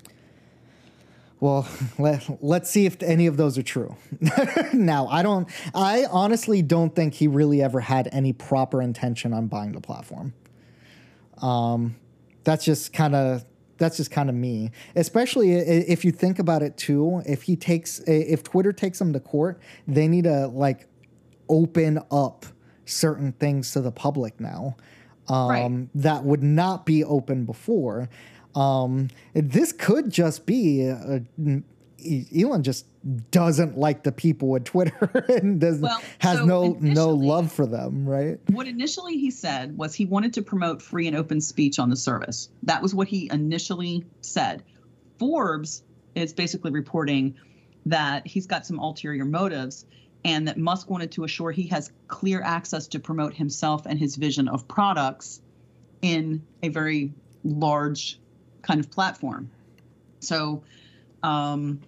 Well, 1.43 1.69
let, 1.99 2.41
let's 2.41 2.71
see 2.71 2.87
if 2.87 3.03
any 3.03 3.27
of 3.27 3.37
those 3.37 3.59
are 3.59 3.65
true. 3.65 3.97
now, 4.73 5.09
I 5.09 5.25
don't, 5.25 5.49
I 5.75 6.07
honestly 6.09 6.63
don't 6.63 6.95
think 6.95 7.15
he 7.15 7.27
really 7.27 7.61
ever 7.61 7.81
had 7.81 8.09
any 8.13 8.33
proper 8.33 8.81
intention 8.81 9.35
on 9.35 9.49
buying 9.49 9.73
the 9.73 9.81
platform. 9.81 10.35
Um, 11.39 11.97
that's 12.45 12.65
just 12.65 12.93
kind 12.93 13.17
of, 13.17 13.45
that's 13.77 13.97
just 13.97 14.13
kind 14.13 14.29
of 14.29 14.37
me. 14.37 14.71
Especially 14.95 15.53
if 15.55 16.05
you 16.05 16.13
think 16.13 16.39
about 16.39 16.63
it 16.63 16.77
too, 16.77 17.23
if 17.27 17.43
he 17.43 17.57
takes, 17.57 17.99
if 18.07 18.45
Twitter 18.45 18.73
takes 18.73 19.01
him 19.01 19.13
to 19.13 19.19
court, 19.19 19.61
they 19.89 20.07
need 20.07 20.25
to 20.25 20.47
like 20.47 20.87
open 21.49 21.99
up 22.13 22.47
certain 22.85 23.33
things 23.33 23.73
to 23.73 23.81
the 23.81 23.91
public 23.91 24.39
now 24.39 24.77
um, 25.29 25.49
right. 25.49 25.89
that 25.97 26.23
would 26.23 26.45
not 26.45 26.87
be 26.87 27.03
open 27.03 27.47
before. 27.47 28.09
Um, 28.55 29.09
this 29.35 29.73
could 29.73 30.11
just 30.11 30.47
be 30.47 30.83
a, 30.83 31.23
Elon 32.37 32.63
just 32.63 32.87
doesn't 33.31 33.77
like 33.77 34.03
the 34.03 34.13
people 34.13 34.55
at 34.57 34.65
Twitter 34.65 35.25
and 35.29 35.61
does 35.61 35.81
well, 35.81 36.01
has 36.19 36.39
so 36.39 36.45
no 36.45 36.77
no 36.81 37.11
love 37.11 37.53
for 37.53 37.67
them, 37.67 38.07
right? 38.09 38.39
What 38.51 38.67
initially 38.67 39.19
he 39.19 39.31
said 39.31 39.77
was 39.77 39.95
he 39.95 40.07
wanted 40.07 40.35
to 40.35 40.43
promote 40.43 40.83
free 40.83 41.07
and 41.07 41.17
open 41.17 41.41
speech 41.41 41.79
on 41.79 41.91
the 41.91 41.97
service. 41.97 42.49
That 42.63 42.83
was 42.83 42.95
what 42.95 43.09
he 43.09 43.29
initially 43.33 44.05
said. 44.21 44.63
Forbes 45.19 45.83
is 46.15 46.33
basically 46.33 46.71
reporting 46.71 47.35
that 47.87 48.27
he's 48.27 48.47
got 48.47 48.67
some 48.67 48.79
ulterior 48.79 49.25
motives 49.25 49.87
and 50.25 50.47
that 50.47 50.59
Musk 50.59 50.89
wanted 50.89 51.11
to 51.13 51.25
assure 51.25 51.51
he 51.51 51.67
has 51.69 51.91
clear 52.09 52.43
access 52.43 52.87
to 52.89 53.01
promote 53.01 53.35
himself 53.35 53.87
and 53.87 53.99
his 53.99 54.17
vision 54.17 54.49
of 54.49 54.69
products 54.69 55.41
in 56.01 56.43
a 56.63 56.69
very 56.69 57.13
large 57.45 58.21
kind 58.63 58.81
of 58.81 58.91
platform. 58.91 59.51
So, 60.21 60.63
um, 61.23 61.81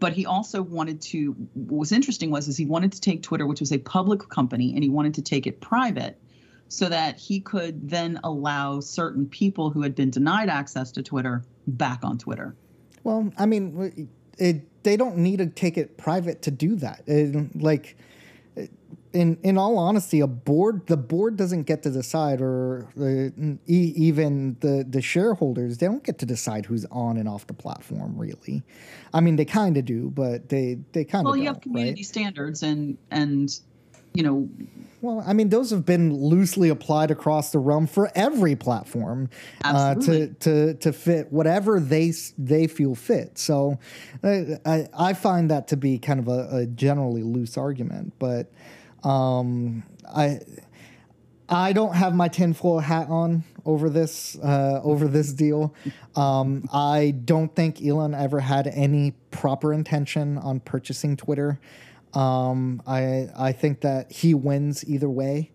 but 0.00 0.12
he 0.12 0.26
also 0.26 0.62
wanted 0.62 1.00
to. 1.02 1.32
What 1.54 1.78
was 1.78 1.92
interesting 1.92 2.30
was 2.30 2.48
is 2.48 2.56
he 2.56 2.66
wanted 2.66 2.92
to 2.92 3.00
take 3.00 3.22
Twitter, 3.22 3.46
which 3.46 3.60
was 3.60 3.72
a 3.72 3.78
public 3.78 4.28
company, 4.28 4.74
and 4.74 4.82
he 4.82 4.90
wanted 4.90 5.14
to 5.14 5.22
take 5.22 5.46
it 5.46 5.60
private, 5.60 6.18
so 6.68 6.88
that 6.88 7.18
he 7.18 7.40
could 7.40 7.88
then 7.88 8.18
allow 8.24 8.80
certain 8.80 9.26
people 9.26 9.70
who 9.70 9.82
had 9.82 9.94
been 9.94 10.10
denied 10.10 10.48
access 10.48 10.90
to 10.92 11.02
Twitter 11.02 11.42
back 11.66 12.00
on 12.02 12.18
Twitter. 12.18 12.54
Well, 13.02 13.30
I 13.38 13.46
mean, 13.46 14.08
it, 14.38 14.82
they 14.82 14.96
don't 14.96 15.18
need 15.18 15.38
to 15.38 15.46
take 15.46 15.78
it 15.78 15.96
private 15.96 16.42
to 16.42 16.50
do 16.50 16.76
that. 16.76 17.02
It, 17.06 17.60
like 17.60 17.96
in 19.14 19.38
in 19.42 19.56
all 19.56 19.78
honesty, 19.78 20.20
a 20.20 20.26
board 20.26 20.86
the 20.86 20.96
board 20.96 21.36
doesn't 21.36 21.62
get 21.62 21.82
to 21.84 21.90
decide, 21.90 22.40
or 22.40 22.88
uh, 23.00 23.30
e- 23.66 23.92
even 23.96 24.56
the 24.60 24.84
the 24.88 25.00
shareholders 25.00 25.78
they 25.78 25.86
don't 25.86 26.02
get 26.02 26.18
to 26.18 26.26
decide 26.26 26.66
who's 26.66 26.84
on 26.86 27.16
and 27.16 27.28
off 27.28 27.46
the 27.46 27.54
platform. 27.54 28.14
Really, 28.16 28.62
I 29.14 29.20
mean 29.20 29.36
they 29.36 29.44
kind 29.44 29.76
of 29.76 29.84
do, 29.84 30.10
but 30.10 30.48
they 30.48 30.78
they 30.92 31.04
kind 31.04 31.26
of 31.26 31.30
well, 31.30 31.36
you 31.36 31.46
have 31.46 31.60
community 31.60 32.00
right? 32.00 32.06
standards 32.06 32.62
and 32.62 32.98
and 33.10 33.58
you 34.14 34.22
know. 34.22 34.48
Well, 35.00 35.22
I 35.26 35.34
mean, 35.34 35.50
those 35.50 35.70
have 35.70 35.84
been 35.84 36.14
loosely 36.14 36.70
applied 36.70 37.10
across 37.10 37.50
the 37.50 37.58
realm 37.58 37.86
for 37.86 38.10
every 38.14 38.56
platform 38.56 39.28
uh, 39.62 39.96
to 39.96 40.28
to 40.28 40.74
to 40.74 40.92
fit 40.92 41.30
whatever 41.30 41.78
they 41.78 42.12
they 42.38 42.66
feel 42.66 42.94
fit. 42.94 43.36
So, 43.36 43.78
I 44.24 44.88
I 44.98 45.12
find 45.12 45.50
that 45.50 45.68
to 45.68 45.76
be 45.76 45.98
kind 45.98 46.20
of 46.20 46.28
a, 46.28 46.48
a 46.56 46.66
generally 46.66 47.22
loose 47.22 47.56
argument, 47.56 48.14
but. 48.18 48.50
Um, 49.04 49.84
I 50.08 50.40
I 51.48 51.72
don't 51.72 51.94
have 51.94 52.14
my 52.14 52.28
tinfoil 52.28 52.78
hat 52.78 53.08
on 53.08 53.44
over 53.66 53.90
this 53.90 54.36
uh, 54.38 54.80
over 54.82 55.06
this 55.06 55.32
deal. 55.32 55.74
Um, 56.16 56.68
I 56.72 57.14
don't 57.24 57.54
think 57.54 57.84
Elon 57.84 58.14
ever 58.14 58.40
had 58.40 58.66
any 58.66 59.12
proper 59.30 59.72
intention 59.72 60.38
on 60.38 60.60
purchasing 60.60 61.16
Twitter. 61.16 61.60
Um, 62.14 62.82
I 62.86 63.28
I 63.36 63.52
think 63.52 63.82
that 63.82 64.10
he 64.10 64.34
wins 64.34 64.84
either 64.88 65.10
way. 65.10 65.50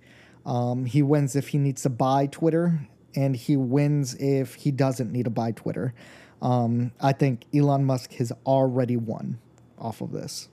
Um, 0.45 0.86
he 0.86 1.02
wins 1.02 1.36
if 1.36 1.50
he 1.50 1.58
needs 1.58 1.82
to 1.84 1.89
buy 1.89 2.28
Twitter, 2.28 2.88
and 3.16 3.36
he 3.36 3.58
wins 3.58 4.16
if 4.16 4.56
he 4.56 4.72
doesn't 4.72 5.12
need 5.12 5.24
to 5.24 5.30
buy 5.30 5.52
Twitter. 5.52 5.93
Um, 6.41 6.91
I 7.02 7.14
think 7.14 7.45
Elon 7.54 7.84
Musk 7.86 8.14
has 8.14 8.32
already 8.45 8.95
won 8.95 9.39
off 9.78 10.02
of 10.02 10.12
this, 10.12 10.50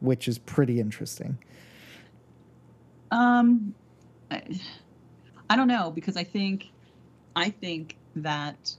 which 0.00 0.28
is 0.28 0.38
pretty 0.38 0.80
interesting. 0.80 1.38
Um, 3.10 3.74
I, 4.30 4.42
I 5.48 5.56
don't 5.56 5.68
know 5.68 5.90
because 5.90 6.16
I 6.16 6.24
think, 6.24 6.70
I 7.34 7.50
think 7.50 7.96
that 8.16 8.74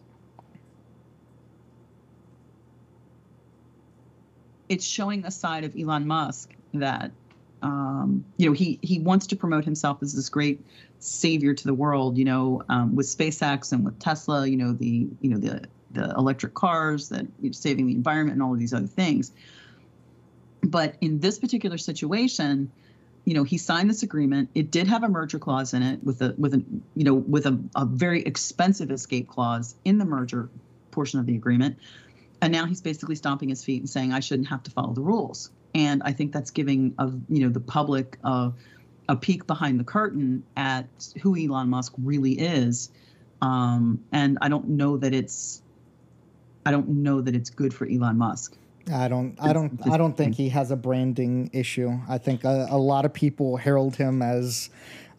it's 4.69 4.86
showing 4.86 5.25
a 5.25 5.32
side 5.32 5.65
of 5.65 5.75
Elon 5.77 6.07
Musk 6.07 6.53
that, 6.73 7.11
um, 7.61 8.25
you 8.38 8.47
know, 8.47 8.53
he 8.53 8.79
he 8.82 8.99
wants 8.99 9.27
to 9.27 9.36
promote 9.36 9.65
himself 9.65 10.01
as 10.01 10.15
this 10.15 10.29
great 10.29 10.65
savior 10.99 11.53
to 11.53 11.63
the 11.63 11.73
world. 11.73 12.17
You 12.17 12.25
know, 12.25 12.63
um, 12.69 12.95
with 12.95 13.05
SpaceX 13.05 13.71
and 13.71 13.86
with 13.86 13.99
Tesla. 13.99 14.47
You 14.47 14.57
know, 14.57 14.73
the 14.73 15.07
you 15.19 15.29
know 15.29 15.38
the 15.38 15.67
the 15.91 16.09
electric 16.11 16.53
cars 16.53 17.09
that 17.09 17.27
you 17.39 17.49
know, 17.49 17.51
saving 17.51 17.88
the 17.88 17.93
environment 17.93 18.36
and 18.36 18.41
all 18.41 18.53
of 18.53 18.59
these 18.59 18.73
other 18.73 18.88
things. 18.88 19.32
But 20.63 20.95
in 21.01 21.19
this 21.19 21.38
particular 21.38 21.77
situation, 21.77 22.71
you 23.26 23.34
know, 23.34 23.43
he 23.43 23.57
signed 23.57 23.89
this 23.89 24.03
agreement. 24.03 24.49
It 24.55 24.72
did 24.72 24.88
have 24.88 25.03
a 25.03 25.09
merger 25.09 25.38
clause 25.38 25.74
in 25.74 25.84
it 25.84 26.03
with 26.03 26.22
a 26.22 26.34
with 26.38 26.53
a 26.53 26.63
you 26.95 27.03
know 27.03 27.13
with 27.13 27.45
a, 27.45 27.59
a 27.76 27.86
very 27.86 28.24
expensive 28.24 28.89
escape 28.91 29.28
clause 29.28 29.76
in 29.86 29.97
the 29.97 30.05
merger 30.05 30.49
portion 30.91 31.19
of 31.19 31.26
the 31.26 31.36
agreement. 31.36 31.78
And 32.41 32.51
now 32.51 32.65
he's 32.65 32.82
basically 32.82 33.15
stomping 33.15 33.49
his 33.49 33.63
feet 33.63 33.82
and 33.82 33.89
saying 33.89 34.11
I 34.11 34.19
shouldn't 34.19 34.47
have 34.49 34.63
to 34.63 34.72
follow 34.72 34.93
the 34.93 35.01
rules. 35.01 35.51
And 35.76 36.01
I 36.03 36.11
think 36.11 36.34
that's 36.34 36.51
giving 36.51 36.95
of 36.97 37.19
you 37.30 37.43
know 37.43 37.49
the 37.49 37.59
public 37.59 38.17
a, 38.24 38.51
a 39.07 39.15
peek 39.15 39.45
behind 39.45 39.80
the 39.80 39.84
curtain 39.84 40.43
at 40.57 40.88
who 41.22 41.38
Elon 41.38 41.69
Musk 41.69 41.93
really 42.01 42.34
is. 42.34 42.89
Um, 43.41 44.03
and 44.11 44.38
I 44.41 44.49
don't 44.49 44.69
know 44.69 44.97
that 44.97 45.13
it's 45.13 45.61
I 46.65 46.72
don't 46.72 46.89
know 46.89 47.22
that 47.22 47.36
it's 47.36 47.49
good 47.49 47.74
for 47.74 47.88
Elon 47.88 48.17
Musk. 48.17 48.57
I 48.91 49.07
don't, 49.07 49.36
I 49.39 49.53
don't, 49.53 49.79
I 49.91 49.97
don't 49.97 50.15
think 50.15 50.36
he 50.36 50.49
has 50.49 50.71
a 50.71 50.75
branding 50.75 51.49
issue. 51.53 51.99
I 52.09 52.17
think 52.17 52.43
a, 52.43 52.67
a 52.69 52.77
lot 52.77 53.05
of 53.05 53.13
people 53.13 53.57
herald 53.57 53.95
him 53.95 54.21
as, 54.21 54.69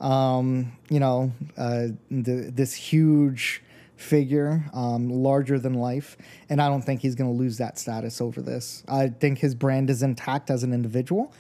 um, 0.00 0.72
you 0.88 0.98
know, 1.00 1.32
uh, 1.56 1.88
the, 2.10 2.50
this 2.52 2.74
huge 2.74 3.62
figure, 3.96 4.64
um, 4.74 5.08
larger 5.08 5.58
than 5.58 5.74
life, 5.74 6.16
and 6.48 6.60
I 6.60 6.68
don't 6.68 6.82
think 6.82 7.02
he's 7.02 7.14
going 7.14 7.30
to 7.30 7.36
lose 7.36 7.58
that 7.58 7.78
status 7.78 8.20
over 8.20 8.42
this. 8.42 8.82
I 8.88 9.08
think 9.08 9.38
his 9.38 9.54
brand 9.54 9.90
is 9.90 10.02
intact 10.02 10.50
as 10.50 10.64
an 10.64 10.72
individual, 10.72 11.32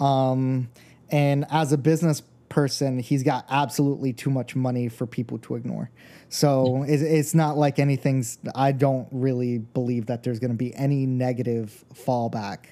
um, 0.00 0.68
and 1.10 1.46
as 1.50 1.72
a 1.72 1.78
business 1.78 2.20
person, 2.48 2.98
he's 2.98 3.22
got 3.22 3.44
absolutely 3.48 4.12
too 4.12 4.30
much 4.30 4.56
money 4.56 4.88
for 4.88 5.06
people 5.06 5.38
to 5.38 5.54
ignore. 5.54 5.90
So 6.28 6.84
it's, 6.86 7.02
it's 7.02 7.34
not 7.34 7.56
like 7.56 7.78
anything's. 7.78 8.38
I 8.54 8.72
don't 8.72 9.08
really 9.10 9.58
believe 9.58 10.06
that 10.06 10.22
there's 10.22 10.38
going 10.38 10.50
to 10.50 10.56
be 10.56 10.74
any 10.74 11.06
negative 11.06 11.84
fallback 11.94 12.66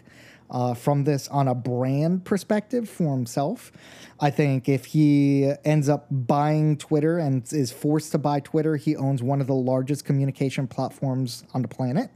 uh, 0.50 0.74
from 0.74 1.04
this 1.04 1.28
on 1.28 1.48
a 1.48 1.54
brand 1.54 2.24
perspective 2.24 2.88
for 2.88 3.12
himself. 3.12 3.72
I 4.20 4.30
think 4.30 4.68
if 4.68 4.86
he 4.86 5.52
ends 5.64 5.88
up 5.88 6.06
buying 6.10 6.76
Twitter 6.76 7.18
and 7.18 7.50
is 7.52 7.72
forced 7.72 8.12
to 8.12 8.18
buy 8.18 8.40
Twitter, 8.40 8.76
he 8.76 8.96
owns 8.96 9.22
one 9.22 9.40
of 9.40 9.46
the 9.46 9.54
largest 9.54 10.04
communication 10.04 10.66
platforms 10.66 11.44
on 11.54 11.62
the 11.62 11.68
planet. 11.68 12.10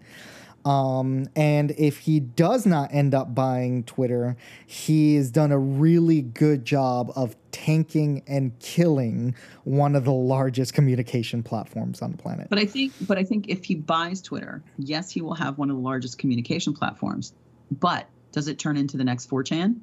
Um, 0.65 1.29
and 1.35 1.71
if 1.73 1.99
he 1.99 2.21
does 2.21 2.67
not 2.67 2.93
end 2.93 3.15
up 3.15 3.35
buying 3.35 3.85
Twitter, 3.85 4.37
he's 4.67 5.31
done 5.31 5.53
a 5.53 5.59
really 5.59 6.21
good 6.21 6.65
job 6.65 7.13
of 7.17 7.35
tanking 7.51 8.23
and 8.27 8.59
killing 8.59 9.35
one 9.65 9.97
of 9.97 10.05
the 10.05 10.13
largest 10.13 10.75
communication 10.75 11.43
platforms 11.43 12.03
on 12.03 12.13
the 12.13 12.19
planet. 12.19 12.49
But 12.51 12.59
I 12.59 12.67
think, 12.67 12.93
but 13.07 13.17
I 13.17 13.25
think 13.25 13.49
if 13.49 13.65
he 13.65 13.75
buys 13.75 14.21
Twitter, 14.21 14.63
yes, 14.79 15.11
he 15.11 15.23
will 15.23 15.35
have 15.35 15.57
one 15.57 15.71
of 15.71 15.77
the 15.77 15.83
largest 15.83 16.19
communication 16.19 16.75
platforms. 16.75 17.33
But 17.71 18.07
does 18.33 18.49
it 18.49 18.59
turn 18.59 18.77
into 18.77 18.97
the 18.97 19.05
next 19.05 19.31
4chan? 19.31 19.77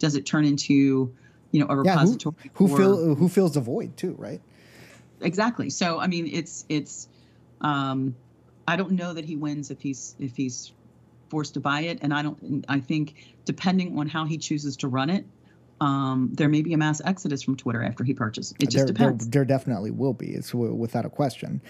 Does 0.00 0.16
it 0.16 0.26
turn 0.26 0.44
into, 0.44 1.14
you 1.52 1.60
know, 1.60 1.66
a 1.68 1.76
repository? 1.76 2.34
Yeah, 2.42 2.50
who, 2.54 2.66
who, 2.66 2.76
fill, 2.76 3.14
who 3.14 3.28
fills 3.28 3.54
the 3.54 3.60
void 3.60 3.96
too, 3.96 4.14
right? 4.18 4.40
Exactly. 5.20 5.70
So 5.70 6.00
I 6.00 6.08
mean, 6.08 6.28
it's 6.30 6.64
it's. 6.68 7.08
Um, 7.60 8.14
I 8.66 8.76
don't 8.76 8.92
know 8.92 9.12
that 9.12 9.24
he 9.24 9.36
wins 9.36 9.70
if 9.70 9.80
he's 9.80 10.16
if 10.18 10.36
he's 10.36 10.72
forced 11.28 11.54
to 11.54 11.60
buy 11.60 11.80
it, 11.80 11.98
and 12.02 12.12
I 12.12 12.22
don't. 12.22 12.64
I 12.68 12.80
think 12.80 13.14
depending 13.44 13.98
on 13.98 14.08
how 14.08 14.24
he 14.24 14.38
chooses 14.38 14.76
to 14.78 14.88
run 14.88 15.10
it, 15.10 15.24
um, 15.80 16.30
there 16.32 16.48
may 16.48 16.62
be 16.62 16.72
a 16.72 16.78
mass 16.78 17.00
exodus 17.04 17.42
from 17.42 17.56
Twitter 17.56 17.82
after 17.82 18.04
he 18.04 18.14
purchases. 18.14 18.54
It 18.60 18.70
just 18.70 18.76
there, 18.76 18.86
depends. 18.86 19.28
There, 19.28 19.40
there, 19.40 19.44
definitely 19.44 19.90
will 19.90 20.14
be. 20.14 20.28
It's 20.28 20.54
without 20.54 21.04
a 21.04 21.10
question. 21.10 21.60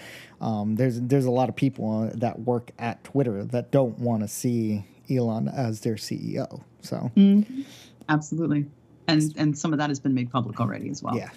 Um, 0.41 0.75
there's 0.75 1.01
there's 1.01 1.25
a 1.25 1.31
lot 1.31 1.49
of 1.49 1.55
people 1.55 2.09
that 2.13 2.39
work 2.39 2.71
at 2.79 3.03
Twitter 3.03 3.43
that 3.45 3.71
don't 3.71 3.97
want 3.99 4.21
to 4.21 4.27
see 4.27 4.85
Elon 5.09 5.47
as 5.47 5.81
their 5.81 5.95
CEO. 5.95 6.63
So 6.81 7.11
mm-hmm. 7.15 7.61
absolutely, 8.07 8.65
and 9.07 9.33
and 9.37 9.57
some 9.57 9.73
of 9.73 9.79
that 9.79 9.89
has 9.89 9.99
been 9.99 10.13
made 10.13 10.31
public 10.31 10.59
already 10.59 10.89
as 10.89 11.01
well. 11.03 11.17
Yeah, 11.17 11.31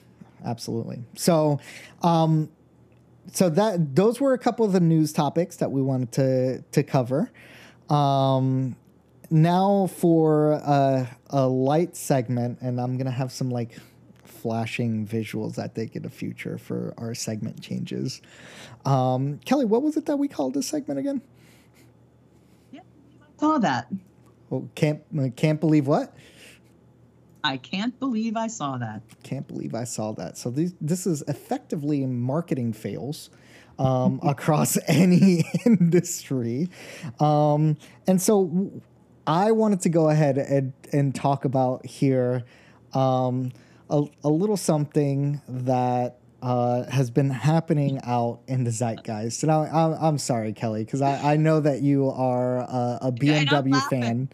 absolutely. 0.45 1.03
So. 1.17 1.61
Um, 2.03 2.51
so 3.33 3.49
that 3.51 3.95
those 3.95 4.21
were 4.21 4.33
a 4.33 4.39
couple 4.39 4.65
of 4.65 4.73
the 4.73 4.81
news 4.81 5.13
topics 5.13 5.57
that 5.57 5.71
we 5.71 5.83
wanted 5.83 6.13
to 6.13 6.63
to 6.73 6.83
cover. 6.83 7.31
Um, 7.89 8.77
now 9.31 9.89
for 9.89 10.53
a, 10.53 11.09
a 11.31 11.47
light 11.47 11.97
segment, 11.97 12.59
and 12.61 12.81
I'm 12.81 12.97
gonna 12.97 13.11
have 13.11 13.33
some 13.33 13.51
like 13.51 13.79
flashing 14.25 15.07
visuals 15.07 15.59
I 15.59 15.67
think 15.67 15.97
in 15.97 16.03
the 16.03 16.11
future 16.11 16.59
for 16.59 16.95
our 16.97 17.15
segment 17.15 17.61
changes. 17.61 18.23
Um, 18.85 19.39
Kelly, 19.45 19.65
what 19.65 19.83
was 19.83 19.97
it 19.97 20.07
that 20.07 20.17
we 20.17 20.29
called 20.29 20.55
this 20.55 20.67
segment 20.67 21.01
again? 21.01 21.23
Saw 23.39 23.59
that. 23.59 23.87
Well, 24.51 24.69
can't 24.75 25.03
can't 25.37 25.61
believe 25.61 25.87
what? 25.87 26.15
I 27.45 27.57
can't 27.57 27.99
believe 27.99 28.37
I 28.37 28.49
saw 28.49 28.77
that. 28.79 29.03
Can't 29.23 29.47
believe 29.47 29.75
I 29.75 29.85
saw 29.85 30.13
that. 30.13 30.37
So 30.37 30.51
these, 30.51 30.75
this 30.81 31.07
is 31.07 31.23
effectively 31.29 32.05
marketing 32.07 32.73
fails 32.73 33.31
um, 33.79 34.21
across 34.27 34.79
any 34.87 35.45
industry. 35.67 36.69
Um, 37.21 37.77
and 38.07 38.21
so 38.21 38.71
I 39.27 39.53
wanted 39.53 39.81
to 39.83 39.89
go 39.89 40.09
ahead 40.09 40.39
and, 40.39 40.73
and 40.93 41.15
talk 41.15 41.45
about 41.45 41.87
here 41.87 42.45
um, 42.95 43.53
a, 43.91 44.05
a 44.25 44.29
little 44.29 44.57
something 44.57 45.41
that 45.49 46.17
uh, 46.43 46.85
has 46.85 47.11
been 47.11 47.31
happening 47.31 48.01
out 48.05 48.41
in 48.47 48.65
the 48.65 48.71
zeitgeist. 48.71 49.43
And 49.43 49.51
I, 49.51 49.67
I'm, 49.67 49.93
I'm 50.01 50.19
sorry, 50.19 50.53
Kelly, 50.53 50.85
because 50.85 51.03
I, 51.03 51.33
I 51.33 51.37
know 51.37 51.61
that 51.61 51.83
you 51.83 52.09
are 52.11 52.59
a, 52.59 52.99
a 53.03 53.13
BMW 53.13 53.81
fan 53.89 54.29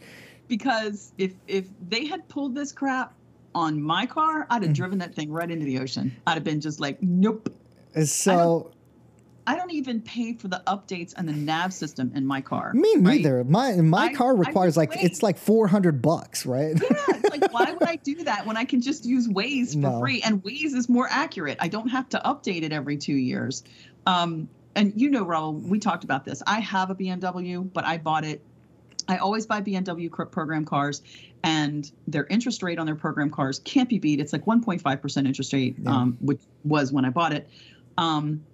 because 0.48 1.12
if 1.18 1.34
if 1.46 1.66
they 1.88 2.06
had 2.06 2.28
pulled 2.28 2.54
this 2.54 2.72
crap 2.72 3.14
on 3.54 3.80
my 3.80 4.06
car, 4.06 4.46
I'd 4.50 4.62
have 4.62 4.72
mm. 4.72 4.76
driven 4.76 4.98
that 4.98 5.14
thing 5.14 5.30
right 5.30 5.50
into 5.50 5.64
the 5.64 5.78
ocean. 5.78 6.14
I'd 6.26 6.34
have 6.34 6.44
been 6.44 6.60
just 6.60 6.80
like, 6.80 7.02
nope. 7.02 7.52
So 8.04 8.32
I 8.32 8.36
don't, 8.36 8.74
I 9.46 9.56
don't 9.56 9.72
even 9.72 10.00
pay 10.00 10.34
for 10.34 10.48
the 10.48 10.62
updates 10.66 11.14
and 11.16 11.28
the 11.28 11.32
nav 11.32 11.72
system 11.72 12.10
in 12.14 12.26
my 12.26 12.40
car. 12.40 12.72
Me 12.74 12.94
neither. 12.96 13.38
Right? 13.38 13.46
My 13.46 13.72
my 13.76 14.06
I, 14.06 14.14
car 14.14 14.34
requires 14.34 14.76
like 14.76 14.96
it's 14.96 15.22
like 15.22 15.38
four 15.38 15.66
hundred 15.66 16.02
bucks, 16.02 16.46
right? 16.46 16.74
Yeah. 16.82 17.20
like 17.30 17.52
why 17.52 17.72
would 17.72 17.88
I 17.88 17.96
do 17.96 18.24
that 18.24 18.46
when 18.46 18.56
I 18.56 18.64
can 18.64 18.80
just 18.80 19.04
use 19.04 19.28
Waze 19.28 19.72
for 19.72 19.78
no. 19.78 20.00
free? 20.00 20.22
And 20.22 20.42
Waze 20.42 20.74
is 20.74 20.88
more 20.88 21.08
accurate. 21.10 21.58
I 21.60 21.68
don't 21.68 21.88
have 21.88 22.08
to 22.10 22.22
update 22.24 22.62
it 22.62 22.72
every 22.72 22.96
two 22.96 23.14
years. 23.14 23.62
Um, 24.06 24.48
and 24.74 24.92
you 25.00 25.10
know, 25.10 25.24
Raul, 25.24 25.60
we 25.62 25.78
talked 25.78 26.04
about 26.04 26.24
this. 26.24 26.42
I 26.46 26.60
have 26.60 26.90
a 26.90 26.94
BMW, 26.94 27.70
but 27.72 27.84
I 27.84 27.98
bought 27.98 28.24
it 28.24 28.42
I 29.08 29.18
always 29.18 29.46
buy 29.46 29.60
BMW 29.60 30.10
program 30.30 30.64
cars, 30.64 31.02
and 31.42 31.90
their 32.06 32.26
interest 32.26 32.62
rate 32.62 32.78
on 32.78 32.86
their 32.86 32.94
program 32.94 33.30
cars 33.30 33.60
can't 33.60 33.88
be 33.88 33.98
beat. 33.98 34.20
It's 34.20 34.32
like 34.32 34.44
1.5% 34.46 35.26
interest 35.26 35.52
rate, 35.52 35.76
yeah. 35.78 35.90
um, 35.90 36.16
which 36.20 36.40
was 36.64 36.92
when 36.92 37.04
I 37.04 37.10
bought 37.10 37.32
it. 37.32 37.48
Um, 37.98 38.44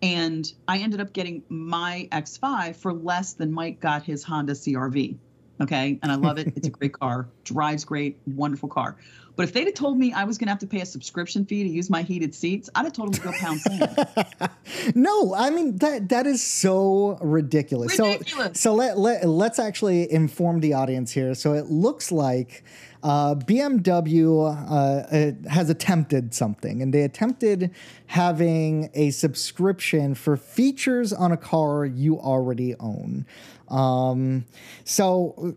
and 0.00 0.50
I 0.66 0.78
ended 0.78 1.00
up 1.00 1.12
getting 1.12 1.42
my 1.48 2.08
X5 2.12 2.76
for 2.76 2.92
less 2.92 3.34
than 3.34 3.52
Mike 3.52 3.80
got 3.80 4.04
his 4.04 4.22
Honda 4.22 4.52
CRV. 4.52 5.16
Okay. 5.60 5.98
And 6.02 6.12
I 6.12 6.14
love 6.14 6.38
it. 6.38 6.52
it's 6.56 6.68
a 6.68 6.70
great 6.70 6.92
car, 7.00 7.28
drives 7.44 7.84
great, 7.84 8.18
wonderful 8.26 8.68
car. 8.68 8.96
But 9.38 9.44
if 9.44 9.52
they'd 9.52 9.66
have 9.66 9.74
told 9.74 9.96
me 9.96 10.12
I 10.12 10.24
was 10.24 10.36
going 10.36 10.48
to 10.48 10.50
have 10.50 10.58
to 10.58 10.66
pay 10.66 10.80
a 10.80 10.84
subscription 10.84 11.46
fee 11.46 11.62
to 11.62 11.68
use 11.68 11.88
my 11.88 12.02
heated 12.02 12.34
seats, 12.34 12.68
I'd 12.74 12.82
have 12.82 12.92
told 12.92 13.14
them 13.14 13.20
to 13.20 13.28
go 13.28 13.38
pound 13.38 13.60
sand. 13.60 14.50
no, 14.96 15.32
I 15.32 15.50
mean 15.50 15.76
that 15.76 16.08
that 16.08 16.26
is 16.26 16.42
so 16.42 17.16
ridiculous. 17.20 17.96
ridiculous. 17.96 18.60
So 18.60 18.70
so 18.70 18.74
let, 18.74 18.98
let 18.98 19.28
let's 19.28 19.60
actually 19.60 20.10
inform 20.10 20.58
the 20.58 20.74
audience 20.74 21.12
here. 21.12 21.36
So 21.36 21.52
it 21.52 21.66
looks 21.66 22.10
like 22.10 22.64
uh, 23.04 23.36
BMW 23.36 24.26
uh, 24.50 25.48
has 25.48 25.70
attempted 25.70 26.34
something, 26.34 26.82
and 26.82 26.92
they 26.92 27.02
attempted 27.02 27.70
having 28.06 28.90
a 28.94 29.10
subscription 29.10 30.16
for 30.16 30.36
features 30.36 31.12
on 31.12 31.30
a 31.30 31.36
car 31.36 31.86
you 31.86 32.18
already 32.18 32.74
own. 32.80 33.24
Um, 33.70 34.44
so 34.84 35.54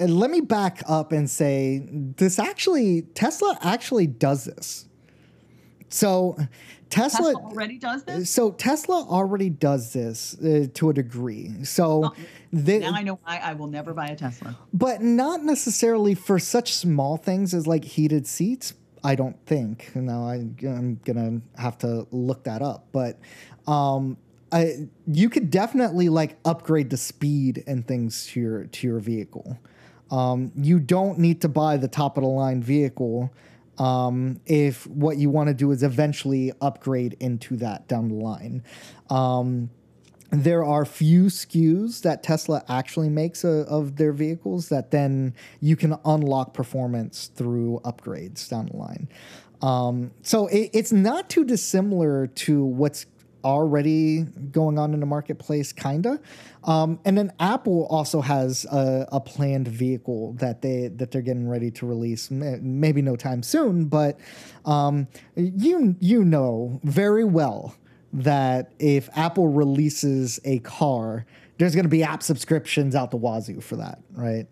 uh, 0.00 0.04
let 0.06 0.30
me 0.30 0.40
back 0.40 0.82
up 0.88 1.12
and 1.12 1.28
say 1.28 1.82
this 1.90 2.38
actually, 2.38 3.02
Tesla 3.14 3.58
actually 3.62 4.06
does 4.06 4.44
this. 4.44 4.86
so 5.88 6.36
Tesla, 6.88 7.32
Tesla 7.32 7.42
already 7.42 7.78
does 7.78 8.04
this. 8.04 8.30
so 8.30 8.50
Tesla 8.52 9.06
already 9.08 9.48
does 9.50 9.92
this 9.92 10.34
uh, 10.40 10.66
to 10.74 10.90
a 10.90 10.92
degree. 10.94 11.64
So 11.64 12.04
Oh, 12.06 12.14
they, 12.52 12.80
Now 12.80 12.92
I 12.94 13.02
know 13.02 13.18
why 13.24 13.38
I 13.42 13.54
will 13.54 13.66
never 13.66 13.94
buy 13.94 14.08
a 14.08 14.16
Tesla. 14.16 14.58
but 14.74 15.00
not 15.02 15.42
necessarily 15.42 16.14
for 16.14 16.38
such 16.38 16.74
small 16.74 17.16
things 17.16 17.54
as 17.54 17.66
like 17.66 17.84
heated 17.84 18.26
seats. 18.26 18.74
I 19.04 19.14
don't 19.16 19.36
think. 19.46 19.90
Now 19.96 20.24
I, 20.28 20.34
I'm 20.62 21.00
gonna 21.04 21.40
have 21.56 21.76
to 21.78 22.06
look 22.10 22.44
that 22.44 22.62
up, 22.62 22.88
but 22.92 23.18
um, 23.66 24.16
I, 24.52 24.88
you 25.06 25.30
could 25.30 25.50
definitely 25.50 26.08
like 26.08 26.36
upgrade 26.44 26.90
the 26.90 26.96
speed 26.96 27.64
and 27.66 27.86
things 27.86 28.26
to 28.28 28.40
your 28.40 28.64
to 28.64 28.86
your 28.86 28.98
vehicle. 28.98 29.58
Um, 30.10 30.52
you 30.54 30.78
don't 30.78 31.18
need 31.18 31.40
to 31.40 31.48
buy 31.48 31.78
the 31.78 31.88
top 31.88 32.18
of 32.18 32.22
the 32.22 32.28
line 32.28 32.62
vehicle 32.62 33.32
um, 33.78 34.40
if 34.44 34.86
what 34.86 35.16
you 35.16 35.30
want 35.30 35.48
to 35.48 35.54
do 35.54 35.70
is 35.70 35.82
eventually 35.82 36.52
upgrade 36.60 37.16
into 37.18 37.56
that 37.56 37.88
down 37.88 38.08
the 38.08 38.14
line. 38.14 38.62
Um, 39.08 39.70
there 40.30 40.64
are 40.64 40.84
few 40.86 41.24
SKUs 41.24 42.02
that 42.02 42.22
Tesla 42.22 42.62
actually 42.68 43.10
makes 43.10 43.44
uh, 43.44 43.64
of 43.68 43.96
their 43.96 44.12
vehicles 44.12 44.70
that 44.70 44.90
then 44.90 45.34
you 45.60 45.76
can 45.76 45.96
unlock 46.04 46.54
performance 46.54 47.30
through 47.34 47.80
upgrades 47.84 48.48
down 48.48 48.66
the 48.66 48.76
line. 48.76 49.08
Um, 49.60 50.10
so 50.22 50.48
it, 50.48 50.70
it's 50.72 50.90
not 50.90 51.28
too 51.28 51.44
dissimilar 51.44 52.26
to 52.26 52.64
what's 52.64 53.06
already 53.44 54.22
going 54.50 54.78
on 54.78 54.94
in 54.94 55.00
the 55.00 55.06
marketplace, 55.06 55.72
kinda. 55.72 56.20
Um, 56.64 57.00
and 57.04 57.18
then 57.18 57.32
Apple 57.40 57.86
also 57.90 58.20
has 58.20 58.64
a, 58.66 59.06
a 59.10 59.20
planned 59.20 59.68
vehicle 59.68 60.34
that 60.34 60.62
they 60.62 60.88
that 60.88 61.10
they're 61.10 61.22
getting 61.22 61.48
ready 61.48 61.70
to 61.72 61.86
release. 61.86 62.30
Maybe 62.30 63.02
no 63.02 63.16
time 63.16 63.42
soon, 63.42 63.86
but 63.86 64.18
um, 64.64 65.08
you 65.36 65.96
you 66.00 66.24
know 66.24 66.80
very 66.84 67.24
well 67.24 67.74
that 68.12 68.72
if 68.78 69.08
Apple 69.16 69.48
releases 69.48 70.38
a 70.44 70.58
car, 70.60 71.24
there's 71.58 71.74
going 71.74 71.84
to 71.84 71.90
be 71.90 72.02
app 72.02 72.22
subscriptions 72.22 72.94
out 72.94 73.10
the 73.10 73.16
wazoo 73.16 73.60
for 73.60 73.76
that, 73.76 74.00
right? 74.12 74.46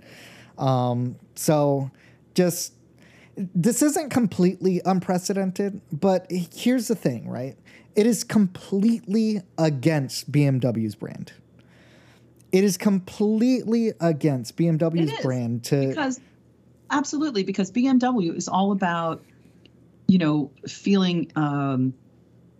Um, 0.58 1.16
so 1.34 1.90
just 2.34 2.74
this 3.36 3.82
isn't 3.82 4.10
completely 4.10 4.80
unprecedented, 4.84 5.80
but 5.92 6.26
here's 6.30 6.88
the 6.88 6.94
thing, 6.94 7.28
right? 7.28 7.56
It 8.00 8.06
is 8.06 8.24
completely 8.24 9.42
against 9.58 10.32
BMW's 10.32 10.94
brand. 10.94 11.34
It 12.50 12.64
is 12.64 12.78
completely 12.78 13.92
against 14.00 14.56
BMW's 14.56 15.12
is, 15.12 15.20
brand 15.20 15.64
to 15.64 15.88
because 15.88 16.18
absolutely 16.90 17.42
because 17.42 17.70
BMW 17.70 18.34
is 18.34 18.48
all 18.48 18.72
about 18.72 19.22
you 20.08 20.16
know 20.16 20.50
feeling 20.66 21.30
um 21.36 21.92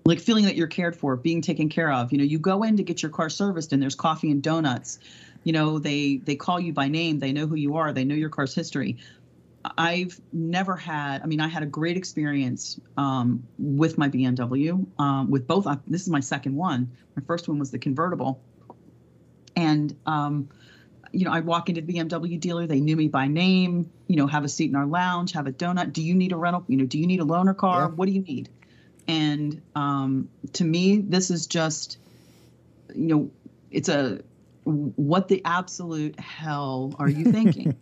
like 0.05 0.21
feeling 0.21 0.45
that 0.45 0.57
you're 0.57 0.67
cared 0.67 0.95
for, 0.95 1.17
being 1.17 1.41
taken 1.41 1.71
care 1.71 1.91
of. 1.91 2.13
You 2.13 2.19
know, 2.19 2.25
you 2.25 2.39
go 2.39 2.63
in 2.63 2.77
to 2.77 2.83
get 2.83 3.03
your 3.03 3.11
car 3.11 3.31
serviced 3.31 3.73
and 3.73 3.83
there's 3.83 3.95
coffee 3.95 4.31
and 4.31 4.43
donuts. 4.43 4.99
You 5.45 5.55
know, 5.55 5.79
they 5.79 6.17
they 6.17 6.37
call 6.37 6.61
you 6.61 6.75
by 6.75 6.89
name, 6.89 7.19
they 7.19 7.33
know 7.33 7.47
who 7.47 7.55
you 7.55 7.77
are, 7.77 7.95
they 7.95 8.05
know 8.05 8.15
your 8.15 8.29
car's 8.29 8.55
history. 8.55 8.99
I've 9.65 10.19
never 10.33 10.75
had. 10.75 11.23
I 11.23 11.27
mean, 11.27 11.41
I 11.41 11.49
had 11.49 11.63
a 11.63 11.67
great 11.67 11.97
experience 11.97 12.81
um, 12.97 13.47
with 13.59 13.99
my 13.99 14.09
BMW. 14.09 14.87
Um, 14.99 15.31
with 15.31 15.47
both. 15.47 15.67
Uh, 15.67 15.77
this 15.87 16.03
is 16.03 16.09
my 16.09 16.21
second 16.21 16.57
one. 16.57 16.91
My 17.17 17.23
first 17.27 17.49
one 17.49 17.59
was 17.59 17.71
the 17.71 17.79
convertible, 17.79 18.43
and 19.57 19.95
um, 20.07 20.49
you 21.13 21.25
know, 21.25 21.33
I 21.33 21.41
walk 21.41 21.69
into 21.69 21.83
the 21.83 21.93
BMW 21.93 22.39
dealer. 22.39 22.67
They 22.67 22.81
knew 22.81 22.97
me 22.97 23.09
by 23.09 23.27
name. 23.27 23.91
You 24.07 24.17
know, 24.17 24.27
have 24.27 24.45
a 24.45 24.49
seat 24.49 24.71
in 24.71 24.77
our 24.77 24.87
lounge, 24.87 25.33
have 25.33 25.47
a 25.47 25.53
donut. 25.53 25.93
Do 25.93 26.03
you 26.03 26.15
need 26.15 26.33
a 26.33 26.37
rental? 26.37 26.65
You 26.67 26.79
know, 26.79 26.87
do 26.87 26.99
you 26.99 27.07
need 27.07 27.21
a 27.21 27.25
loaner 27.25 27.57
car? 27.57 27.83
Yeah. 27.83 27.87
What 27.89 28.07
do 28.07 28.13
you 28.13 28.23
need? 28.23 28.49
And 29.07 29.61
um, 29.75 30.29
to 30.55 30.65
me, 30.65 30.99
this 30.99 31.31
is 31.31 31.47
just, 31.47 31.99
you 32.95 33.07
know, 33.07 33.31
it's 33.71 33.89
a 33.89 34.21
what 34.65 35.29
the 35.29 35.43
absolute 35.45 36.19
hell 36.21 36.95
are 36.99 37.09
you 37.09 37.33
thinking? 37.33 37.75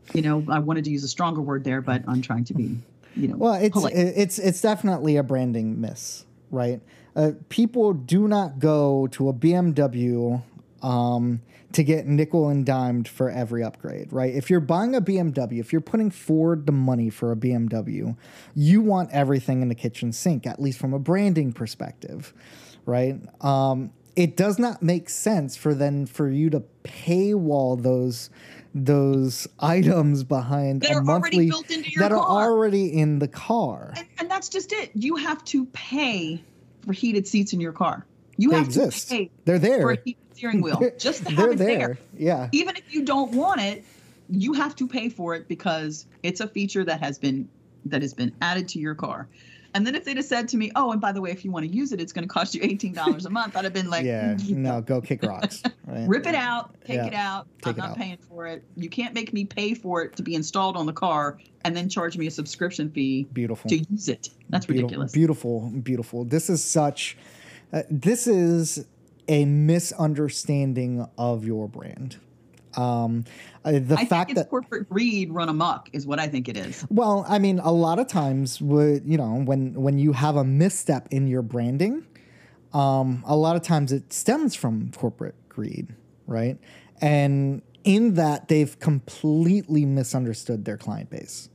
you 0.14 0.22
know, 0.22 0.44
I 0.48 0.58
wanted 0.60 0.84
to 0.84 0.90
use 0.90 1.04
a 1.04 1.08
stronger 1.08 1.40
word 1.40 1.64
there, 1.64 1.80
but 1.80 2.02
I'm 2.06 2.22
trying 2.22 2.44
to 2.44 2.54
be, 2.54 2.78
you 3.16 3.28
know, 3.28 3.36
Well, 3.36 3.54
it's 3.54 3.72
polite. 3.72 3.94
it's 3.94 4.38
it's 4.38 4.60
definitely 4.60 5.16
a 5.16 5.22
branding 5.22 5.80
miss, 5.80 6.24
right? 6.50 6.80
Uh, 7.16 7.32
people 7.48 7.92
do 7.92 8.28
not 8.28 8.58
go 8.60 9.08
to 9.08 9.28
a 9.28 9.32
BMW 9.32 10.42
um, 10.82 11.42
to 11.72 11.82
get 11.82 12.06
nickel 12.06 12.48
and 12.48 12.64
dimed 12.64 13.08
for 13.08 13.28
every 13.30 13.62
upgrade, 13.64 14.12
right? 14.12 14.32
If 14.32 14.48
you're 14.48 14.60
buying 14.60 14.94
a 14.94 15.00
BMW, 15.00 15.58
if 15.58 15.72
you're 15.72 15.80
putting 15.80 16.10
forward 16.10 16.66
the 16.66 16.72
money 16.72 17.10
for 17.10 17.32
a 17.32 17.36
BMW, 17.36 18.16
you 18.54 18.80
want 18.80 19.10
everything 19.10 19.62
in 19.62 19.68
the 19.68 19.74
kitchen 19.74 20.12
sink, 20.12 20.46
at 20.46 20.60
least 20.62 20.78
from 20.78 20.94
a 20.94 20.98
branding 21.00 21.52
perspective, 21.52 22.32
right? 22.86 23.20
Um, 23.44 23.92
it 24.16 24.36
does 24.36 24.58
not 24.58 24.82
make 24.82 25.08
sense 25.08 25.56
for 25.56 25.74
then 25.74 26.06
for 26.06 26.28
you 26.30 26.50
to 26.50 26.62
paywall 26.84 27.80
those 27.82 28.30
those 28.74 29.48
items 29.58 30.22
behind 30.22 30.82
That 30.82 30.92
a 30.92 30.94
are 30.94 30.98
already 30.98 31.08
monthly 31.08 31.48
built 31.48 31.70
into 31.70 31.90
your 31.90 32.02
that 32.02 32.12
are 32.12 32.18
already 32.20 32.86
in 32.96 33.18
the 33.18 33.26
car. 33.28 33.92
and, 33.96 34.06
and 34.18 34.30
that's 34.30 34.48
just 34.48 34.72
it. 34.72 34.90
You 34.94 35.16
have 35.16 35.44
to 35.46 35.64
pay 35.66 36.42
for 36.86 36.92
heated 36.92 37.26
seats 37.26 37.52
in 37.52 37.60
your 37.60 37.72
car. 37.72 38.06
You 38.36 38.50
They 38.50 38.56
have 38.58 38.66
exist. 38.66 39.08
to 39.08 39.14
pay 39.16 39.30
They're 39.44 39.58
there. 39.58 39.80
for 39.80 39.90
a 39.92 39.96
heated 40.04 40.22
steering 40.34 40.60
wheel 40.62 40.80
just 40.98 41.24
to 41.26 41.30
have 41.30 41.36
They're 41.36 41.50
it 41.52 41.58
there. 41.58 41.78
there. 41.78 41.98
Yeah. 42.16 42.48
Even 42.52 42.76
if 42.76 42.94
you 42.94 43.04
don't 43.04 43.32
want 43.32 43.60
it, 43.60 43.84
you 44.30 44.52
have 44.52 44.76
to 44.76 44.86
pay 44.86 45.08
for 45.08 45.34
it 45.34 45.48
because 45.48 46.06
it's 46.22 46.40
a 46.40 46.46
feature 46.46 46.84
that 46.84 47.00
has 47.00 47.18
been 47.18 47.48
that 47.86 48.02
has 48.02 48.14
been 48.14 48.32
added 48.40 48.68
to 48.68 48.78
your 48.78 48.94
car. 48.94 49.26
And 49.74 49.86
then 49.86 49.94
if 49.94 50.04
they'd 50.04 50.16
have 50.16 50.26
said 50.26 50.48
to 50.48 50.56
me, 50.56 50.72
"Oh, 50.74 50.90
and 50.92 51.00
by 51.00 51.12
the 51.12 51.20
way, 51.20 51.30
if 51.30 51.44
you 51.44 51.50
want 51.52 51.64
to 51.66 51.72
use 51.72 51.92
it, 51.92 52.00
it's 52.00 52.12
going 52.12 52.26
to 52.26 52.32
cost 52.32 52.54
you 52.54 52.60
eighteen 52.62 52.92
dollars 52.92 53.24
a 53.26 53.30
month," 53.30 53.56
I'd 53.56 53.64
have 53.64 53.72
been 53.72 53.88
like, 53.90 54.04
yeah. 54.04 54.36
No, 54.48 54.80
go 54.80 55.00
kick 55.00 55.22
rocks. 55.22 55.62
Right? 55.86 56.08
Rip 56.08 56.26
it 56.26 56.34
out, 56.34 56.74
take 56.84 56.96
Yeah, 56.96 57.06
it 57.06 57.14
out. 57.14 57.46
take 57.62 57.74
I'm 57.74 57.78
it 57.78 57.78
not 57.78 57.90
out. 57.90 57.96
paying 57.96 58.18
for 58.28 58.46
it. 58.46 58.64
You 58.76 58.88
can't 58.88 59.14
make 59.14 59.32
me 59.32 59.44
pay 59.44 59.74
for 59.74 60.02
it 60.02 60.16
to 60.16 60.22
be 60.22 60.34
installed 60.34 60.76
on 60.76 60.86
the 60.86 60.92
car 60.92 61.38
and 61.64 61.76
then 61.76 61.88
charge 61.88 62.16
me 62.16 62.26
a 62.26 62.30
subscription 62.30 62.90
fee 62.90 63.28
Beautiful. 63.32 63.68
to 63.70 63.76
use 63.78 64.08
it. 64.08 64.30
That's 64.48 64.66
Beautiful, 64.66 64.88
ridiculous. 64.88 65.12
Beautiful, 65.12 65.70
beautiful. 65.82 66.24
This 66.24 66.50
is 66.50 66.62
such. 66.64 67.16
Uh, 67.72 67.82
this 67.90 68.26
is 68.26 68.84
a 69.28 69.44
misunderstanding 69.44 71.06
of 71.16 71.44
your 71.44 71.68
brand. 71.68 72.16
Um, 72.76 73.24
uh, 73.64 73.72
the 73.72 73.96
I 73.98 74.04
fact 74.04 74.34
that 74.34 74.48
corporate 74.48 74.88
greed 74.88 75.32
run 75.32 75.48
amok 75.48 75.90
is 75.92 76.06
what 76.06 76.18
I 76.18 76.28
think 76.28 76.48
it 76.48 76.56
is. 76.56 76.86
Well, 76.88 77.24
I 77.28 77.38
mean, 77.38 77.58
a 77.58 77.72
lot 77.72 77.98
of 77.98 78.06
times, 78.06 78.60
would 78.60 79.04
you 79.04 79.18
know, 79.18 79.42
when 79.44 79.74
when 79.74 79.98
you 79.98 80.12
have 80.12 80.36
a 80.36 80.44
misstep 80.44 81.08
in 81.10 81.26
your 81.26 81.42
branding, 81.42 82.06
um, 82.72 83.24
a 83.26 83.36
lot 83.36 83.56
of 83.56 83.62
times 83.62 83.92
it 83.92 84.12
stems 84.12 84.54
from 84.54 84.90
corporate 84.92 85.34
greed, 85.48 85.88
right? 86.26 86.58
And 87.00 87.62
in 87.84 88.14
that, 88.14 88.48
they've 88.48 88.78
completely 88.78 89.84
misunderstood 89.84 90.64
their 90.64 90.76
client 90.76 91.10
base. 91.10 91.48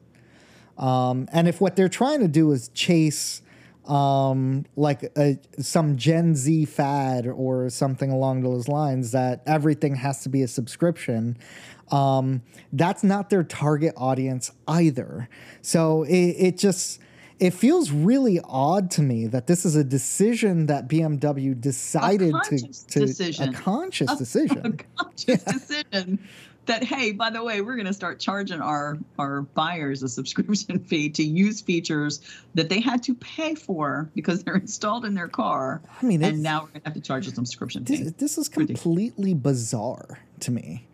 Um, 0.78 1.28
and 1.32 1.47
if 1.47 1.61
what 1.61 1.76
they're 1.76 1.88
trying 1.88 2.20
to 2.20 2.28
do 2.28 2.51
is 2.51 2.70
chase 2.70 3.41
um, 3.90 4.66
like 4.76 5.12
a, 5.18 5.38
some 5.60 5.98
Gen 5.98 6.36
Z 6.36 6.66
fad 6.66 7.28
or 7.28 7.70
something 7.70 8.12
along 8.12 8.42
those 8.42 8.68
lines, 8.68 9.12
that 9.12 9.42
everything 9.46 9.96
has 9.96 10.24
to 10.24 10.30
be 10.30 10.42
a 10.42 10.48
subscription, 10.48 11.38
um, 11.92 12.42
that's 12.74 13.04
not 13.04 13.30
their 13.30 13.44
target 13.44 13.94
audience 13.98 14.52
either. 14.68 15.30
So 15.62 16.04
it, 16.04 16.14
it 16.14 16.58
just 16.58 17.00
it 17.40 17.52
feels 17.52 17.92
really 17.92 18.40
odd 18.46 18.90
to 18.92 19.02
me 19.02 19.28
that 19.28 19.48
this 19.48 19.66
is 19.66 19.76
a 19.76 19.84
decision 19.84 20.68
that 20.68 20.88
BMW 20.88 21.60
decided 21.60 22.34
to, 22.46 22.58
to 22.58 23.00
decision. 23.00 23.50
a 23.50 23.54
conscious 23.54 24.16
decision. 24.18 24.58
A 24.58 24.70
decision. 24.70 24.86
conscious 24.96 25.44
decision 25.44 26.20
that 26.66 26.84
hey, 26.84 27.11
by 27.11 27.30
the 27.30 27.43
way, 27.43 27.61
we're 27.61 27.76
going 27.76 27.88
to 27.88 27.93
start 27.93 28.20
charging 28.20 28.61
our 28.61 28.97
our 29.18 29.41
buyers 29.41 30.03
a 30.03 30.09
subscription 30.09 30.80
fee 30.86 31.09
to 31.09 31.24
use 31.24 31.61
features 31.61 32.22
that 32.53 32.70
they 32.70 32.80
had 32.80 33.03
to 33.03 33.16
pay 33.16 33.55
for 33.55 34.09
because 34.16 34.43
they're 34.43 34.55
installed 34.55 35.05
in 35.05 35.13
their 35.13 35.28
car, 35.28 35.82
I 36.01 36.05
mean, 36.05 36.24
and 36.24 36.41
now 36.41 36.61
we're 36.61 36.68
going 36.68 36.82
to 36.82 36.88
have 36.88 36.93
to 36.95 37.01
charge 37.01 37.28
a 37.28 37.32
subscription 37.32 37.86
fee. 37.86 38.03
this, 38.03 38.13
this 38.13 38.38
is 38.38 38.49
Ridiculous. 38.49 38.82
completely 38.82 39.34
bizarre 39.34 40.20
to 40.41 40.51
me. 40.51 40.88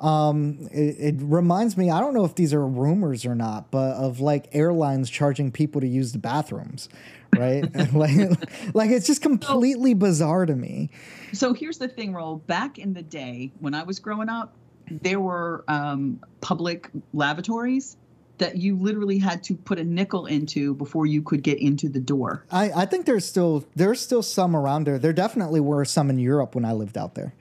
Um, 0.00 0.68
it, 0.72 0.96
it 0.98 1.14
reminds 1.18 1.76
me, 1.76 1.88
I 1.90 2.00
don't 2.00 2.12
know 2.12 2.24
if 2.24 2.34
these 2.34 2.52
are 2.52 2.66
rumors 2.66 3.24
or 3.24 3.36
not, 3.36 3.70
but 3.70 3.94
of 3.94 4.18
like 4.18 4.48
airlines 4.52 5.08
charging 5.08 5.52
people 5.52 5.80
to 5.80 5.86
use 5.86 6.10
the 6.10 6.18
bathrooms, 6.18 6.88
right? 7.36 7.62
like, 7.94 8.74
like 8.74 8.90
it's 8.90 9.06
just 9.06 9.22
completely 9.22 9.94
bizarre 9.94 10.44
to 10.44 10.56
me. 10.56 10.90
So 11.32 11.54
here's 11.54 11.78
the 11.78 11.86
thing, 11.86 12.12
Raul. 12.12 12.44
Back 12.46 12.78
in 12.78 12.94
the 12.94 13.02
day 13.02 13.52
when 13.60 13.74
I 13.74 13.84
was 13.84 14.00
growing 14.00 14.28
up, 14.28 14.56
there 14.90 15.20
were 15.20 15.64
um, 15.68 16.20
public 16.40 16.90
lavatories 17.12 17.96
that 18.38 18.56
you 18.56 18.76
literally 18.76 19.18
had 19.18 19.42
to 19.44 19.54
put 19.54 19.78
a 19.78 19.84
nickel 19.84 20.26
into 20.26 20.74
before 20.74 21.06
you 21.06 21.22
could 21.22 21.42
get 21.42 21.58
into 21.60 21.88
the 21.88 22.00
door. 22.00 22.44
I, 22.50 22.72
I 22.72 22.86
think 22.86 23.06
there's 23.06 23.24
still 23.24 23.64
there's 23.76 24.00
still 24.00 24.22
some 24.22 24.56
around 24.56 24.84
there. 24.84 24.98
There 24.98 25.12
definitely 25.12 25.60
were 25.60 25.84
some 25.84 26.10
in 26.10 26.18
Europe 26.18 26.54
when 26.54 26.64
I 26.64 26.72
lived 26.72 26.98
out 26.98 27.14
there. 27.14 27.34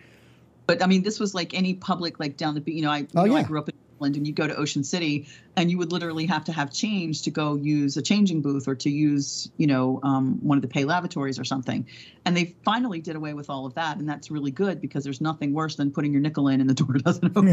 But 0.68 0.84
I 0.84 0.86
mean, 0.86 1.02
this 1.02 1.20
was 1.20 1.34
like 1.34 1.54
any 1.54 1.74
public, 1.74 2.20
like 2.20 2.38
down 2.38 2.56
the, 2.56 2.64
you 2.72 2.82
know, 2.84 2.92
I, 2.92 3.00
you 3.00 3.08
Oh, 3.16 3.26
know, 3.26 3.36
I 3.36 3.40
yeah. 3.40 3.48
grew 3.48 3.60
up 3.60 3.68
in 3.70 3.76
And 4.04 4.28
you 4.28 4.34
go 4.34 4.48
to 4.48 4.56
Ocean 4.56 4.84
City 4.84 5.28
and 5.56 5.70
you 5.70 5.78
would 5.78 5.92
literally 5.92 6.26
have 6.26 6.46
to 6.46 6.52
have 6.52 6.72
change 6.72 7.24
to 7.24 7.32
go 7.32 7.56
use 7.56 7.98
a 7.98 8.02
changing 8.02 8.42
booth 8.42 8.68
or 8.68 8.76
to 8.76 8.90
use, 8.90 9.50
you 9.58 9.68
know, 9.68 10.00
um, 10.04 10.40
one 10.42 10.58
of 10.58 10.62
the 10.62 10.68
pay 10.68 10.86
lavatories 10.86 11.40
or 11.40 11.44
something. 11.44 11.86
And 12.26 12.36
they 12.38 12.56
finally 12.64 13.02
did 13.02 13.16
away 13.16 13.34
with 13.34 13.50
all 13.50 13.66
of 13.66 13.74
that. 13.76 13.98
And 13.98 14.08
that's 14.08 14.32
really 14.32 14.52
good 14.52 14.82
because 14.82 15.04
there's 15.04 15.22
nothing 15.22 15.54
worse 15.54 15.76
than 15.76 15.92
putting 15.92 16.12
your 16.12 16.22
nickel 16.22 16.48
in 16.48 16.62
and 16.62 16.70
the 16.70 16.74
door 16.74 16.94
doesn't 16.98 17.36
open. 17.36 17.48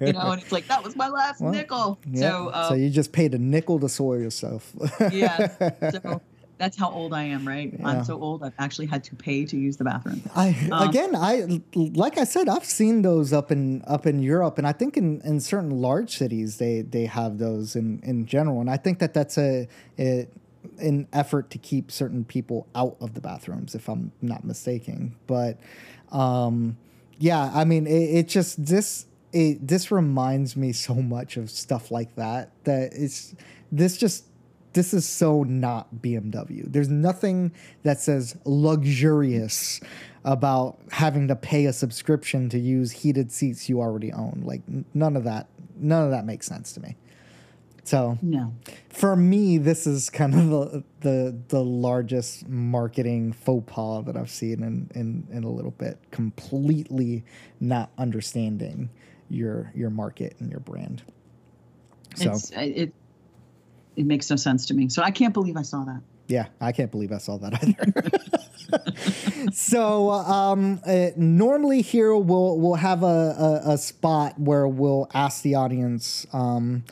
you 0.00 0.12
know, 0.12 0.32
and 0.32 0.42
it's 0.42 0.52
like, 0.52 0.66
that 0.68 0.82
was 0.82 0.96
my 0.96 1.08
last 1.08 1.40
well, 1.40 1.52
nickel. 1.52 1.98
Yeah. 2.10 2.20
So, 2.20 2.50
um, 2.52 2.68
so 2.68 2.74
you 2.74 2.90
just 2.90 3.12
paid 3.12 3.34
a 3.34 3.38
nickel 3.38 3.78
to 3.80 3.88
soil 3.88 4.20
yourself. 4.20 4.72
yeah. 5.12 5.48
So, 5.86 6.20
that's 6.58 6.76
how 6.76 6.90
old 6.90 7.12
I 7.12 7.24
am, 7.24 7.46
right? 7.46 7.72
Yeah. 7.78 7.86
I'm 7.86 8.04
so 8.04 8.20
old. 8.20 8.42
I've 8.42 8.54
actually 8.58 8.86
had 8.86 9.04
to 9.04 9.16
pay 9.16 9.44
to 9.44 9.56
use 9.56 9.76
the 9.76 9.84
bathroom. 9.84 10.22
I 10.34 10.56
um, 10.72 10.88
again, 10.88 11.14
I 11.14 11.60
like 11.74 12.18
I 12.18 12.24
said, 12.24 12.48
I've 12.48 12.64
seen 12.64 13.02
those 13.02 13.32
up 13.32 13.50
in 13.50 13.82
up 13.86 14.06
in 14.06 14.22
Europe, 14.22 14.58
and 14.58 14.66
I 14.66 14.72
think 14.72 14.96
in, 14.96 15.20
in 15.22 15.40
certain 15.40 15.70
large 15.70 16.16
cities 16.16 16.58
they 16.58 16.82
they 16.82 17.06
have 17.06 17.38
those 17.38 17.76
in 17.76 18.00
in 18.02 18.26
general, 18.26 18.60
and 18.60 18.70
I 18.70 18.76
think 18.76 18.98
that 19.00 19.12
that's 19.12 19.36
a, 19.36 19.68
a 19.98 20.26
an 20.78 21.08
effort 21.12 21.50
to 21.50 21.58
keep 21.58 21.90
certain 21.90 22.24
people 22.24 22.66
out 22.74 22.96
of 23.00 23.14
the 23.14 23.20
bathrooms, 23.20 23.74
if 23.74 23.88
I'm 23.88 24.12
not 24.22 24.44
mistaken. 24.44 25.16
But 25.26 25.58
um, 26.10 26.76
yeah, 27.18 27.50
I 27.54 27.64
mean, 27.64 27.86
it, 27.86 27.90
it 27.90 28.28
just 28.28 28.64
this 28.64 29.06
it 29.32 29.66
this 29.66 29.90
reminds 29.90 30.56
me 30.56 30.72
so 30.72 30.94
much 30.94 31.36
of 31.36 31.50
stuff 31.50 31.90
like 31.90 32.14
that 32.16 32.50
that 32.64 32.92
it's 32.94 33.34
this 33.70 33.96
just 33.96 34.24
this 34.76 34.92
is 34.92 35.08
so 35.08 35.42
not 35.42 35.88
BMW. 36.02 36.70
There's 36.70 36.90
nothing 36.90 37.52
that 37.82 37.98
says 37.98 38.36
luxurious 38.44 39.80
about 40.22 40.78
having 40.92 41.28
to 41.28 41.34
pay 41.34 41.64
a 41.64 41.72
subscription 41.72 42.50
to 42.50 42.58
use 42.58 42.92
heated 42.92 43.32
seats 43.32 43.70
you 43.70 43.80
already 43.80 44.12
own. 44.12 44.42
Like 44.44 44.60
none 44.94 45.16
of 45.16 45.24
that 45.24 45.48
none 45.76 46.04
of 46.04 46.10
that 46.10 46.26
makes 46.26 46.46
sense 46.46 46.72
to 46.74 46.80
me. 46.80 46.96
So 47.84 48.18
no. 48.20 48.52
for 48.90 49.16
me, 49.16 49.56
this 49.56 49.86
is 49.86 50.10
kind 50.10 50.34
of 50.34 50.50
the, 50.50 50.84
the 51.00 51.38
the 51.48 51.64
largest 51.64 52.46
marketing 52.46 53.32
faux 53.32 53.64
pas 53.72 54.04
that 54.04 54.16
I've 54.16 54.30
seen 54.30 54.62
in, 54.62 54.90
in, 54.94 55.26
in 55.34 55.44
a 55.44 55.50
little 55.50 55.70
bit. 55.70 55.98
Completely 56.10 57.24
not 57.60 57.92
understanding 57.96 58.90
your 59.30 59.72
your 59.74 59.90
market 59.90 60.36
and 60.38 60.50
your 60.50 60.60
brand. 60.60 61.02
So 62.16 62.32
it's, 62.32 62.50
it 62.50 62.92
it 63.96 64.06
makes 64.06 64.30
no 64.30 64.36
sense 64.36 64.66
to 64.66 64.74
me. 64.74 64.88
So 64.88 65.02
I 65.02 65.10
can't 65.10 65.34
believe 65.34 65.56
I 65.56 65.62
saw 65.62 65.84
that. 65.84 66.00
Yeah, 66.28 66.46
I 66.60 66.72
can't 66.72 66.90
believe 66.90 67.12
I 67.12 67.18
saw 67.18 67.38
that 67.38 67.62
either. 69.44 69.52
so 69.52 70.10
um, 70.10 70.80
uh, 70.86 71.10
normally 71.16 71.82
here 71.82 72.16
we'll 72.16 72.58
we'll 72.58 72.74
have 72.74 73.02
a, 73.02 73.06
a, 73.66 73.72
a, 73.72 73.78
spot 73.78 74.38
where 74.38 74.66
we'll 74.66 75.08
ask 75.14 75.42
the 75.42 75.54
audience 75.54 76.26
um, 76.32 76.84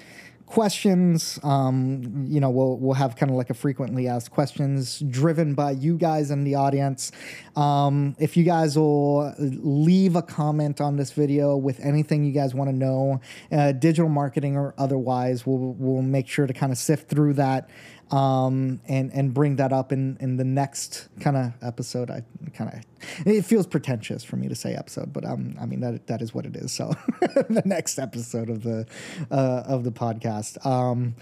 questions. 0.55 1.41
Um, 1.43 2.27
you 2.29 2.39
know, 2.39 2.49
we'll 2.49 2.79
we'll 2.79 2.95
have 2.95 3.17
kind 3.17 3.29
of 3.29 3.37
like 3.37 3.51
a 3.51 3.55
frequently 3.55 4.07
asked 4.07 4.31
questions 4.31 5.01
driven 5.01 5.55
by 5.55 5.73
you 5.73 5.99
guys 5.99 6.31
in 6.31 6.45
the 6.45 6.55
audience. 6.55 7.11
Um, 7.57 8.15
if 8.21 8.37
you 8.37 8.45
guys 8.45 8.79
will 8.79 9.35
leave 9.39 10.15
a 10.15 10.23
comment 10.23 10.81
on 10.81 10.97
this 10.97 11.11
video 11.11 11.57
with 11.57 11.81
anything 11.81 12.25
you 12.25 12.31
guys 12.31 12.55
want 12.55 12.71
to 12.71 12.77
know, 12.77 13.21
uh, 13.51 13.73
digital 13.73 14.09
marketing 14.09 14.57
or 14.57 14.75
otherwise, 14.79 15.45
we'll 15.45 15.75
we'll 15.77 16.03
make 16.03 16.29
sure 16.29 16.47
to 16.47 16.55
kind 16.55 16.71
of 16.71 16.79
sift 16.79 17.09
through 17.09 17.33
that 17.35 17.69
um, 18.11 18.81
and 18.87 19.13
and 19.13 19.33
bring 19.33 19.57
that 19.57 19.73
up 19.73 19.93
in 19.93 20.17
in 20.21 20.37
the 20.37 20.45
next 20.45 21.09
kind 21.21 21.37
of 21.37 21.53
episode. 21.63 22.11
I 22.11 22.23
kind 22.53 22.73
of 22.73 23.27
it 23.27 23.43
feels 23.43 23.67
pretentious 23.67 24.25
for 24.25 24.37
me 24.37 24.49
to 24.49 24.55
say 24.55 24.75
episode, 24.75 25.13
but 25.13 25.25
um, 25.25 25.57
I 25.61 25.67
mean 25.67 25.81
that 25.81 26.07
that 26.07 26.23
is 26.23 26.35
what 26.35 26.47
it 26.47 26.57
is. 26.57 26.73
So 26.73 26.93
the 27.21 27.63
next 27.65 27.99
episode 27.99 28.51
of 28.51 28.63
the 28.63 28.87
uh, 29.31 29.63
of 29.67 29.85
the 29.85 29.93
podcast. 29.93 30.65
Um, 30.65 31.15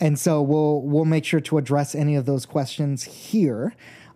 and 0.00 0.18
so 0.18 0.42
we'll 0.42 0.82
we'll 0.82 1.04
make 1.04 1.24
sure 1.24 1.40
to 1.40 1.58
address 1.58 1.94
any 1.94 2.16
of 2.16 2.26
those 2.26 2.46
questions 2.46 3.04
here. 3.04 3.74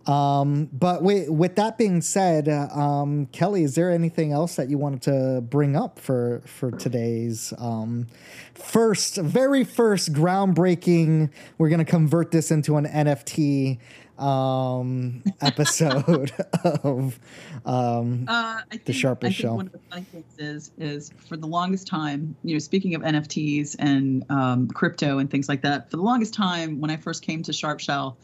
Um, 0.09 0.71
but 0.73 1.03
with, 1.03 1.29
with 1.29 1.57
that 1.57 1.77
being 1.77 2.01
said, 2.01 2.49
uh, 2.49 2.69
um, 2.73 3.27
Kelly, 3.27 3.63
is 3.63 3.75
there 3.75 3.91
anything 3.91 4.33
else 4.33 4.57
that 4.57 4.71
you 4.71 4.79
wanted 4.79 5.03
to 5.03 5.43
bring 5.43 5.77
up 5.77 5.99
for 5.99 6.43
for 6.47 6.71
today's 6.71 7.53
um, 7.59 8.07
first, 8.55 9.17
very 9.17 9.65
first 9.65 10.15
groundbreaking? 10.15 11.31
We're 11.59 11.69
going 11.69 11.85
to 11.85 11.85
convert 11.85 12.31
this 12.31 12.51
into 12.51 12.79
an 12.79 12.87
NFT 12.87 13.79
um, 14.19 15.23
episode 15.43 16.33
of 16.65 17.21
um, 17.67 18.25
uh, 18.29 18.63
think, 18.71 18.87
the 18.87 18.95
sharpest 18.95 19.37
Shell. 19.37 19.57
One 19.57 19.67
of 19.67 19.73
the 19.73 19.79
funny 19.91 20.05
things 20.05 20.35
is 20.39 20.71
is 20.79 21.13
for 21.29 21.37
the 21.37 21.47
longest 21.47 21.87
time, 21.87 22.35
you 22.45 22.55
know, 22.55 22.59
speaking 22.59 22.95
of 22.95 23.03
NFTs 23.03 23.77
and 23.79 24.25
um, 24.31 24.69
crypto 24.69 25.19
and 25.19 25.31
things 25.31 25.51
like 25.51 25.61
that, 25.63 25.91
for 25.91 25.99
the 25.99 26.03
longest 26.03 26.33
time 26.33 26.81
when 26.81 26.91
I 26.91 26.97
first 26.97 27.23
came 27.23 27.43
to 27.43 27.53
Sharp 27.53 27.79
Shell 27.79 28.17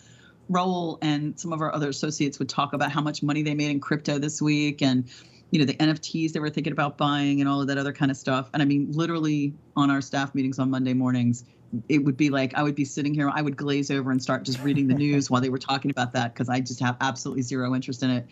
Raul 0.51 0.99
and 1.03 1.39
some 1.39 1.53
of 1.53 1.61
our 1.61 1.75
other 1.75 1.89
associates 1.89 2.39
would 2.39 2.49
talk 2.49 2.73
about 2.73 2.93
how 2.93 3.01
much 3.01 3.23
money 3.23 3.43
they 3.43 3.55
made 3.55 3.71
in 3.71 3.81
crypto 3.81 4.19
this 4.19 4.43
week 4.43 4.83
and 4.83 5.09
you 5.51 5.59
know 5.59 5.65
the 5.65 5.75
NFTs 5.75 6.33
they 6.33 6.41
were 6.41 6.51
thinking 6.51 6.73
about 6.73 6.99
buying 6.99 7.41
and 7.41 7.49
all 7.49 7.61
of 7.61 7.69
that 7.69 7.79
other 7.79 7.93
kind 7.93 8.11
of 8.11 8.17
stuff. 8.17 8.51
And 8.53 8.63
I 8.63 8.67
mean, 8.67 8.91
literally 8.93 9.55
on 9.77 9.91
our 9.91 10.01
staff 10.01 10.35
meetings 10.35 10.59
on 10.59 10.71
Monday 10.71 10.95
mornings, 10.95 11.45
it 11.89 12.05
would 12.05 12.17
be 12.17 12.31
like 12.31 12.55
I 12.55 12.63
would 12.63 12.75
be 12.75 12.85
sitting 12.85 13.15
here, 13.15 13.31
I 13.33 13.43
would 13.43 13.57
glaze 13.57 13.91
over 13.91 14.11
and 14.11 14.23
start 14.23 14.43
just 14.43 14.61
reading 14.63 14.89
the 14.89 14.95
news 15.07 15.31
while 15.31 15.41
they 15.41 15.51
were 15.51 15.59
talking 15.59 15.91
about 15.91 16.13
that 16.13 16.35
because 16.35 16.49
I 16.49 16.61
just 16.61 16.81
have 16.81 16.97
absolutely 17.01 17.43
zero 17.43 17.75
interest 17.75 18.03
in 18.03 18.11
it. 18.11 18.27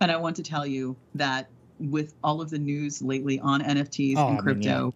And 0.00 0.10
I 0.10 0.16
want 0.16 0.36
to 0.36 0.42
tell 0.42 0.66
you 0.66 0.96
that 1.14 1.48
with 1.78 2.14
all 2.22 2.40
of 2.40 2.50
the 2.50 2.58
news 2.58 3.02
lately 3.02 3.38
on 3.40 3.62
NFTs 3.62 4.16
oh, 4.16 4.28
and 4.28 4.38
crypto, 4.38 4.68
I 4.68 4.82
mean, 4.82 4.92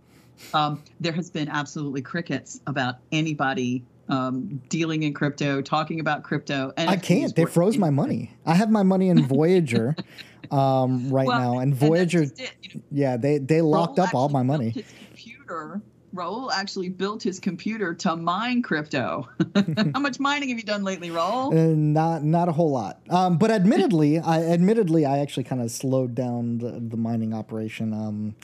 yeah. 0.52 0.66
um, 0.66 0.82
there 0.98 1.12
has 1.12 1.30
been 1.30 1.48
absolutely 1.48 2.02
crickets 2.02 2.60
about 2.66 2.96
anybody 3.12 3.84
um, 4.10 4.60
dealing 4.68 5.04
in 5.04 5.14
crypto, 5.14 5.62
talking 5.62 6.00
about 6.00 6.24
crypto. 6.24 6.72
And 6.76 6.90
I 6.90 6.96
can't. 6.96 7.34
They 7.34 7.44
froze 7.44 7.78
my 7.78 7.90
money. 7.90 8.32
I 8.44 8.54
have 8.54 8.70
my 8.70 8.82
money 8.82 9.08
in 9.08 9.26
Voyager 9.26 9.96
um, 10.50 11.10
right 11.10 11.26
well, 11.26 11.40
now, 11.40 11.58
and 11.60 11.74
Voyager. 11.74 12.22
And 12.22 12.32
you 12.62 12.70
know, 12.74 12.82
yeah, 12.90 13.16
they 13.16 13.38
they 13.38 13.62
locked 13.62 13.98
Raul 13.98 14.08
up 14.08 14.14
all 14.14 14.28
my 14.28 14.42
money. 14.42 14.70
His 14.70 14.92
computer. 15.06 15.80
Raul 16.12 16.50
actually 16.52 16.88
built 16.88 17.22
his 17.22 17.38
computer 17.38 17.94
to 17.94 18.16
mine 18.16 18.62
crypto. 18.62 19.28
How 19.94 20.00
much 20.00 20.18
mining 20.18 20.48
have 20.48 20.58
you 20.58 20.64
done 20.64 20.82
lately, 20.82 21.10
Raul? 21.10 21.52
Uh, 21.52 21.74
not 21.76 22.24
not 22.24 22.48
a 22.48 22.52
whole 22.52 22.72
lot. 22.72 23.00
Um, 23.10 23.38
but 23.38 23.52
admittedly, 23.52 24.18
I 24.18 24.42
admittedly 24.42 25.06
I 25.06 25.18
actually 25.18 25.44
kind 25.44 25.62
of 25.62 25.70
slowed 25.70 26.16
down 26.16 26.58
the, 26.58 26.80
the 26.80 26.96
mining 26.96 27.32
operation. 27.32 27.92
Um, 27.92 28.34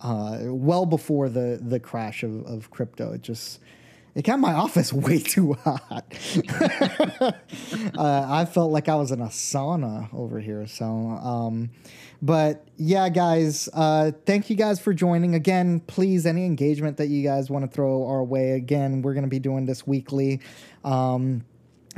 uh, 0.00 0.38
well 0.44 0.86
before 0.86 1.28
the 1.28 1.60
the 1.60 1.78
crash 1.78 2.22
of, 2.22 2.46
of 2.46 2.70
crypto. 2.70 3.12
It 3.12 3.20
just 3.20 3.60
it 4.14 4.24
got 4.24 4.38
my 4.38 4.52
office 4.52 4.92
way 4.92 5.20
too 5.20 5.54
hot. 5.54 6.04
uh, 7.96 8.26
I 8.28 8.44
felt 8.44 8.72
like 8.72 8.88
I 8.88 8.94
was 8.96 9.10
in 9.10 9.20
a 9.20 9.26
sauna 9.26 10.12
over 10.12 10.40
here. 10.40 10.66
So, 10.66 10.84
um, 10.84 11.70
but 12.22 12.66
yeah, 12.76 13.08
guys, 13.08 13.68
uh, 13.72 14.12
thank 14.26 14.50
you 14.50 14.56
guys 14.56 14.80
for 14.80 14.92
joining. 14.92 15.34
Again, 15.34 15.80
please, 15.80 16.26
any 16.26 16.44
engagement 16.44 16.96
that 16.98 17.06
you 17.06 17.22
guys 17.22 17.48
want 17.50 17.64
to 17.64 17.70
throw 17.70 18.06
our 18.06 18.22
way, 18.22 18.52
again, 18.52 19.02
we're 19.02 19.14
going 19.14 19.24
to 19.24 19.30
be 19.30 19.38
doing 19.38 19.64
this 19.66 19.86
weekly. 19.86 20.40
Um, 20.84 21.44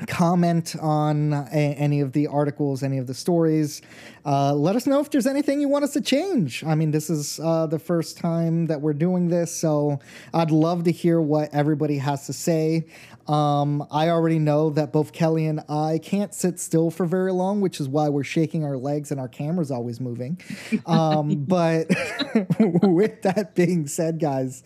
comment 0.07 0.75
on 0.81 1.33
a, 1.33 1.75
any 1.75 2.01
of 2.01 2.13
the 2.13 2.27
articles, 2.27 2.83
any 2.83 2.99
of 2.99 3.07
the 3.07 3.15
stories. 3.15 3.83
Uh, 4.25 4.55
let 4.55 4.75
us 4.75 4.87
know 4.87 5.01
if 5.01 5.11
there's 5.11 5.27
anything 5.27 5.61
you 5.61 5.69
want 5.69 5.85
us 5.85 5.93
to 5.93 6.01
change. 6.01 6.65
I 6.65 6.75
mean, 6.75 6.91
this 6.91 7.11
is 7.11 7.39
uh, 7.41 7.67
the 7.67 7.79
first 7.79 8.17
time 8.17 8.67
that 8.67 8.81
we're 8.81 8.95
doing 8.95 9.29
this, 9.29 9.55
so 9.55 9.99
I'd 10.33 10.51
love 10.51 10.85
to 10.85 10.93
hear 10.93 11.21
what 11.21 11.53
everybody 11.53 11.99
has 11.99 12.27
to 12.27 12.33
say. 12.33 12.87
Um, 13.29 13.87
I 13.91 14.09
already 14.09 14.39
know 14.39 14.71
that 14.71 14.93
both 14.93 15.13
Kelly 15.13 15.47
and 15.47 15.61
I 15.69 15.99
can't 16.03 16.35
sit 16.35 16.59
still 16.59 16.91
for 16.91 17.07
very 17.07 17.33
long, 17.33 17.61
which 17.61 17.79
is 17.79 17.89
why 17.89 18.09
we're 18.09 18.25
shaking 18.25 18.65
our 18.65 18.77
legs 18.77 19.11
and 19.11 19.21
our 19.21 19.29
camera's 19.29 19.71
always 19.71 20.01
moving. 20.01 20.41
Um, 20.87 21.45
but 21.47 21.89
with 22.59 23.23
that 23.23 23.55
being 23.55 23.87
said, 23.87 24.19
guys, 24.19 24.63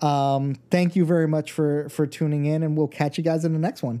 um, 0.00 0.56
thank 0.70 0.96
you 0.96 1.04
very 1.04 1.28
much 1.28 1.52
for 1.52 1.88
for 1.90 2.06
tuning 2.06 2.46
in, 2.46 2.62
and 2.62 2.76
we'll 2.76 2.88
catch 2.88 3.18
you 3.18 3.24
guys 3.24 3.44
in 3.44 3.52
the 3.52 3.58
next 3.58 3.82
one. 3.82 4.00